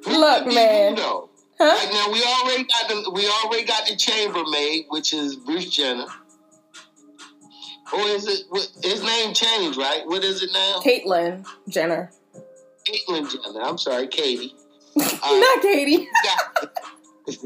Look, 0.07 0.47
man. 0.47 0.97
Huh? 0.97 1.77
Like 1.77 1.93
now 1.93 2.12
we 2.12 2.23
already 2.23 2.65
got 2.65 2.89
the 2.89 3.11
we 3.12 3.29
already 3.29 3.65
got 3.65 3.87
the 3.87 3.97
chambermaid, 3.97 4.87
which 4.89 5.15
is 5.15 5.37
Bruce 5.37 5.71
Jenner. 5.71 6.07
Or 7.95 8.01
is 8.09 8.26
it 8.26 8.47
his 8.82 9.03
name 9.05 9.34
changed, 9.34 9.78
right? 9.78 10.03
What 10.07 10.24
is 10.24 10.42
it 10.42 10.51
now? 10.53 10.80
Caitlyn 10.84 11.47
Jenner. 11.68 12.11
Caitlyn 12.88 13.30
Jenner. 13.30 13.62
I'm 13.62 13.78
sorry, 13.78 14.09
Katie. 14.09 14.55
Uh, 14.97 15.03
Not 15.22 15.62
Katie. 15.62 16.09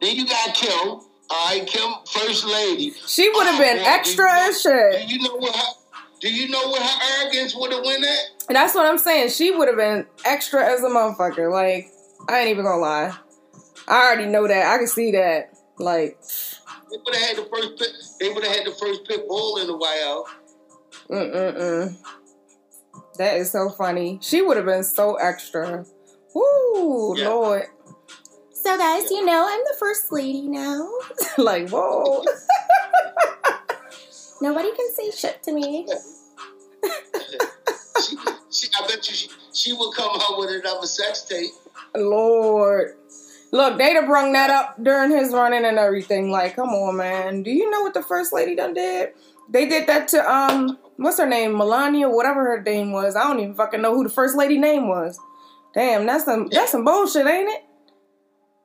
then 0.00 0.16
you 0.16 0.26
got 0.26 0.54
Kim. 0.54 1.00
All 1.30 1.46
right, 1.46 1.66
Kim, 1.66 1.90
first 2.06 2.46
lady. 2.46 2.92
She 3.06 3.28
would 3.30 3.46
have 3.46 3.60
oh, 3.60 3.62
been 3.62 3.78
extra 3.78 4.30
as 4.30 4.60
shit. 4.62 5.08
Do 5.08 5.14
you 5.14 5.22
know 5.22 5.36
what? 5.36 5.54
Her, 5.54 5.72
do 6.20 6.32
you 6.32 6.48
know 6.48 6.68
what 6.68 6.82
her 6.82 7.22
arrogance 7.22 7.54
would 7.54 7.72
have 7.72 7.84
went 7.84 8.04
at? 8.04 8.18
And 8.48 8.56
That's 8.56 8.74
what 8.74 8.86
I'm 8.86 8.98
saying. 8.98 9.30
She 9.30 9.50
would 9.50 9.68
have 9.68 9.76
been 9.76 10.06
extra 10.24 10.64
as 10.66 10.82
a 10.82 10.88
motherfucker. 10.88 11.50
Like 11.50 11.90
I 12.28 12.40
ain't 12.40 12.50
even 12.50 12.64
gonna 12.64 12.80
lie. 12.80 13.16
I 13.86 14.06
already 14.06 14.26
know 14.26 14.46
that. 14.46 14.74
I 14.74 14.78
can 14.78 14.86
see 14.86 15.12
that. 15.12 15.54
Like 15.78 16.18
they 16.90 16.96
would 17.04 17.14
have 17.14 17.24
had 17.24 17.36
the 17.36 17.48
first. 17.50 17.78
Pit, 17.78 17.88
they 18.20 18.32
would 18.32 18.44
have 18.44 18.56
had 18.56 18.66
the 18.66 18.72
first 18.72 19.04
pit 19.06 19.26
bull 19.28 19.58
in 19.58 19.66
the 19.66 19.76
while. 19.76 20.26
Mm 21.10 21.34
mm 21.34 21.56
mm. 21.56 21.96
That 23.18 23.36
is 23.36 23.50
so 23.50 23.68
funny. 23.70 24.18
She 24.22 24.42
would 24.42 24.56
have 24.56 24.66
been 24.66 24.84
so 24.84 25.16
extra. 25.16 25.84
Woo, 26.34 27.18
yeah. 27.18 27.28
Lord. 27.28 27.64
So, 28.52 28.76
guys, 28.76 29.10
you 29.10 29.24
know, 29.24 29.46
I'm 29.48 29.60
the 29.64 29.76
first 29.78 30.12
lady 30.12 30.46
now. 30.46 30.88
like, 31.38 31.70
whoa. 31.70 32.22
Nobody 34.40 34.70
can 34.74 34.94
say 34.94 35.10
shit 35.10 35.42
to 35.44 35.52
me. 35.52 35.86
she, 38.04 38.16
she, 38.50 38.68
I 38.78 38.86
bet 38.86 39.08
you 39.08 39.14
she, 39.14 39.28
she 39.52 39.72
will 39.72 39.92
come 39.92 40.10
out 40.14 40.38
with 40.38 40.50
another 40.50 40.86
sex 40.86 41.22
tape. 41.22 41.50
Lord. 41.96 42.97
Look, 43.50 43.78
they'd 43.78 43.94
have 43.94 44.06
brung 44.06 44.32
that 44.32 44.50
up 44.50 44.82
during 44.82 45.10
his 45.10 45.32
running 45.32 45.64
and 45.64 45.78
everything. 45.78 46.30
Like, 46.30 46.56
come 46.56 46.68
on, 46.68 46.96
man. 46.96 47.42
Do 47.42 47.50
you 47.50 47.70
know 47.70 47.82
what 47.82 47.94
the 47.94 48.02
first 48.02 48.32
lady 48.32 48.54
done 48.54 48.74
did? 48.74 49.10
They 49.48 49.66
did 49.66 49.86
that 49.86 50.08
to 50.08 50.30
um, 50.30 50.78
what's 50.96 51.18
her 51.18 51.26
name, 51.26 51.56
Melania, 51.56 52.08
whatever 52.10 52.44
her 52.44 52.62
name 52.62 52.92
was. 52.92 53.16
I 53.16 53.22
don't 53.22 53.40
even 53.40 53.54
fucking 53.54 53.80
know 53.80 53.94
who 53.94 54.04
the 54.04 54.10
first 54.10 54.36
lady 54.36 54.58
name 54.58 54.88
was. 54.88 55.18
Damn, 55.72 56.06
that's 56.06 56.24
some 56.24 56.48
that's 56.48 56.72
some 56.72 56.84
bullshit, 56.84 57.26
ain't 57.26 57.48
it? 57.48 57.64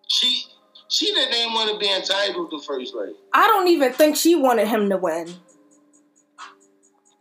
She 0.07 0.43
she 0.89 1.13
didn't 1.13 1.33
even 1.33 1.53
want 1.53 1.71
to 1.71 1.79
be 1.79 1.91
entitled 1.91 2.51
to 2.51 2.59
first 2.59 2.93
lady. 2.93 3.15
I 3.33 3.47
don't 3.47 3.67
even 3.69 3.93
think 3.93 4.17
she 4.17 4.35
wanted 4.35 4.67
him 4.67 4.89
to 4.89 4.97
win. 4.97 5.33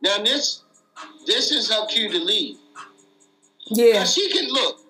Now 0.03 0.19
this 0.19 0.63
this 1.27 1.53
is 1.53 1.71
her 1.71 1.87
cue 1.87 2.11
to 2.11 2.19
leave. 2.19 2.57
Yeah, 3.67 4.05
she 4.05 4.29
can 4.31 4.49
look. 4.49 4.82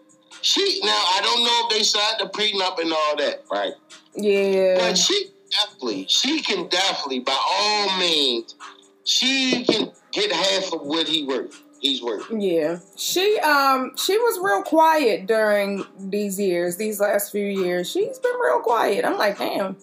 She 0.43 0.81
now 0.83 0.91
I 0.91 1.21
don't 1.23 1.45
know 1.45 1.63
if 1.65 1.71
they 1.71 1.83
signed 1.83 2.21
the 2.21 2.27
prenup 2.27 2.81
and 2.81 2.93
all 2.93 3.17
that, 3.17 3.45
right? 3.51 3.73
Yeah. 4.15 4.77
But 4.79 4.99
she 4.99 5.31
definitely, 5.51 6.07
she 6.09 6.43
can 6.43 6.69
definitely, 6.69 7.21
by 7.21 7.39
all 7.39 7.99
means, 7.99 8.55
she 9.05 9.65
can 9.65 9.93
get 10.13 10.33
half 10.33 10.73
of 10.73 10.83
what 10.83 11.09
he 11.09 11.25
worth. 11.25 11.63
He's 11.81 12.03
worth. 12.03 12.31
Yeah. 12.31 12.79
She 12.97 13.39
um 13.41 13.93
she 13.97 14.17
was 14.17 14.39
real 14.41 14.63
quiet 14.63 15.27
during 15.27 15.85
these 15.99 16.39
years, 16.39 16.77
these 16.77 17.01
last 17.01 17.33
few 17.33 17.45
years. 17.45 17.91
She's 17.91 18.19
been 18.19 18.37
real 18.41 18.61
quiet. 18.61 19.05
I'm 19.05 19.19
like, 19.19 19.39
damn. 19.39 19.77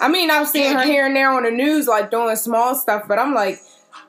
I 0.00 0.08
mean, 0.08 0.30
I've 0.30 0.48
seen 0.48 0.76
her 0.76 0.84
here 0.84 1.06
and 1.06 1.14
there 1.14 1.30
on 1.30 1.44
the 1.44 1.50
news, 1.50 1.86
like 1.86 2.10
doing 2.10 2.34
small 2.34 2.74
stuff, 2.74 3.04
but 3.06 3.18
I'm 3.20 3.34
like, 3.34 3.60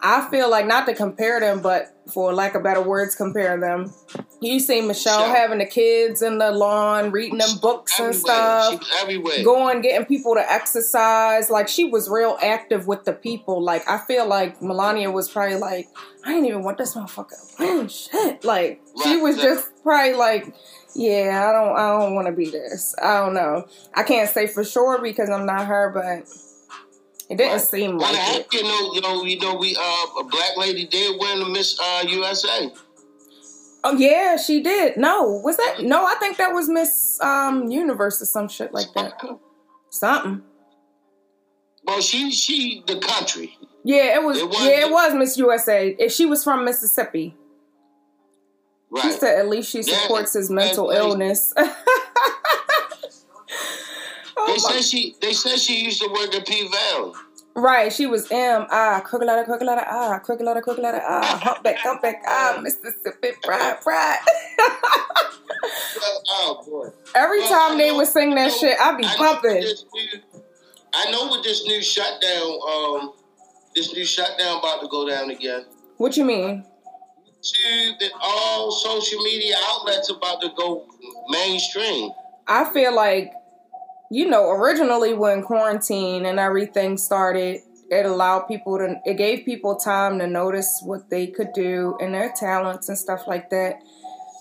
I 0.02 0.28
feel 0.30 0.50
like 0.50 0.66
not 0.66 0.86
to 0.88 0.96
compare 0.96 1.40
them, 1.40 1.62
but 1.62 1.96
for 2.12 2.34
lack 2.34 2.56
of 2.56 2.64
better 2.64 2.82
words, 2.82 3.16
compare 3.16 3.60
them. 3.60 3.94
You 4.44 4.60
see 4.60 4.82
Michelle 4.82 5.26
having 5.26 5.60
the 5.60 5.66
kids 5.66 6.22
in 6.22 6.38
the 6.38 6.52
lawn, 6.52 7.12
reading 7.12 7.38
them 7.38 7.58
books 7.62 7.94
everywhere. 7.94 8.12
and 8.12 8.20
stuff. 8.20 8.90
everywhere. 9.02 9.44
Going, 9.44 9.82
getting 9.82 10.06
people 10.06 10.36
to 10.36 10.52
exercise. 10.52 11.50
Like 11.50 11.70
she 11.70 11.86
was 11.86 12.10
real 12.10 12.38
active 12.42 12.86
with 12.86 13.06
the 13.06 13.14
people. 13.14 13.62
Like 13.62 13.88
I 13.90 14.00
feel 14.00 14.28
like 14.28 14.62
Melania 14.62 15.12
was 15.12 15.30
probably 15.30 15.56
like, 15.56 15.88
I 16.26 16.34
didn't 16.34 16.48
even 16.48 16.64
want 16.64 16.78
this 16.78 16.94
motherfucker 16.94 17.58
to 17.58 17.64
win. 17.64 17.88
Shit. 17.88 18.44
Like 18.44 18.82
right. 18.98 19.04
she 19.04 19.18
was 19.18 19.38
just 19.38 19.66
probably 19.82 20.14
like, 20.14 20.54
yeah, 20.94 21.48
I 21.50 21.54
don't, 21.54 21.78
I 21.78 22.00
don't 22.00 22.16
want 22.16 22.28
to 22.28 22.34
be 22.34 22.50
this. 22.50 22.94
I 23.02 23.22
don't 23.22 23.34
know. 23.34 23.66
I 23.94 24.04
can't 24.04 24.30
say 24.30 24.48
for 24.48 24.66
sure 24.66 25.02
because 25.02 25.30
I'm 25.30 25.46
not 25.46 25.68
her, 25.68 25.90
but 25.94 26.28
it 27.30 27.38
didn't 27.38 27.54
right. 27.54 27.62
seem 27.62 27.98
like 27.98 28.16
it. 28.16 28.48
You 28.52 28.64
know, 28.64 28.94
you 28.94 29.02
know, 29.02 29.24
you 29.24 29.40
know, 29.40 29.56
we 29.56 29.76
uh, 29.80 30.20
a 30.20 30.24
black 30.26 30.58
lady 30.58 30.86
did 30.86 31.20
win 31.20 31.40
the 31.40 31.50
Miss 31.50 31.80
uh, 31.80 32.04
USA. 32.10 32.72
Oh 33.84 33.98
yeah, 33.98 34.38
she 34.38 34.62
did. 34.62 34.98
No, 34.98 35.42
was 35.44 35.58
that? 35.58 35.84
No, 35.84 36.06
I 36.06 36.16
think 36.16 36.38
that 36.38 36.54
was 36.54 36.70
Miss 36.70 37.20
um, 37.22 37.70
Universe 37.70 38.22
or 38.22 38.26
some 38.26 38.48
shit 38.48 38.74
like 38.74 38.88
that. 38.96 39.20
Something. 39.90 40.42
Well, 41.84 42.02
she 42.02 42.32
she 42.32 42.84
the 42.88 43.00
country. 43.00 43.58
Yeah, 43.84 44.16
it 44.16 44.24
was. 44.24 44.38
It 44.38 44.50
yeah, 44.52 44.88
it 44.88 44.92
was 44.92 45.14
Miss 45.14 45.38
USA. 45.38 45.90
If 46.00 46.14
she 46.14 46.26
was 46.26 46.44
from 46.44 46.64
Mississippi. 46.64 47.36
Right. 48.90 49.04
She 49.04 49.12
said 49.12 49.40
at 49.40 49.50
least 49.50 49.72
she 49.72 49.82
supports 49.82 50.34
his 50.34 50.50
mental 50.50 50.92
illness. 50.92 51.54
Oh 54.36 54.52
they 54.52 54.58
said 54.58 54.84
she 54.84 55.16
they 55.22 55.34
said 55.34 55.60
she 55.60 55.86
used 55.86 56.02
to 56.02 56.10
work 56.10 56.34
at 56.34 56.46
P 56.46 56.68
Valley. 56.68 57.14
Right, 57.56 57.94
she 57.94 58.08
was 58.08 58.32
M 58.32 58.66
ah 58.72 59.02
crooked 59.06 59.28
letter, 59.28 59.44
crooked 59.44 59.66
letter 59.68 59.86
ah 59.88 60.18
crooked 60.20 60.44
letter, 60.44 60.62
crooked 60.62 60.82
letter 60.82 61.02
ah 61.06 61.40
humpback, 61.44 61.78
humpback 61.78 62.24
ah 62.28 62.60
Mississippi 62.62 63.30
pride, 63.44 63.80
pride. 63.82 64.18
oh 66.30 66.64
boy! 66.66 66.90
Every 67.14 67.42
well, 67.42 67.70
time 67.70 67.78
they 67.78 67.92
would 67.92 68.08
sing 68.08 68.34
that 68.34 68.48
know, 68.48 68.58
shit, 68.58 68.76
I'd 68.80 68.98
be 68.98 69.06
I 69.06 69.18
bumping. 69.18 69.62
Know 69.62 70.42
I 70.96 71.12
know 71.12 71.30
with 71.30 71.44
this 71.44 71.64
new 71.66 71.82
shutdown, 71.82 72.60
um, 72.68 73.14
this 73.76 73.94
new 73.94 74.06
shutdown 74.06 74.58
about 74.58 74.82
to 74.82 74.88
go 74.88 75.08
down 75.08 75.30
again. 75.30 75.66
What 75.98 76.18
you 76.18 76.26
mean? 76.26 76.66
To 77.44 77.94
that 78.00 78.12
all 78.20 78.72
social 78.72 79.22
media 79.22 79.56
outlets 79.70 80.10
about 80.10 80.42
to 80.42 80.50
go 80.58 80.88
mainstream. 81.30 82.12
I 82.48 82.72
feel 82.74 82.96
like 82.96 83.32
you 84.14 84.30
know, 84.30 84.52
originally 84.52 85.16
when 85.16 85.42
quarantine 85.42 86.28
and 86.28 86.40
everything 86.40 86.98
started, 86.98 87.62
it 87.90 88.06
allowed 88.06 88.42
people 88.42 88.78
to, 88.78 89.02
it 89.06 89.16
gave 89.16 89.44
people 89.44 89.76
time 89.76 90.20
to 90.20 90.28
notice 90.28 90.82
what 90.86 91.10
they 91.10 91.26
could 91.26 91.52
do 91.54 91.98
and 92.00 92.14
their 92.14 92.32
talents 92.32 92.90
and 92.90 92.98
stuff 92.98 93.24
like 93.26 93.50
that. 93.50 93.82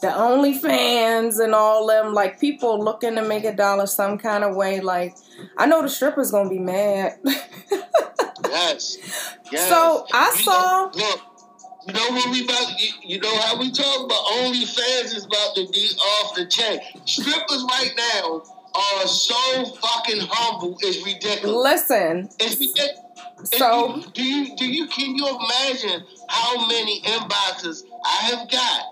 The 0.02 0.08
OnlyFans 0.08 1.42
and 1.42 1.54
all 1.54 1.86
them, 1.86 2.12
like 2.12 2.38
people 2.38 2.84
looking 2.84 3.14
to 3.14 3.22
make 3.26 3.44
a 3.44 3.56
dollar 3.56 3.86
some 3.86 4.18
kind 4.18 4.44
of 4.44 4.54
way. 4.54 4.80
Like, 4.80 5.16
I 5.56 5.64
know 5.64 5.80
the 5.80 5.88
stripper's 5.88 6.30
gonna 6.32 6.50
be 6.50 6.58
mad. 6.58 7.18
yes. 7.24 8.98
yes. 9.50 9.68
So 9.70 10.06
I 10.12 10.34
you 10.36 10.42
saw. 10.42 10.52
Know, 10.52 10.90
look, 10.96 11.20
you 11.86 11.94
know 11.94 12.10
what 12.10 12.30
we 12.30 12.44
about? 12.44 12.78
You, 12.78 12.88
you 13.04 13.20
know 13.20 13.38
how 13.38 13.58
we 13.58 13.70
talk 13.70 14.04
about 14.04 14.22
OnlyFans 14.32 15.14
is 15.16 15.24
about 15.24 15.54
to 15.54 15.66
be 15.72 15.88
off 15.98 16.34
the 16.34 16.46
chain. 16.46 16.78
Strippers 17.06 17.64
right 17.70 17.92
now 17.96 18.42
are 18.74 19.06
so 19.06 19.64
fucking 19.64 20.20
humble. 20.30 20.76
It's 20.80 21.04
ridiculous. 21.04 21.90
Listen. 21.90 22.28
It's 22.38 22.58
ridiculous. 22.58 22.98
So 23.44 23.96
you, 23.96 24.02
do 24.14 24.22
you 24.22 24.56
do 24.56 24.66
you 24.66 24.86
can 24.86 25.16
you 25.16 25.26
imagine 25.26 26.04
how 26.28 26.66
many 26.66 27.00
inboxes 27.02 27.84
I 28.04 28.16
have 28.30 28.50
got 28.50 28.82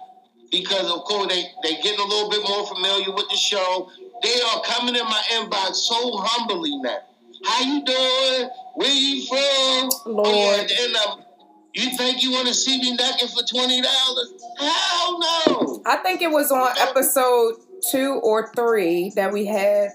because 0.51 0.91
of 0.91 1.05
course 1.05 1.29
they 1.29 1.45
they 1.63 1.81
getting 1.83 2.01
a 2.01 2.05
little 2.05 2.31
bit 2.31 2.43
more 2.49 2.67
familiar 2.67 3.13
with 3.15 3.29
the 3.29 3.37
show. 3.37 3.91
They 4.23 4.41
are 4.53 4.63
coming 4.65 4.97
in 4.97 5.05
my 5.05 5.23
inbox 5.33 5.77
so 5.77 6.17
humbly 6.19 6.77
now. 6.79 6.99
How 7.45 7.63
you 7.63 7.85
doing? 7.85 8.51
Where 8.75 8.93
you 8.93 9.27
from? 9.27 10.13
Lord. 10.13 10.29
Oh, 10.29 10.55
yeah, 10.57 10.63
at 10.63 10.69
the 10.69 10.83
end 10.83 10.97
of 10.97 11.19
um, 11.19 11.25
you 11.73 11.97
think 11.97 12.23
you 12.23 12.33
want 12.33 12.49
to 12.49 12.55
see 12.55 12.81
me 12.81 12.91
naked 12.97 13.31
for 13.31 13.45
twenty 13.45 13.81
dollars? 13.81 14.33
Hell 14.59 15.21
no! 15.21 15.83
I 15.87 15.97
think 16.03 16.21
it 16.23 16.31
was 16.31 16.51
on 16.51 16.77
episode 16.79 17.55
two 17.91 18.21
or 18.23 18.53
three 18.55 19.11
that 19.17 19.33
we 19.33 19.47
had, 19.47 19.91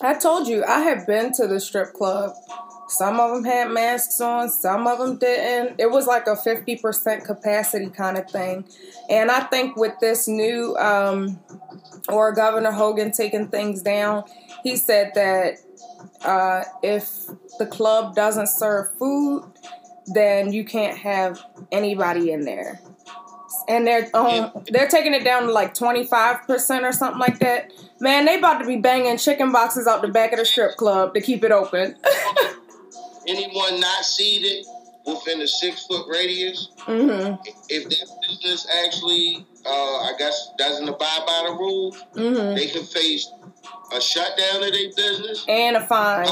I 0.00 0.14
told 0.14 0.48
you 0.48 0.64
I 0.64 0.80
had 0.80 1.06
been 1.06 1.32
to 1.34 1.46
the 1.46 1.60
strip 1.60 1.92
club. 1.92 2.34
Some 2.88 3.20
of 3.20 3.30
them 3.32 3.44
had 3.44 3.70
masks 3.70 4.20
on, 4.20 4.50
some 4.50 4.86
of 4.86 4.98
them 4.98 5.16
didn't. 5.18 5.78
It 5.78 5.90
was 5.90 6.06
like 6.06 6.26
a 6.26 6.34
50% 6.34 7.24
capacity 7.24 7.88
kind 7.88 8.18
of 8.18 8.28
thing. 8.28 8.64
And 9.08 9.30
I 9.30 9.40
think 9.44 9.76
with 9.76 9.92
this 10.00 10.26
new, 10.26 10.76
um, 10.76 11.38
or 12.08 12.32
Governor 12.32 12.72
Hogan 12.72 13.12
taking 13.12 13.48
things 13.48 13.82
down, 13.82 14.24
he 14.64 14.74
said 14.74 15.12
that 15.14 15.58
uh, 16.24 16.64
if 16.82 17.26
the 17.58 17.66
club 17.66 18.16
doesn't 18.16 18.48
serve 18.48 18.92
food, 18.98 19.44
then 20.06 20.52
you 20.52 20.64
can't 20.64 20.98
have 20.98 21.40
anybody 21.70 22.32
in 22.32 22.44
there 22.44 22.80
and 23.70 23.86
they're 23.86 24.10
um 24.14 24.50
they're 24.68 24.88
taking 24.88 25.14
it 25.14 25.24
down 25.24 25.44
to 25.44 25.52
like 25.52 25.74
twenty 25.74 26.04
five 26.04 26.46
percent 26.46 26.84
or 26.84 26.92
something 26.92 27.20
like 27.20 27.38
that. 27.38 27.72
Man, 28.00 28.24
they 28.24 28.38
about 28.38 28.58
to 28.58 28.66
be 28.66 28.76
banging 28.76 29.16
chicken 29.16 29.52
boxes 29.52 29.86
out 29.86 30.02
the 30.02 30.08
back 30.08 30.32
of 30.32 30.38
the 30.38 30.44
strip 30.44 30.76
club 30.76 31.14
to 31.14 31.20
keep 31.20 31.44
it 31.44 31.52
open. 31.52 31.96
Anyone 33.28 33.78
not 33.80 34.04
seated 34.04 34.64
within 35.06 35.40
a 35.40 35.46
six 35.46 35.86
foot 35.86 36.06
radius, 36.08 36.68
hmm 36.80 37.34
if 37.68 37.88
that 37.88 38.08
business 38.28 38.66
actually, 38.84 39.46
uh, 39.64 39.70
I 39.70 40.12
guess, 40.18 40.50
doesn't 40.58 40.88
abide 40.88 41.22
by 41.26 41.44
the 41.46 41.52
rules, 41.52 42.04
hmm 42.14 42.54
they 42.54 42.66
can 42.66 42.84
face 42.84 43.30
a 43.92 44.00
shutdown 44.00 44.64
of 44.64 44.72
their 44.72 44.90
business, 44.96 45.44
And 45.48 45.76
a 45.76 45.86
fine. 45.86 46.26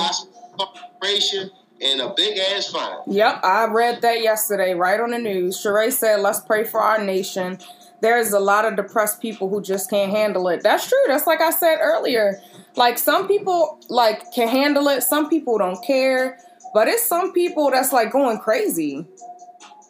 operation, 0.59 1.51
and 1.81 2.01
a 2.01 2.13
big 2.17 2.39
ass 2.39 2.69
fine. 2.71 2.99
Yep, 3.07 3.41
I 3.45 3.67
read 3.67 4.03
that 4.03 4.21
yesterday, 4.23 4.75
right 4.75 5.01
on 5.01 5.11
the 5.11 5.19
news. 5.19 5.63
Sheree 5.63 5.93
said, 5.93 6.21
"Let's 6.21 6.41
pray 6.41 6.65
for 6.65 6.81
our 6.81 7.03
nation." 7.03 7.59
There's 8.01 8.33
a 8.33 8.39
lot 8.39 8.65
of 8.65 8.77
depressed 8.77 9.21
people 9.21 9.49
who 9.49 9.61
just 9.61 9.91
can't 9.91 10.11
handle 10.13 10.49
it. 10.49 10.63
That's 10.63 10.89
true. 10.89 10.99
That's 11.09 11.27
like 11.27 11.41
I 11.41 11.51
said 11.51 11.79
earlier. 11.81 12.41
Like 12.77 12.97
some 12.97 13.27
people 13.27 13.81
like 13.89 14.23
can 14.33 14.47
handle 14.49 14.87
it. 14.89 15.03
Some 15.03 15.29
people 15.29 15.59
don't 15.59 15.85
care. 15.85 16.39
But 16.75 16.87
it's 16.87 17.05
some 17.05 17.33
people 17.33 17.71
that's 17.71 17.93
like 17.93 18.13
going 18.13 18.39
crazy. 18.39 19.07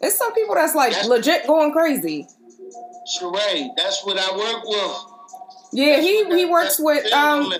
It's 0.01 0.17
some 0.17 0.33
people 0.33 0.55
that's 0.55 0.73
like 0.75 0.91
That's- 0.93 1.07
legit 1.07 1.45
going 1.45 1.71
crazy. 1.71 2.27
Sheree, 3.19 3.69
that's 3.75 4.03
what 4.05 4.17
I 4.17 4.35
work 4.37 4.63
with. 4.65 5.08
Yeah, 5.71 5.97
That's 5.97 6.07
he 6.07 6.25
he 6.35 6.45
works 6.45 6.79
with 6.79 7.11
um 7.13 7.53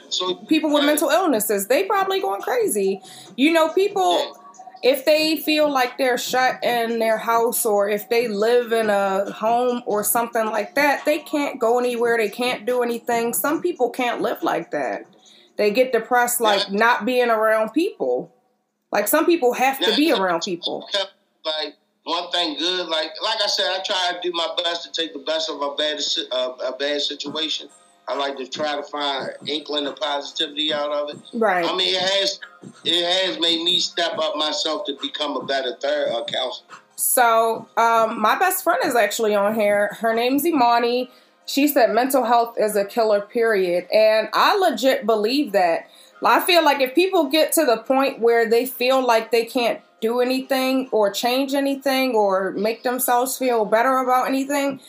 people 0.48 0.74
with 0.74 0.86
mental 0.86 1.10
illnesses. 1.10 1.68
They 1.68 1.84
probably 1.84 2.20
going 2.20 2.42
crazy. 2.42 3.02
You 3.36 3.54
know, 3.54 3.70
people 3.70 4.36
if 4.82 5.04
they 5.06 5.38
feel 5.38 5.72
like 5.72 5.98
they're 5.98 6.18
shut 6.18 6.64
in 6.64 7.00
their 7.00 7.18
house 7.18 7.66
or 7.66 7.90
if 7.90 8.08
they 8.10 8.28
live 8.28 8.72
in 8.72 8.90
a 8.90 9.30
home 9.32 9.84
or 9.86 10.04
something 10.04 10.46
like 10.46 10.76
that, 10.76 11.04
they 11.06 11.20
can't 11.20 11.60
go 11.60 11.80
anywhere, 11.80 12.18
they 12.18 12.30
can't 12.30 12.66
do 12.66 12.82
anything. 12.82 13.34
Some 13.34 13.62
people 13.62 13.90
can't 13.90 14.22
live 14.22 14.42
like 14.42 14.72
that. 14.72 15.06
They 15.58 15.72
get 15.72 15.92
depressed 15.92 16.40
like 16.40 16.72
not 16.72 17.06
being 17.06 17.30
around 17.30 17.72
people. 17.72 18.34
Like 18.92 19.08
some 19.08 19.26
people 19.26 19.54
have 19.54 19.80
to 19.80 19.96
be 19.96 20.12
around 20.12 20.42
people. 20.42 20.88
Like 21.46 21.76
one 22.04 22.32
thing 22.32 22.58
good, 22.58 22.88
like 22.88 23.12
like 23.22 23.42
I 23.44 23.48
said, 23.48 23.68
I 23.70 23.82
try 23.86 24.14
to 24.14 24.20
do 24.22 24.32
my 24.34 24.48
best 24.64 24.84
to 24.86 24.92
take 24.92 25.14
the 25.14 25.20
best 25.20 25.50
of 25.50 25.62
a 25.62 25.76
bad 25.76 26.00
uh, 26.32 26.54
a 26.66 26.72
bad 26.78 27.02
situation. 27.02 27.70
I 28.10 28.16
like 28.16 28.38
to 28.38 28.48
try 28.48 28.76
to 28.76 28.82
find 28.82 29.30
inkling 29.46 29.86
of 29.86 29.96
positivity 29.98 30.74
out 30.74 30.92
of 30.92 31.10
it. 31.12 31.18
Right. 31.32 31.64
I 31.64 31.76
mean, 31.76 31.94
it 31.94 32.02
has 32.02 32.40
it 32.84 33.28
has 33.28 33.40
made 33.40 33.64
me 33.64 33.80
step 33.80 34.18
up 34.18 34.36
myself 34.36 34.86
to 34.88 34.98
become 35.00 35.38
a 35.38 35.46
better 35.46 35.76
third 35.80 36.10
uh, 36.10 36.24
counselor. 36.26 36.80
So, 36.96 37.68
um, 37.78 38.20
my 38.20 38.38
best 38.38 38.64
friend 38.64 38.82
is 38.84 38.96
actually 38.96 39.36
on 39.36 39.54
here. 39.54 39.96
Her 40.00 40.14
name's 40.16 40.44
Imani. 40.46 41.12
She 41.46 41.68
said 41.68 41.92
mental 41.92 42.26
health 42.26 42.56
is 42.60 42.76
a 42.76 42.84
killer, 42.84 43.22
period. 43.22 43.88
And 43.94 44.28
I 44.34 44.58
legit 44.58 45.06
believe 45.06 45.52
that. 45.52 45.88
I 46.26 46.42
feel 46.42 46.66
like 46.66 46.82
if 46.82 46.94
people 46.96 47.30
get 47.30 47.54
to 47.54 47.66
the 47.66 47.78
point 47.78 48.20
where 48.20 48.50
they 48.50 48.66
feel 48.66 49.06
like 49.06 49.32
they 49.32 49.46
can't 49.46 49.82
do 50.02 50.20
anything 50.20 50.90
or 50.92 51.12
change 51.12 51.54
anything 51.54 52.16
or 52.16 52.52
make 52.52 52.84
themselves 52.84 53.38
feel 53.38 53.66
better 53.66 53.98
about 54.00 54.28
anything, 54.28 54.82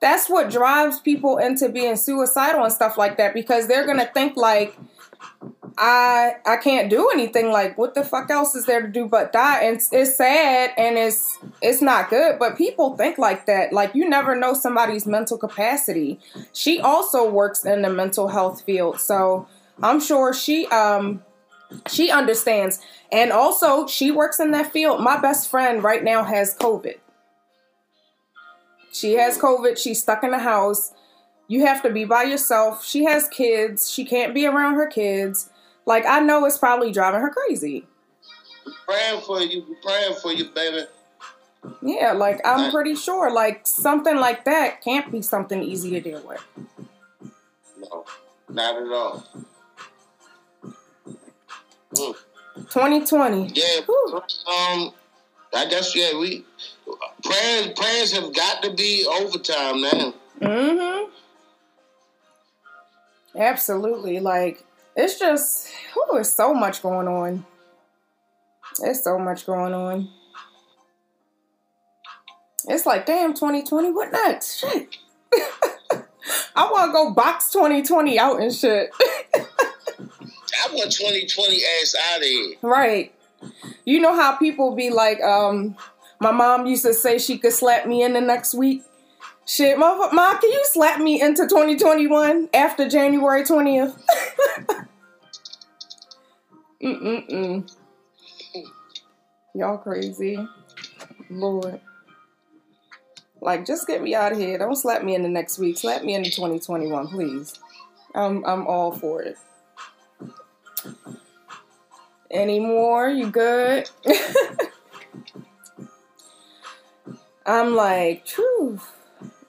that's 0.00 0.28
what 0.28 0.50
drives 0.50 0.98
people 1.00 1.38
into 1.38 1.68
being 1.68 1.96
suicidal 1.96 2.64
and 2.64 2.72
stuff 2.72 2.96
like 2.96 3.18
that 3.18 3.34
because 3.34 3.68
they're 3.68 3.84
going 3.86 3.98
to 3.98 4.06
think 4.06 4.36
like, 4.36 4.76
I 5.76 6.36
I 6.44 6.56
can't 6.56 6.90
do 6.90 7.10
anything. 7.10 7.50
Like, 7.50 7.78
what 7.78 7.94
the 7.94 8.04
fuck 8.04 8.30
else 8.30 8.54
is 8.54 8.66
there 8.66 8.82
to 8.82 8.88
do 8.88 9.06
but 9.06 9.32
die? 9.32 9.62
And 9.62 9.76
it's, 9.76 9.92
it's 9.92 10.16
sad 10.16 10.72
and 10.76 10.98
it's 10.98 11.38
it's 11.62 11.80
not 11.80 12.10
good. 12.10 12.38
But 12.38 12.56
people 12.58 12.96
think 12.96 13.18
like 13.18 13.46
that. 13.46 13.72
Like, 13.72 13.94
you 13.94 14.08
never 14.08 14.34
know 14.34 14.52
somebody's 14.54 15.06
mental 15.06 15.38
capacity. 15.38 16.18
She 16.52 16.80
also 16.80 17.30
works 17.30 17.64
in 17.64 17.82
the 17.82 17.90
mental 17.90 18.28
health 18.28 18.62
field, 18.62 19.00
so 19.00 19.46
I'm 19.82 20.00
sure 20.00 20.34
she 20.34 20.66
um 20.68 21.22
she 21.88 22.10
understands. 22.10 22.80
And 23.12 23.32
also, 23.32 23.86
she 23.86 24.10
works 24.10 24.38
in 24.40 24.50
that 24.52 24.72
field. 24.72 25.00
My 25.00 25.18
best 25.20 25.48
friend 25.50 25.82
right 25.82 26.02
now 26.02 26.24
has 26.24 26.56
COVID. 26.56 26.98
She 28.92 29.14
has 29.14 29.38
COVID. 29.38 29.78
She's 29.78 30.00
stuck 30.02 30.24
in 30.24 30.30
the 30.30 30.38
house. 30.38 30.92
You 31.48 31.66
have 31.66 31.82
to 31.82 31.90
be 31.90 32.04
by 32.04 32.24
yourself. 32.24 32.84
She 32.84 33.04
has 33.04 33.28
kids. 33.28 33.90
She 33.90 34.04
can't 34.04 34.34
be 34.34 34.46
around 34.46 34.74
her 34.74 34.86
kids. 34.86 35.50
Like 35.86 36.04
I 36.06 36.20
know 36.20 36.44
it's 36.44 36.58
probably 36.58 36.92
driving 36.92 37.20
her 37.20 37.30
crazy. 37.30 37.86
Praying 38.86 39.20
for 39.22 39.40
you, 39.40 39.76
praying 39.82 40.14
for 40.22 40.32
you, 40.32 40.44
baby. 40.50 40.86
Yeah, 41.82 42.12
like 42.12 42.40
I'm 42.44 42.70
pretty 42.70 42.94
sure 42.94 43.32
like 43.32 43.66
something 43.66 44.16
like 44.16 44.44
that 44.44 44.82
can't 44.82 45.10
be 45.10 45.22
something 45.22 45.62
easy 45.62 45.90
to 45.90 46.00
deal 46.00 46.22
with. 46.26 46.42
No, 47.78 48.04
not 48.48 48.76
at 48.76 48.92
all. 48.92 49.26
Mm. 51.94 52.14
2020. 52.68 53.52
Yeah, 53.54 53.64
Whew. 53.86 54.22
um, 54.46 54.92
I 55.54 55.66
guess 55.66 55.94
yeah, 55.96 56.16
we 56.18 56.44
prayers 57.22 57.68
prayers 57.76 58.12
have 58.12 58.34
got 58.34 58.62
to 58.62 58.72
be 58.72 59.06
overtime 59.06 59.80
now. 59.80 60.14
Mm-hmm. 60.40 61.10
Absolutely. 63.36 64.20
Like 64.20 64.64
it's 64.96 65.18
just 65.18 65.68
whew, 65.94 66.18
it's 66.18 66.32
so 66.32 66.54
much 66.54 66.82
going 66.82 67.08
on. 67.08 67.44
It's 68.82 69.04
so 69.04 69.18
much 69.18 69.46
going 69.46 69.74
on. 69.74 70.08
It's 72.68 72.86
like, 72.86 73.06
damn, 73.06 73.34
2020, 73.34 73.90
what 73.90 74.12
next? 74.12 74.58
Shit. 74.58 74.96
I 76.54 76.70
want 76.70 76.90
to 76.90 76.92
go 76.92 77.10
box 77.12 77.50
2020 77.52 78.18
out 78.18 78.40
and 78.40 78.52
shit. 78.54 78.90
I 79.34 80.72
want 80.72 80.92
2020 80.92 81.62
ass 81.82 81.96
out 82.12 82.18
of 82.18 82.24
here. 82.24 82.56
right. 82.62 83.14
You 83.84 84.00
know 84.00 84.14
how 84.14 84.36
people 84.36 84.74
be 84.74 84.90
like, 84.90 85.20
um, 85.20 85.76
my 86.20 86.30
mom 86.30 86.66
used 86.66 86.84
to 86.84 86.94
say 86.94 87.18
she 87.18 87.38
could 87.38 87.52
slap 87.52 87.86
me 87.86 88.02
in 88.02 88.12
the 88.12 88.20
next 88.20 88.54
week. 88.54 88.82
Shit, 89.46 89.78
motherfucker, 89.78 90.12
mom, 90.12 90.38
can 90.38 90.50
you 90.50 90.62
slap 90.64 91.00
me 91.00 91.20
into 91.20 91.46
2021 91.46 92.50
after 92.54 92.88
January 92.88 93.42
20th? 93.42 94.00
Mm-mm-mm. 96.82 97.70
Y'all 99.54 99.78
crazy. 99.78 100.38
Lord. 101.28 101.80
Like, 103.40 103.66
just 103.66 103.86
get 103.86 104.02
me 104.02 104.14
out 104.14 104.32
of 104.32 104.38
here. 104.38 104.58
Don't 104.58 104.76
slap 104.76 105.02
me 105.02 105.14
in 105.14 105.22
the 105.22 105.28
next 105.28 105.58
week. 105.58 105.78
Slap 105.78 106.04
me 106.04 106.14
into 106.14 106.30
2021, 106.30 107.08
please. 107.08 107.58
I'm 108.14 108.44
I'm 108.44 108.66
all 108.66 108.92
for 108.92 109.22
it. 109.22 109.38
Any 112.30 112.60
more? 112.60 113.08
You 113.08 113.30
good? 113.30 113.90
I'm 117.46 117.74
like. 117.74 118.26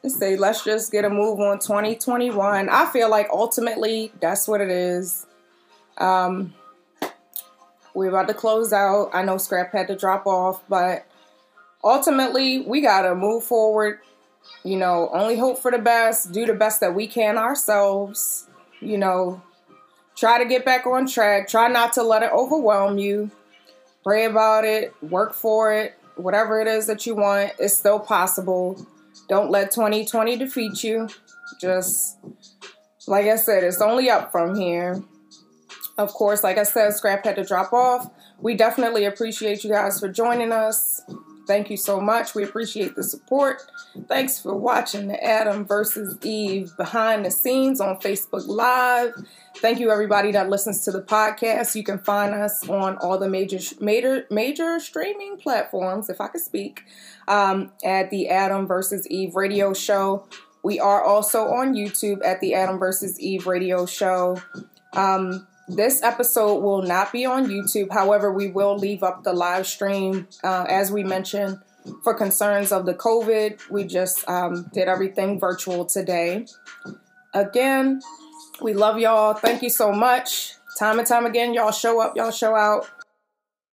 Say, 0.08 0.36
let's 0.36 0.64
just 0.64 0.92
get 0.92 1.06
a 1.06 1.10
move 1.10 1.40
on 1.40 1.60
2021. 1.60 2.70
I 2.70 2.86
feel 2.88 3.10
like 3.10 3.28
ultimately 3.32 4.12
that's 4.20 4.48
what 4.48 4.60
it 4.60 4.72
is. 4.72 5.28
Um, 6.00 6.56
we're 7.94 8.10
about 8.10 8.28
to 8.30 8.34
close 8.34 8.74
out. 8.74 9.12
I 9.14 9.24
know 9.24 9.38
Scrap 9.38 9.72
had 9.74 9.88
to 9.88 9.96
drop 9.96 10.26
off, 10.26 10.64
but 10.68 11.06
ultimately 11.84 12.62
we 12.62 12.82
gotta 12.82 13.14
move 13.14 13.44
forward. 13.44 14.00
You 14.64 14.78
know, 14.78 15.10
only 15.14 15.38
hope 15.38 15.60
for 15.60 15.70
the 15.70 15.78
best, 15.78 16.32
do 16.32 16.46
the 16.48 16.54
best 16.54 16.80
that 16.80 16.96
we 16.96 17.06
can 17.06 17.38
ourselves. 17.38 18.48
You 18.80 18.98
know, 18.98 19.42
try 20.16 20.42
to 20.42 20.48
get 20.48 20.66
back 20.66 20.86
on 20.86 21.08
track. 21.08 21.48
Try 21.48 21.68
not 21.68 21.94
to 21.94 22.04
let 22.04 22.24
it 22.24 22.32
overwhelm 22.32 22.98
you. 22.98 23.32
Pray 24.04 24.26
about 24.26 24.66
it, 24.66 24.94
work 25.04 25.34
for 25.34 25.74
it, 25.74 25.94
whatever 26.16 26.60
it 26.62 26.68
is 26.68 26.88
that 26.88 27.06
you 27.06 27.16
want, 27.16 27.52
it's 27.60 27.78
still 27.78 28.00
possible. 28.00 28.86
Don't 29.30 29.52
let 29.52 29.72
2020 29.72 30.38
defeat 30.38 30.84
you. 30.84 31.08
Just 31.60 32.18
like 33.08 33.26
I 33.26 33.36
said, 33.36 33.64
it's 33.64 33.82
only 33.82 34.10
up 34.10 34.32
from 34.32 34.56
here. 34.56 35.02
Of 35.98 36.14
course, 36.14 36.44
like 36.44 36.58
I 36.58 36.64
said, 36.64 36.94
Scrap 36.94 37.26
had 37.26 37.36
to 37.36 37.44
drop 37.44 37.74
off. 37.74 38.10
We 38.40 38.56
definitely 38.56 39.06
appreciate 39.06 39.64
you 39.64 39.70
guys 39.70 40.00
for 40.00 40.08
joining 40.10 40.52
us. 40.52 41.02
Thank 41.48 41.70
you 41.70 41.78
so 41.78 42.00
much. 42.00 42.36
We 42.36 42.44
appreciate 42.44 42.96
the 42.96 43.04
support. 43.04 43.62
Thanks 44.08 44.40
for 44.40 44.56
watching 44.56 45.08
the 45.08 45.24
Adam 45.24 45.66
versus 45.66 46.18
Eve 46.24 46.72
behind 46.78 47.26
the 47.26 47.32
scenes 47.32 47.82
on 47.82 47.98
Facebook 47.98 48.48
Live. 48.48 49.14
Thank 49.58 49.80
you 49.80 49.92
everybody 49.92 50.32
that 50.32 50.50
listens 50.50 50.86
to 50.86 50.92
the 50.92 51.02
podcast. 51.02 51.76
You 51.76 51.84
can 51.84 52.00
find 52.00 52.34
us 52.34 52.68
on 52.70 52.98
all 52.98 53.18
the 53.18 53.30
major 53.30 53.60
major 53.80 54.26
major 54.30 54.80
streaming 54.80 55.38
platforms, 55.38 56.10
if 56.10 56.22
I 56.22 56.28
could 56.28 56.42
speak, 56.42 56.84
um, 57.28 57.72
at 57.84 58.12
the 58.12 58.30
Adam 58.30 58.68
versus 58.68 59.08
Eve 59.10 59.36
Radio 59.36 59.74
Show. 59.74 60.28
We 60.64 60.80
are 60.80 61.04
also 61.04 61.48
on 61.48 61.74
YouTube 61.74 62.24
at 62.24 62.40
the 62.40 62.54
Adam 62.54 62.78
versus 62.78 63.20
Eve 63.20 63.48
Radio 63.48 63.86
Show. 63.86 64.42
Um, 64.94 65.48
this 65.68 66.04
episode 66.04 66.62
will 66.62 66.82
not 66.82 67.12
be 67.12 67.26
on 67.26 67.48
YouTube. 67.48 67.92
However, 67.92 68.32
we 68.32 68.48
will 68.48 68.76
leave 68.76 69.04
up 69.04 69.24
the 69.24 69.34
live 69.34 69.68
stream, 69.68 70.28
uh, 70.44 70.66
as 70.68 70.92
we 70.92 71.04
mentioned, 71.04 71.60
for 72.04 72.14
concerns 72.14 72.72
of 72.72 72.86
the 72.86 72.94
COVID. 72.94 73.70
We 73.70 73.86
just 73.86 74.28
um, 74.28 74.70
did 74.74 74.88
everything 74.88 75.40
virtual 75.40 75.86
today. 75.86 76.46
Again, 77.34 78.02
we 78.62 78.74
love 78.74 79.00
y'all. 79.00 79.34
Thank 79.34 79.62
you 79.62 79.70
so 79.70 79.92
much. 79.92 80.56
Time 80.78 81.00
and 81.00 81.08
time 81.08 81.26
again, 81.26 81.54
y'all 81.54 81.72
show 81.72 82.02
up, 82.02 82.16
y'all 82.16 82.32
show 82.32 82.56
out. 82.56 82.90